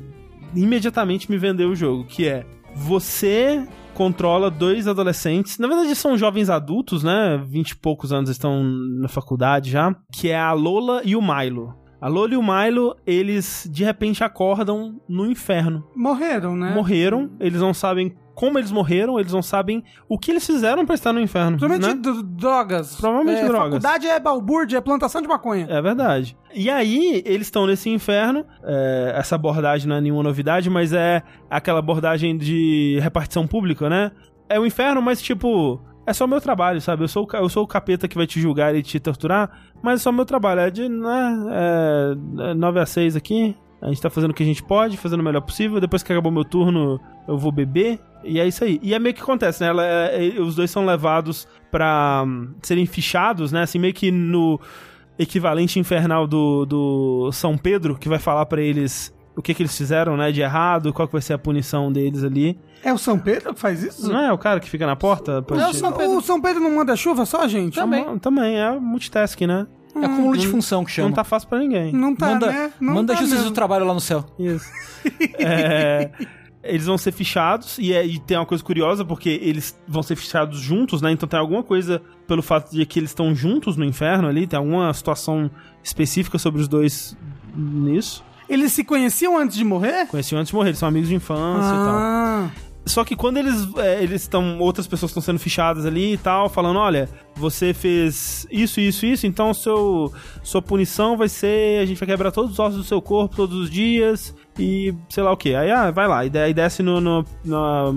[0.54, 3.66] imediatamente me vendeu o jogo, que é você
[4.02, 7.40] controla dois adolescentes, na verdade são jovens adultos, né?
[7.46, 11.72] Vinte e poucos anos estão na faculdade já, que é a Lola e o Milo.
[12.00, 16.74] A Lola e o Milo, eles de repente acordam no inferno Morreram, né?
[16.74, 18.12] morreram, eles não sabem
[18.42, 21.58] como eles morreram, eles não sabem o que eles fizeram pra estar no inferno.
[21.58, 22.22] Provavelmente né?
[22.24, 22.96] drogas.
[22.96, 23.80] Provavelmente é, drogas.
[23.80, 25.68] Faculdade é balbúrdia, é plantação de maconha.
[25.70, 26.36] É verdade.
[26.52, 28.44] E aí, eles estão nesse inferno.
[28.64, 34.10] é, essa abordagem não é nenhuma novidade, mas é aquela abordagem de repartição pública, né?
[34.48, 35.80] É o inferno, mas tipo.
[36.04, 37.04] É só meu trabalho, sabe?
[37.04, 40.00] Eu sou, o eu sou o capeta que vai te julgar e te torturar, mas
[40.00, 40.62] é só meu trabalho.
[40.62, 43.56] É de né, é, é 9 a 6 aqui.
[43.82, 45.80] A gente tá fazendo o que a gente pode, fazendo o melhor possível.
[45.80, 47.98] Depois que acabou meu turno, eu vou beber.
[48.24, 48.78] E é isso aí.
[48.82, 49.68] E é meio que acontece, né?
[49.70, 53.62] Ela- é- é- os dois são levados pra hum, serem fichados, né?
[53.62, 54.60] Assim, meio que no
[55.18, 59.76] equivalente infernal do, do São Pedro, que vai falar pra eles o que, que eles
[59.76, 60.30] fizeram, né?
[60.30, 62.58] De errado, qual que vai ser a punição deles ali.
[62.84, 64.10] É o São Pedro que faz isso?
[64.12, 65.44] Não é o cara que fica na porta?
[65.50, 66.16] Não, o São Pedro.
[66.18, 67.74] O São Pedro não manda chuva só, gente?
[67.74, 68.18] Também.
[68.18, 69.66] Também, é multitasking, né?
[69.94, 71.08] É acúmulo de função que chama.
[71.08, 71.92] Não tá fácil pra ninguém.
[71.92, 72.72] Não tá, manda né?
[72.80, 74.24] Não manda tá justiça do trabalho lá no céu.
[74.38, 74.64] Isso.
[75.38, 76.10] É,
[76.62, 80.14] eles vão ser fichados e, é- e tem uma coisa curiosa porque eles vão ser
[80.16, 81.10] fichados juntos, né?
[81.10, 84.56] Então tem alguma coisa pelo fato de que eles estão juntos no inferno ali, tem
[84.58, 85.50] alguma situação
[85.82, 87.16] específica sobre os dois
[87.54, 88.24] nisso.
[88.48, 90.06] Eles se conheciam antes de morrer?
[90.06, 92.50] Conheciam antes de morrer, eles são amigos de infância e tal.
[92.84, 96.48] Só que quando eles é, eles estão outras pessoas estão sendo fichadas ali e tal,
[96.48, 101.98] falando, olha, você fez isso, isso, isso, então seu sua punição vai ser, a gente
[101.98, 105.36] vai quebrar todos os ossos do seu corpo todos os dias e sei lá o
[105.36, 105.54] que.
[105.54, 107.92] Aí ah, vai lá, e aí desce no, no- na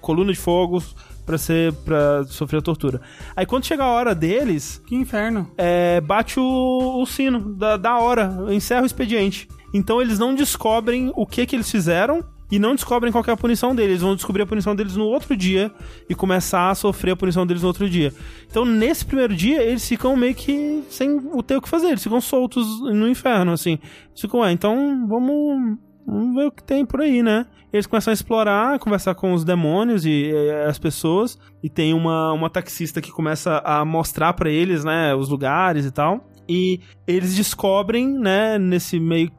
[0.00, 0.82] coluna de fogo
[1.24, 3.00] pra ser para sofrer a tortura.
[3.36, 5.48] Aí quando chega a hora deles, que inferno.
[5.56, 9.46] é, bate o, o sino da, da hora, encerra o expediente.
[9.72, 13.36] Então eles não descobrem o que que eles fizeram e não descobrem qual é a
[13.36, 13.92] punição deles.
[13.92, 15.72] Eles vão descobrir a punição deles no outro dia
[16.08, 18.12] e começar a sofrer a punição deles no outro dia.
[18.48, 22.02] Então nesse primeiro dia eles ficam meio que sem o ter o que fazer, eles
[22.02, 23.78] ficam soltos no inferno, assim.
[24.08, 27.46] Eles ficam, é, então vamos vamos ver o que tem por aí, né?
[27.72, 32.32] Eles começam a explorar, conversar com os demônios e, e as pessoas, e tem uma,
[32.32, 36.30] uma taxista que começa a mostrar pra eles, né, os lugares e tal.
[36.48, 39.32] E eles descobrem, né, nesse meio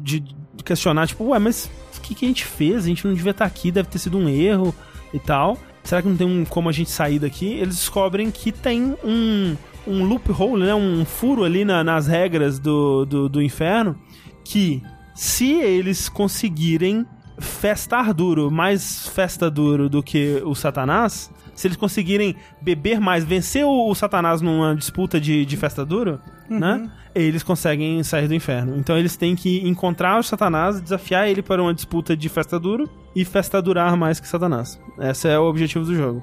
[0.00, 0.22] de
[0.64, 1.68] questionar, tipo, ué, mas
[2.02, 2.84] que, que a gente fez?
[2.84, 4.74] A gente não devia estar aqui, deve ter sido um erro
[5.14, 5.58] e tal.
[5.84, 7.46] Será que não tem um, como a gente sair daqui?
[7.46, 9.56] Eles descobrem que tem um,
[9.86, 10.74] um loophole, né?
[10.74, 13.98] Um furo ali na- nas regras do, do, do inferno
[14.44, 14.82] que
[15.14, 17.04] se eles conseguirem
[17.38, 23.64] festar duro, mais festa duro do que o Satanás, se eles conseguirem beber mais, vencer
[23.64, 26.90] o, o Satanás numa disputa de, de festa duro, né?
[27.14, 28.76] Eles conseguem sair do inferno.
[28.76, 32.88] Então eles têm que encontrar o Satanás, desafiar ele para uma disputa de festa duro
[33.14, 34.80] e festa durar mais que Satanás.
[34.98, 36.22] Esse é o objetivo do jogo.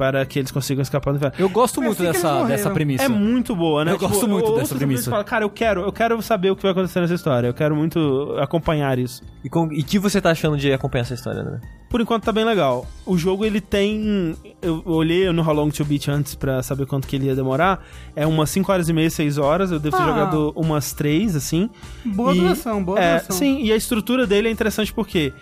[0.00, 1.36] Para que eles consigam escapar do inferno.
[1.38, 3.04] Eu gosto Foi muito assim dessa, dessa premissa.
[3.04, 3.92] É muito boa, né?
[3.92, 5.10] Eu gosto muito ouço dessa essa premissa.
[5.10, 7.48] falo, Cara, eu quero, eu quero saber o que vai acontecer nessa história.
[7.48, 9.22] Eu quero muito acompanhar isso.
[9.44, 11.60] E o e que você tá achando de acompanhar essa história, né?
[11.90, 12.86] Por enquanto tá bem legal.
[13.04, 14.34] O jogo ele tem.
[14.62, 17.84] Eu olhei no How Long to Beat antes pra saber quanto que ele ia demorar.
[18.16, 19.70] É umas 5 horas e meia, 6 horas.
[19.70, 20.06] Eu devo ter Ah.
[20.06, 21.68] jogado umas 3, assim.
[22.04, 23.36] Boa E- duração, boa é, duração.
[23.36, 25.32] Sim, e a estrutura dele é interessante porque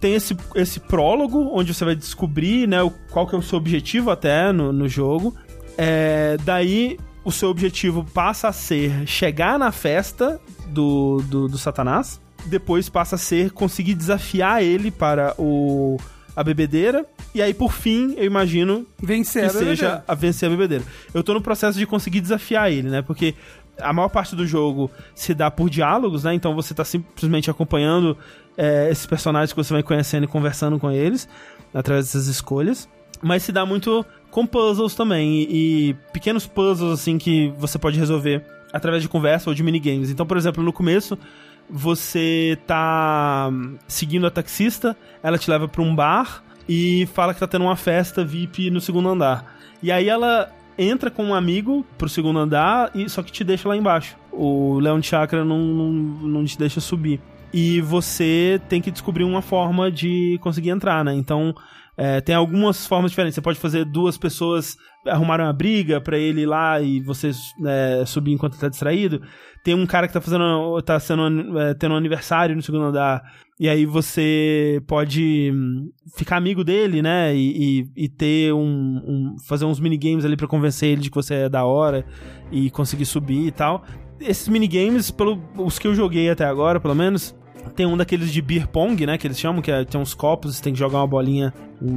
[0.00, 2.78] tem esse, esse prólogo onde você vai descobrir né,
[3.10, 5.34] qual que é o seu objetivo até no, no jogo.
[5.76, 12.20] É, daí o seu objetivo passa a ser chegar na festa do, do, do Satanás.
[12.46, 15.98] Depois passa a ser conseguir desafiar ele para o
[16.36, 17.04] a bebedeira.
[17.34, 19.76] E aí, por fim, eu imagino Vencer que a bebedeira.
[19.76, 20.84] seja a vencer a bebedeira.
[21.14, 23.00] Eu tô no processo de conseguir desafiar ele, né?
[23.00, 23.34] Porque
[23.78, 26.34] a maior parte do jogo se dá por diálogos, né?
[26.34, 28.16] Então você tá simplesmente acompanhando
[28.56, 31.28] é, esses personagens que você vai conhecendo e conversando com eles
[31.74, 32.88] através dessas escolhas.
[33.22, 35.42] Mas se dá muito com puzzles também.
[35.42, 40.10] E, e pequenos puzzles, assim, que você pode resolver através de conversa ou de minigames.
[40.10, 41.18] Então, por exemplo, no começo
[41.68, 47.40] você tá hum, seguindo a taxista, ela te leva pra um bar e fala que
[47.40, 49.56] tá tendo uma festa VIP no segundo andar.
[49.82, 53.68] E aí ela entra com um amigo pro segundo andar, e só que te deixa
[53.68, 54.16] lá embaixo.
[54.30, 57.20] O Leão de Chakra não, não, não te deixa subir.
[57.52, 61.14] E você tem que descobrir uma forma de conseguir entrar, né?
[61.14, 61.54] Então,
[61.96, 63.34] é, tem algumas formas diferentes.
[63.34, 67.30] Você pode fazer duas pessoas arrumarem uma briga pra ele ir lá e você
[67.64, 69.22] é, subir enquanto tá distraído.
[69.64, 70.80] Tem um cara que tá fazendo.
[70.82, 73.22] tá sendo, é, tendo um aniversário no segundo andar.
[73.58, 77.34] E aí você pode hum, ficar amigo dele, né?
[77.34, 78.60] E, e, e ter um,
[79.06, 82.04] um- fazer uns minigames ali pra convencer ele de que você é da hora
[82.52, 83.82] e conseguir subir e tal.
[84.20, 87.34] Esses minigames, pelo, os que eu joguei até agora, pelo menos,
[87.74, 89.16] tem um daqueles de beer pong, né?
[89.16, 91.52] Que eles chamam, que é, tem uns copos, você tem que jogar uma bolinha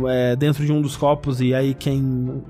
[0.08, 2.42] é, dentro de um dos copos e aí quem.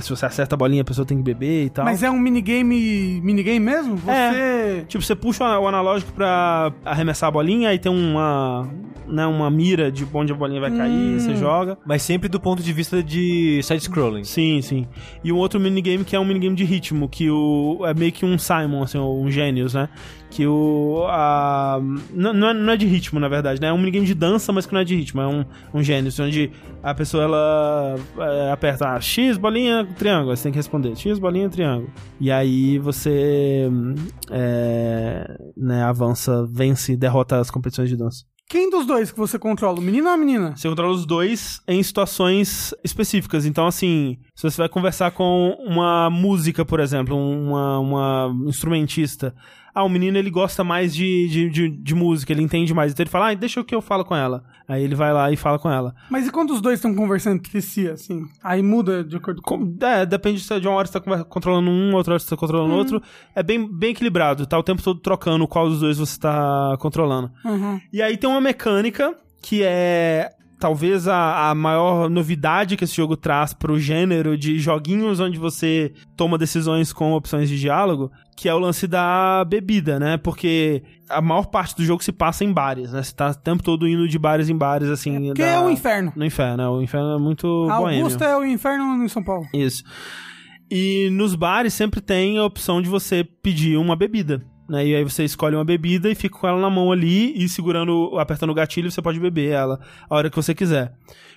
[0.00, 1.84] Se você acerta a bolinha, a pessoa tem que beber e tal.
[1.84, 3.20] Mas é um minigame.
[3.22, 3.96] Minigame mesmo?
[3.96, 4.84] Você.
[4.88, 8.68] Tipo, você puxa o analógico pra arremessar a bolinha, aí tem uma,
[9.06, 11.78] né, uma mira de onde a bolinha vai cair, você joga.
[11.86, 14.24] Mas sempre do ponto de vista de side-scrolling.
[14.24, 14.86] Sim, sim.
[15.22, 18.24] E um outro minigame que é um minigame de ritmo, que o é meio que
[18.24, 19.88] um Simon, assim, um Gênios, né?
[20.34, 21.06] Que o.
[21.08, 21.80] A,
[22.12, 23.68] não, não, é, não é de ritmo, na verdade, né?
[23.68, 25.20] É um minigame de dança, mas que não é de ritmo.
[25.20, 26.50] É um, um Gênios, onde
[26.82, 30.36] a pessoa ela é, aperta ah, X, bolinha, triângulo.
[30.36, 31.88] Você tem que responder X, bolinha, triângulo.
[32.20, 33.70] E aí você
[34.28, 38.24] é, né, avança, vence e derrota as competições de dança.
[38.48, 39.78] Quem dos dois que você controla?
[39.78, 40.54] O menino ou a menina?
[40.56, 43.46] Você controla os dois em situações específicas.
[43.46, 49.34] Então, assim, se você vai conversar com uma música, por exemplo, uma, uma instrumentista.
[49.74, 52.92] Ah, o menino ele gosta mais de, de, de, de música, ele entende mais.
[52.92, 54.44] Então ele fala, ah, deixa que eu falo com ela.
[54.68, 55.94] Aí ele vai lá e fala com ela.
[56.08, 58.24] Mas e quando os dois estão conversando entre si, assim?
[58.42, 59.76] Aí muda de acordo com.
[59.82, 62.74] É, depende se de uma hora você tá controlando um, outra hora você tá controlando
[62.74, 63.02] outro.
[63.34, 67.30] É bem, bem equilibrado, tá o tempo todo trocando qual dos dois você tá controlando.
[67.44, 67.80] Uhum.
[67.92, 73.18] E aí tem uma mecânica que é talvez a, a maior novidade que esse jogo
[73.18, 78.54] traz pro gênero de joguinhos onde você toma decisões com opções de diálogo, que é
[78.54, 80.16] o lance da bebida, né?
[80.16, 83.02] Porque a maior parte do jogo se passa em bares, né?
[83.02, 85.32] Você tá o tempo todo indo de bares em bares, assim.
[85.34, 86.12] Que da- é o inferno.
[86.16, 86.68] No inferno, né?
[86.68, 88.00] O inferno é muito A boêmio.
[88.02, 89.46] Augusta é o inferno em São Paulo.
[89.54, 89.84] Isso.
[90.70, 94.42] E nos bares sempre tem a opção de você pedir uma bebida.
[94.68, 94.86] Né?
[94.86, 98.18] E aí você escolhe uma bebida e fica com ela na mão ali e segurando,
[98.18, 99.78] apertando o gatilho, você pode beber ela
[100.08, 100.94] a hora que você quiser.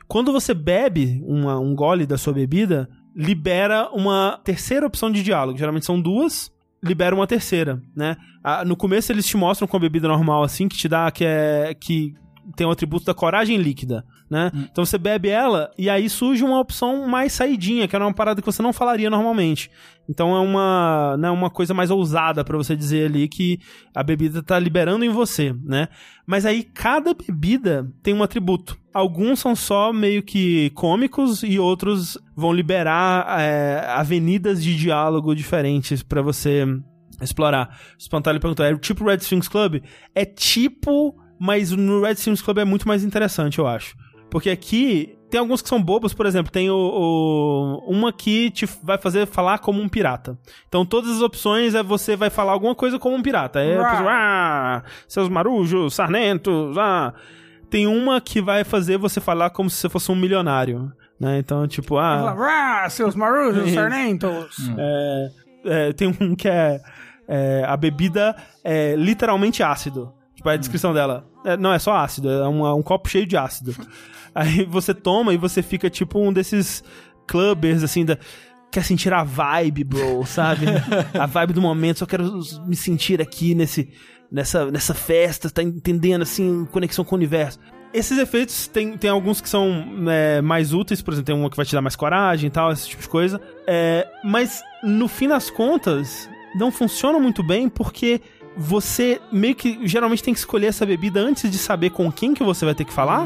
[0.08, 5.58] Quando você bebe uma- um gole da sua bebida, libera uma terceira opção de diálogo.
[5.60, 6.50] Geralmente são duas,
[6.84, 8.16] libera uma terceira, né?
[8.44, 11.26] Ah, No começo eles te mostram com a bebida normal assim, que te dá que
[11.26, 12.14] é que
[12.56, 14.06] tem o atributo da coragem líquida.
[14.30, 14.52] Né?
[14.72, 18.42] Então você bebe ela e aí surge uma opção mais saidinha, que era uma parada
[18.42, 19.70] que você não falaria normalmente.
[20.10, 23.60] Então é uma, né, uma coisa mais ousada pra você dizer ali que
[23.94, 25.90] a bebida tá liberando em você, né?
[26.26, 28.78] Mas aí cada bebida tem um atributo.
[28.94, 36.02] Alguns são só meio que cômicos e outros vão liberar é, avenidas de diálogo diferentes
[36.02, 36.66] pra você
[37.22, 37.78] explorar.
[37.98, 39.82] Espantalho perguntou, é tipo Red Strings Club?
[40.16, 43.96] É tipo, mas no Red Strings Club é muito mais interessante, eu acho.
[44.30, 48.66] Porque aqui tem alguns que são bobos, por exemplo, tem o, o- uma que te
[48.84, 50.38] vai fazer falar como um pirata.
[50.68, 53.60] Então todas as opções é você vai falar alguma coisa como um pirata.
[53.60, 57.14] É, exemplo, ah, seus marujos, sarnentos, ah.
[57.70, 60.90] Tem uma que vai fazer você falar como se você fosse um milionário,
[61.20, 61.38] né?
[61.40, 63.76] Então, tipo, ah, "Rá, seus marujos, Isso.
[63.76, 64.58] sarnentos.
[64.78, 65.32] é,
[65.66, 66.80] é, tem um que é,
[67.28, 68.34] é, a bebida
[68.64, 70.14] é literalmente ácido.
[70.34, 71.26] Tipo, é a descrição dela.
[71.48, 73.74] É, não, é só ácido, é um, um copo cheio de ácido.
[74.36, 76.84] Aí você toma e você fica tipo um desses
[77.26, 78.18] clubbers, assim, da.
[78.70, 80.66] Quer sentir a vibe, bro, sabe?
[81.18, 83.90] a vibe do momento, só quero me sentir aqui nesse,
[84.30, 87.60] nessa, nessa festa, tá entendendo, assim, conexão com o universo.
[87.94, 91.56] Esses efeitos tem, tem alguns que são é, mais úteis, por exemplo, tem uma que
[91.56, 93.40] vai te dar mais coragem e tal, esse tipo de coisa.
[93.66, 98.22] É, mas no fim das contas, não funciona muito bem porque
[98.58, 102.44] você meio que geralmente tem que escolher essa bebida antes de saber com quem que
[102.44, 103.26] você vai ter que falar.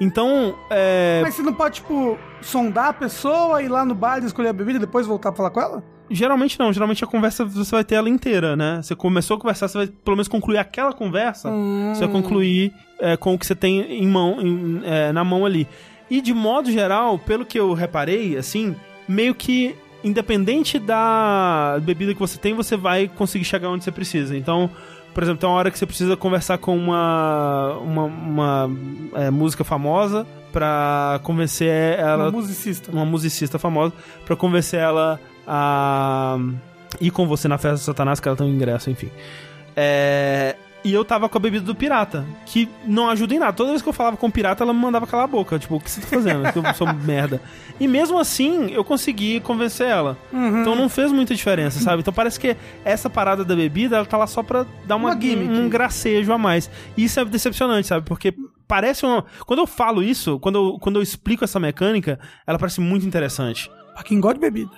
[0.00, 4.26] Então, é, Mas você não pode, tipo, sondar a pessoa, ir lá no bar e
[4.26, 5.84] escolher a bebida e depois voltar a falar com ela?
[6.10, 6.70] geralmente não.
[6.72, 8.80] Geralmente a conversa você vai ter ela inteira, né?
[8.82, 11.48] Você começou a conversar, você vai pelo menos concluir aquela conversa.
[11.48, 11.92] Hum.
[11.94, 15.46] Você vai concluir é, com o que você tem em mão, em- é, na mão
[15.46, 15.66] ali.
[16.10, 18.76] E de modo geral, pelo que eu reparei, assim,
[19.08, 24.36] meio que independente da bebida que você tem, você vai conseguir chegar onde você precisa.
[24.36, 24.70] Então,
[25.14, 28.70] por exemplo, tem uma hora que você precisa conversar com uma, uma, uma,
[29.14, 32.90] é, música famosa pra convencer ela Uma musicista.
[32.92, 33.92] uma musicista famosa
[34.24, 36.38] pra convencer ela a
[37.00, 39.10] ir com você na festa do Satanás, que ela tem um ingresso, enfim.
[39.76, 43.52] É, E eu tava com a bebida do pirata, que não ajuda em nada.
[43.52, 45.56] Toda vez que eu falava com o pirata, ela me mandava calar a boca.
[45.58, 46.44] Tipo, o que você tá fazendo?
[46.46, 47.40] Eu sou merda.
[47.78, 50.18] E mesmo assim, eu consegui convencer ela.
[50.32, 52.00] Então não fez muita diferença, sabe?
[52.00, 55.20] Então parece que essa parada da bebida, ela tá lá só pra dar uma, Uma
[55.20, 55.52] gimmick.
[55.52, 56.68] um gracejo a mais.
[56.96, 58.04] E isso é decepcionante, sabe?
[58.04, 58.34] Porque
[58.66, 59.24] parece uma...
[59.46, 63.70] Quando eu falo isso, quando eu, quando eu explico essa mecânica, ela parece muito interessante.
[63.94, 64.70] Pra quem gosta de bebida.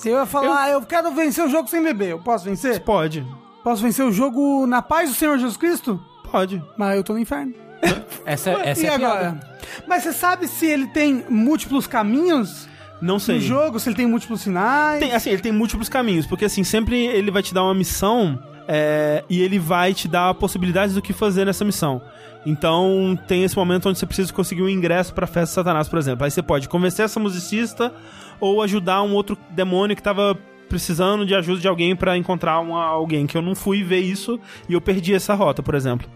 [0.00, 0.82] Se eu ia falar, eu...
[0.82, 2.80] quero vencer o jogo sem beber, eu posso vencer?
[2.80, 3.24] Pode.
[3.66, 6.00] Posso vencer o jogo na paz do Senhor Jesus Cristo?
[6.30, 6.62] Pode.
[6.78, 7.52] Mas eu tô no inferno.
[8.24, 9.18] Essa, essa e é a agora?
[9.18, 9.50] piada.
[9.88, 12.68] Mas você sabe se ele tem múltiplos caminhos
[13.00, 13.36] Não sei.
[13.36, 13.80] no jogo?
[13.80, 15.00] Se ele tem múltiplos sinais?
[15.00, 18.40] Tem, assim, ele tem múltiplos caminhos, porque assim, sempre ele vai te dar uma missão
[18.68, 22.00] é, e ele vai te dar possibilidades do que fazer nessa missão.
[22.46, 25.98] Então, tem esse momento onde você precisa conseguir um ingresso pra festa de Satanás, por
[25.98, 26.24] exemplo.
[26.24, 27.92] Aí você pode convencer essa musicista
[28.38, 30.38] ou ajudar um outro demônio que tava
[30.68, 34.38] precisando de ajuda de alguém pra encontrar uma, alguém que eu não fui ver isso
[34.68, 36.08] e eu perdi essa rota, por exemplo.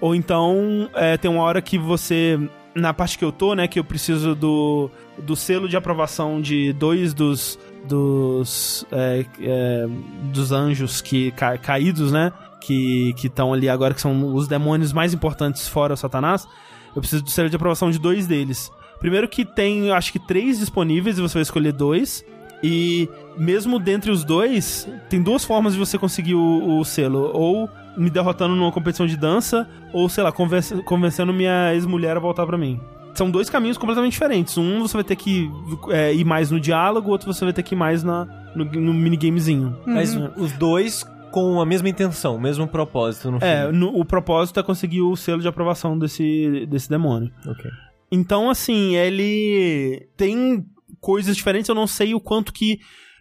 [0.00, 2.38] Ou então, é, tem uma hora que você.
[2.74, 4.88] Na parte que eu tô, né, que eu preciso do,
[5.18, 7.58] do selo de aprovação de dois dos.
[7.88, 8.86] dos.
[8.92, 9.86] é, é,
[10.32, 12.32] dos anjos que ca- caídos, né?
[12.60, 16.46] Que estão ali agora, que são os demônios mais importantes fora o Satanás.
[16.94, 18.70] Eu preciso do selo de aprovação de dois deles.
[19.00, 22.24] Primeiro que tem, acho que três disponíveis e você vai escolher dois.
[22.62, 27.30] E mesmo dentre os dois, tem duas formas de você conseguir o, o selo.
[27.32, 32.20] Ou me derrotando numa competição de dança, ou, sei lá, convenc- convencendo minha ex-mulher a
[32.20, 32.80] voltar pra mim.
[33.14, 34.56] São dois caminhos completamente diferentes.
[34.56, 35.50] Um você vai ter que
[35.90, 38.24] é, ir mais no diálogo, o outro você vai ter que ir mais na,
[38.54, 39.76] no, no minigamezinho.
[39.84, 44.58] Mas os dois com a mesma intenção, o mesmo propósito no É, no- o propósito
[44.60, 47.30] é conseguir o selo de aprovação desse, desse demônio.
[47.46, 47.68] Ok.
[48.10, 50.64] Então, assim, ele tem
[51.00, 52.78] coisas diferentes, eu não sei o quanto que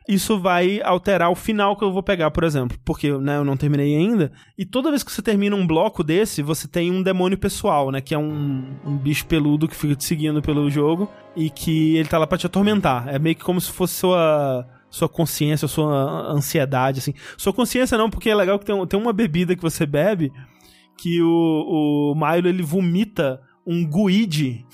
[0.07, 2.77] isso vai alterar o final que eu vou pegar, por exemplo.
[2.85, 4.31] Porque, né, eu não terminei ainda.
[4.57, 7.99] E toda vez que você termina um bloco desse, você tem um demônio pessoal, né?
[7.99, 11.11] Que é um, um bicho peludo que fica te seguindo pelo jogo.
[11.35, 13.09] E que ele tá lá pra te atormentar.
[13.09, 14.65] É meio que como se fosse sua...
[14.89, 17.13] Sua consciência, sua ansiedade, assim.
[17.37, 20.31] Sua consciência não, porque é legal que tem, tem uma bebida que você bebe
[20.97, 24.65] que o, o Milo ele vomita um guide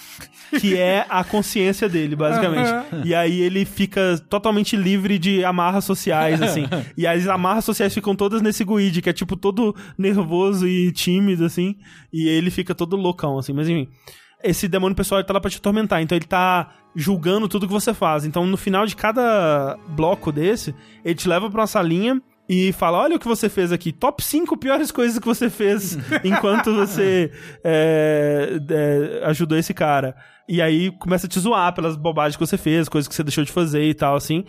[0.60, 2.70] que é a consciência dele, basicamente.
[3.03, 6.65] E aí ele fica totalmente livre de amarras sociais, assim.
[6.98, 11.45] E as amarras sociais ficam todas nesse guide, que é tipo todo nervoso e tímido,
[11.45, 11.76] assim.
[12.11, 13.53] E ele fica todo loucão, assim.
[13.53, 13.90] Mas enfim.
[14.44, 17.72] Esse demônio pessoal ele tá lá pra te atormentar, então ele tá julgando tudo que
[17.72, 18.26] você faz.
[18.26, 22.99] Então no final de cada bloco desse, ele te leva pra uma salinha e fala:
[22.99, 23.91] Olha o que você fez aqui.
[23.91, 27.32] Top 5 piores coisas que você fez enquanto você
[27.64, 30.15] é, é, ajudou esse cara.
[30.48, 33.44] E aí começa a te zoar pelas bobagens que você fez, coisas que você deixou
[33.44, 34.44] de fazer e tal, assim.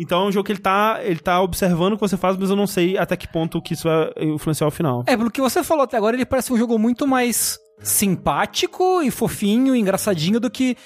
[0.00, 2.50] Então é um jogo que ele tá, ele tá observando o que você faz, mas
[2.50, 5.02] eu não sei até que ponto que isso vai influenciar o final.
[5.06, 9.10] É, pelo que você falou até agora, ele parece um jogo muito mais simpático e
[9.10, 10.76] fofinho, engraçadinho do que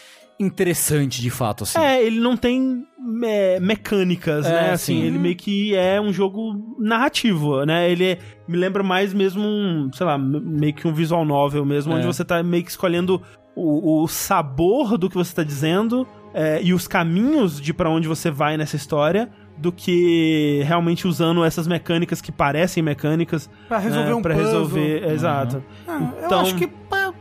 [0.40, 1.78] interessante de fato, assim.
[1.78, 2.84] É, ele não tem
[3.24, 4.70] é, mecânicas, É, né?
[4.72, 5.06] Assim, sim.
[5.06, 7.90] ele meio que é um jogo narrativo, né?
[7.90, 8.18] Ele é-
[8.48, 11.96] me lembra mais mesmo um, sei lá, me- meio que um visual novel mesmo, É.
[11.96, 13.22] onde você tá meio que escolhendo
[13.54, 18.08] o, o sabor do que você tá dizendo é, e os caminhos de pra onde
[18.08, 24.08] você vai nessa história do que realmente usando essas mecânicas que parecem mecânicas Pra resolver
[24.08, 24.38] né, um puzzle.
[24.42, 25.62] resolver, exato.
[25.86, 26.70] Ah, Então- Eu acho que.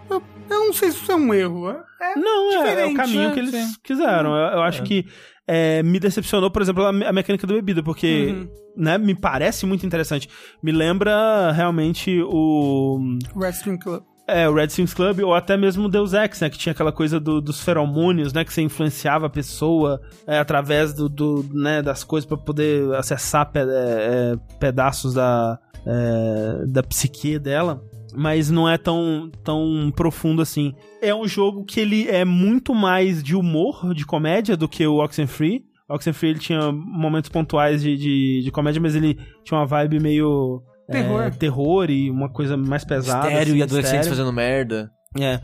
[0.10, 1.70] Eu, não sei se isso é um erro.
[1.70, 3.34] É, Não, é, é o caminho né?
[3.34, 3.74] que eles Sim.
[3.84, 4.36] quiseram.
[4.36, 5.06] Eu, eu acho que
[5.48, 8.48] é, me decepcionou, por exemplo, a mecânica da bebida, porque Uhum.
[8.84, 10.30] né, me parece muito interessante.
[10.64, 12.98] Me lembra realmente o,
[13.36, 14.04] Wrestling Club.
[14.32, 16.50] É, o Red Sims Club ou até mesmo o Deus Ex, né?
[16.50, 18.44] Que tinha aquela coisa do- dos feromônios, né?
[18.46, 23.52] Que você influenciava a pessoa é, através do, do, né, das coisas pra poder acessar
[23.52, 27.82] pe- é, é, pedaços da, é, da psique dela.
[28.14, 30.74] Mas não é tão, tão profundo assim.
[31.02, 34.98] É um jogo que ele é muito mais de humor, de comédia, do que o
[35.04, 35.64] Oxenfree.
[35.88, 40.62] Oxenfree ele tinha momentos pontuais de, de, de comédia, mas ele tinha uma vibe meio...
[40.98, 41.32] é, Terror.
[41.36, 43.26] terror e uma coisa mais pesada.
[43.28, 44.92] Mistério assim, e adolescentes fazendo merda.
[45.20, 45.42] É.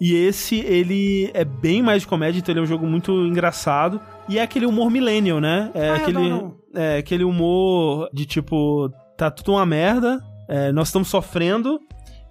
[0.00, 4.00] E esse, ele é bem mais de comédia, então ele é um jogo muito engraçado.
[4.28, 5.70] E é aquele humor millennial, né?
[5.74, 6.54] É Ah, aquele, não, não.
[6.74, 10.18] é aquele humor de tipo, tá tudo uma merda,
[10.48, 11.78] é, nós estamos sofrendo,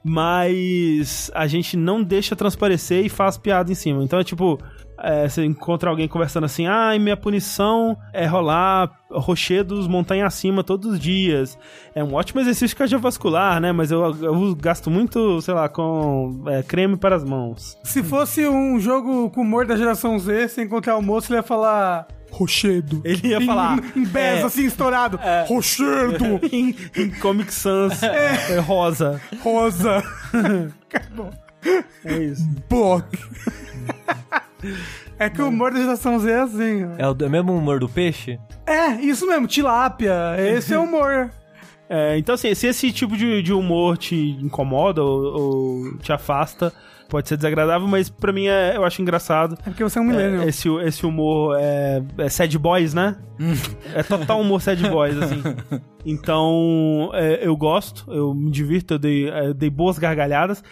[0.04, 4.04] mas a gente não deixa transparecer e faz piada em cima.
[4.04, 4.58] Então é tipo.
[5.04, 10.94] É, você encontra alguém conversando assim, ah, minha punição é rolar rochedos montanha acima todos
[10.94, 11.58] os dias.
[11.96, 13.72] É um ótimo exercício cardiovascular, né?
[13.72, 17.78] Mas eu, eu gasto muito, sei lá, com é, creme para as mãos.
[17.84, 21.44] Se fosse um jogo com humor da geração Z, se encontrar o moço, ele ia
[21.44, 22.08] falar.
[22.32, 23.02] Rochedo.
[23.04, 23.80] Ele ia falar.
[23.96, 25.20] Em, em bez, é, assim, estourado.
[25.48, 26.40] Rochedo.
[26.54, 29.20] em, em Comic Sans é, rosa.
[29.42, 30.04] Rosa.
[30.94, 31.32] Acabou.
[32.06, 32.48] É isso.
[32.70, 33.18] Block.
[35.18, 36.86] É que o humor da geração Z é assim.
[36.86, 36.96] ó.
[36.98, 38.40] É o, é o mesmo humor do peixe?
[38.66, 40.36] É, isso mesmo, tilápia.
[40.38, 41.32] Esse é o humor.
[41.92, 46.72] É, então, assim, se esse tipo de, de humor te incomoda ou, ou te afasta,
[47.10, 49.58] pode ser desagradável, mas pra mim é, eu acho engraçado.
[49.66, 50.44] É porque você é um millennial.
[50.44, 53.18] É, esse, esse humor é, é sad boys, né?
[53.96, 55.42] é total humor sad boys, assim.
[56.06, 60.64] Então, é, eu gosto, eu me divirto, eu dei, é, eu dei boas gargalhadas.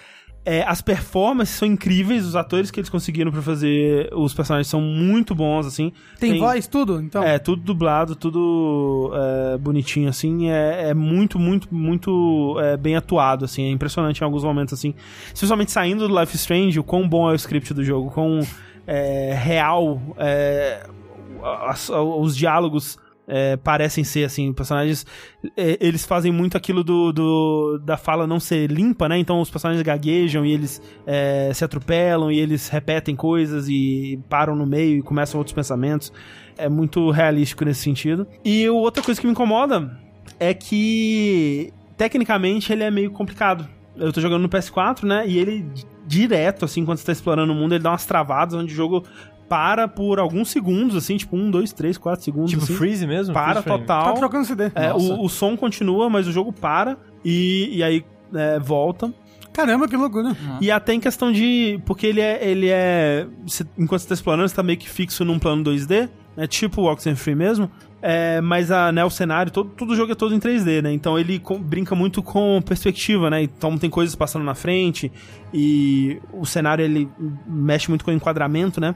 [0.49, 4.79] É, as performances são incríveis, os atores que eles conseguiram pra fazer os personagens são
[4.79, 5.91] muito bons, assim.
[6.21, 7.01] Tem, voz, tudo?
[7.01, 7.21] Então.
[7.21, 10.49] É, tudo dublado, tudo é, bonitinho, assim.
[10.49, 13.63] É, é muito, muito, muito é, bem atuado, assim.
[13.63, 14.93] É impressionante em alguns momentos, assim.
[15.33, 18.39] Especialmente saindo do Life Strange, o quão bom é o script do jogo, quão
[18.87, 20.87] é, real é,
[22.21, 22.97] os diálogos
[23.27, 25.05] é, parecem ser, assim, personagens...
[25.57, 29.17] é, eles fazem muito aquilo do, do- da fala não ser limpa, né?
[29.17, 34.55] Então os personagens gaguejam e eles é, se atropelam e eles repetem coisas e param
[34.55, 36.11] no meio e começam outros pensamentos.
[36.57, 38.25] É muito realístico nesse sentido.
[38.43, 39.99] E outra coisa que me incomoda
[40.39, 43.67] é que, tecnicamente, ele é meio complicado.
[43.95, 45.27] Eu tô jogando no PS4, né?
[45.27, 45.65] E ele,
[46.05, 49.03] direto, assim, quando você tá explorando o mundo, ele dá umas travadas onde o jogo
[49.47, 52.51] para por alguns segundos, assim, tipo um, dois, três, quatro segundos.
[52.51, 52.75] Tipo assim.
[52.75, 53.33] freeze mesmo?
[53.33, 53.85] Para Freeze frame.
[53.85, 54.13] Tá total.
[54.15, 54.71] trocando CD.
[54.75, 59.13] É, o, o som continua, mas o jogo para e, e aí é, volta.
[59.53, 60.37] Caramba, que loucura.
[60.61, 61.79] E até em questão de.
[61.85, 62.47] Porque ele é.
[62.47, 66.09] Ele é você- enquanto você tá explorando, você tá meio que fixo num plano 2D,
[66.35, 66.45] né?
[66.45, 67.71] Tipo o Oxenfree mesmo.
[68.01, 70.93] É, mas a, né, o cenário, todo, todo o jogo é todo em 3D, né?
[70.93, 73.41] Então ele com- brinca muito com perspectiva, né?
[73.41, 75.11] Então tem coisas passando na frente
[75.53, 77.09] e o cenário ele
[77.47, 78.93] mexe muito com o enquadramento, né?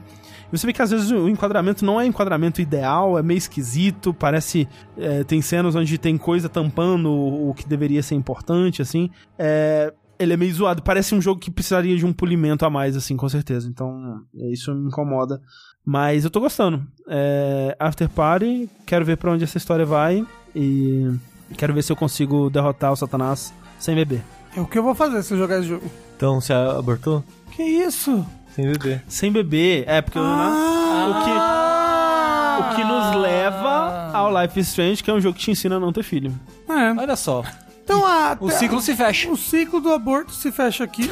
[0.52, 4.14] E você vê que às vezes o enquadramento não é enquadramento ideal, é meio esquisito,
[4.14, 4.68] parece.
[4.96, 9.10] é, tem cenas onde tem coisa tampando o, o que deveria ser importante, assim.
[9.38, 10.82] É, ele é meio zoado.
[10.82, 13.68] Parece um jogo que precisaria de um polimento a mais, assim, com certeza.
[13.68, 15.40] Então, é, isso me incomoda.
[15.84, 16.82] Mas eu tô gostando.
[17.08, 20.24] É, After Party, quero ver pra onde essa história vai.
[20.54, 21.10] E
[21.56, 24.22] quero ver se eu consigo derrotar o Satanás sem beber.
[24.56, 25.90] É o que eu vou fazer se eu jogar esse jogo.
[26.16, 27.24] Então você abortou?
[27.50, 28.24] Que isso?
[28.54, 29.02] Sem beber.
[29.08, 30.18] Sem beber, é porque.
[30.18, 31.08] né, Ah!
[31.10, 35.44] o, que, o que nos leva ao Life is Strange, que é um jogo que
[35.44, 36.32] te ensina a não ter filho.
[36.68, 36.92] É.
[37.00, 37.42] Olha só.
[37.82, 39.30] Então a, O ciclo se fecha.
[39.30, 41.10] o ciclo do aborto se fecha aqui.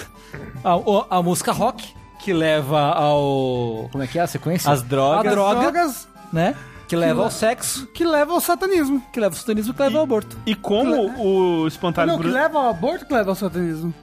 [0.62, 1.92] A, o- a música rock,
[2.22, 3.88] que leva ao.
[3.90, 4.70] Como é que é a sequência?
[4.70, 5.26] As drogas.
[5.26, 5.60] A droga.
[5.60, 6.08] drogas.
[6.32, 6.54] né?
[6.88, 9.00] Que leva ao sexo, Que leva ao satanismo.
[9.12, 10.36] que leva ao satanismo, que leva ao aborto.
[10.44, 13.94] E como o espantalho Não, que leva ao aborto, que leva ao satanismo.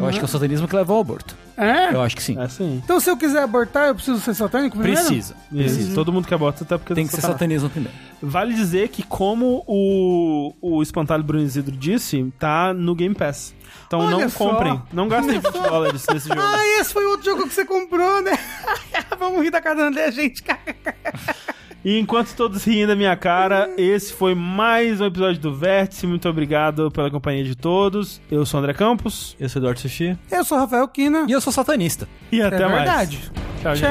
[0.00, 1.36] Eu acho que é o satanismo que leva ao aborto.
[1.56, 1.94] É?
[1.94, 2.38] Eu acho que sim.
[2.38, 2.80] É assim.
[2.82, 5.06] Então se eu quiser abortar, eu preciso ser satânico primeiro?
[5.06, 5.34] Precisa.
[5.52, 5.94] Isso.
[5.94, 7.96] Todo mundo que aborta até porque Tem que ser satanismo primeiro.
[8.22, 13.54] Vale dizer que como o, o espantalho Bruno Isidro disse, tá no Game Pass.
[13.86, 14.38] Então Olha não só.
[14.48, 14.82] comprem.
[14.92, 16.40] Não gastem 20 dólares nesse jogo.
[16.40, 18.38] Ah, esse foi o outro jogo que você comprou, né?
[19.18, 20.42] Vamos rir da cara André, gente.
[21.82, 26.06] E enquanto todos riem da minha cara, esse foi mais um episódio do Vértice.
[26.06, 28.20] Muito obrigado pela companhia de todos.
[28.30, 29.34] Eu sou o André Campos.
[29.40, 30.16] Eu sou Eduardo Sushi.
[30.30, 31.24] Eu sou o Rafael Kina.
[31.26, 32.06] E eu sou satanista.
[32.30, 32.74] E até é mais.
[32.76, 33.32] verdade.
[33.62, 33.86] Tchau, gente.
[33.86, 33.90] Tchau.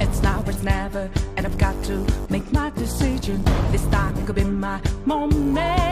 [0.00, 3.40] It's now or it's never, and I've got to make my decision.
[3.70, 5.91] This time could be my moment.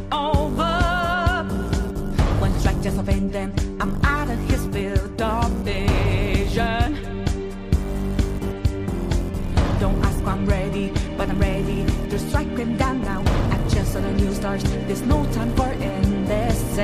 [3.31, 6.97] just I'm out of his field of vision.
[9.79, 13.21] Don't ask why I'm ready, but I'm ready to strike him down now.
[13.51, 16.81] I just saw the new stars, there's no time for indecision.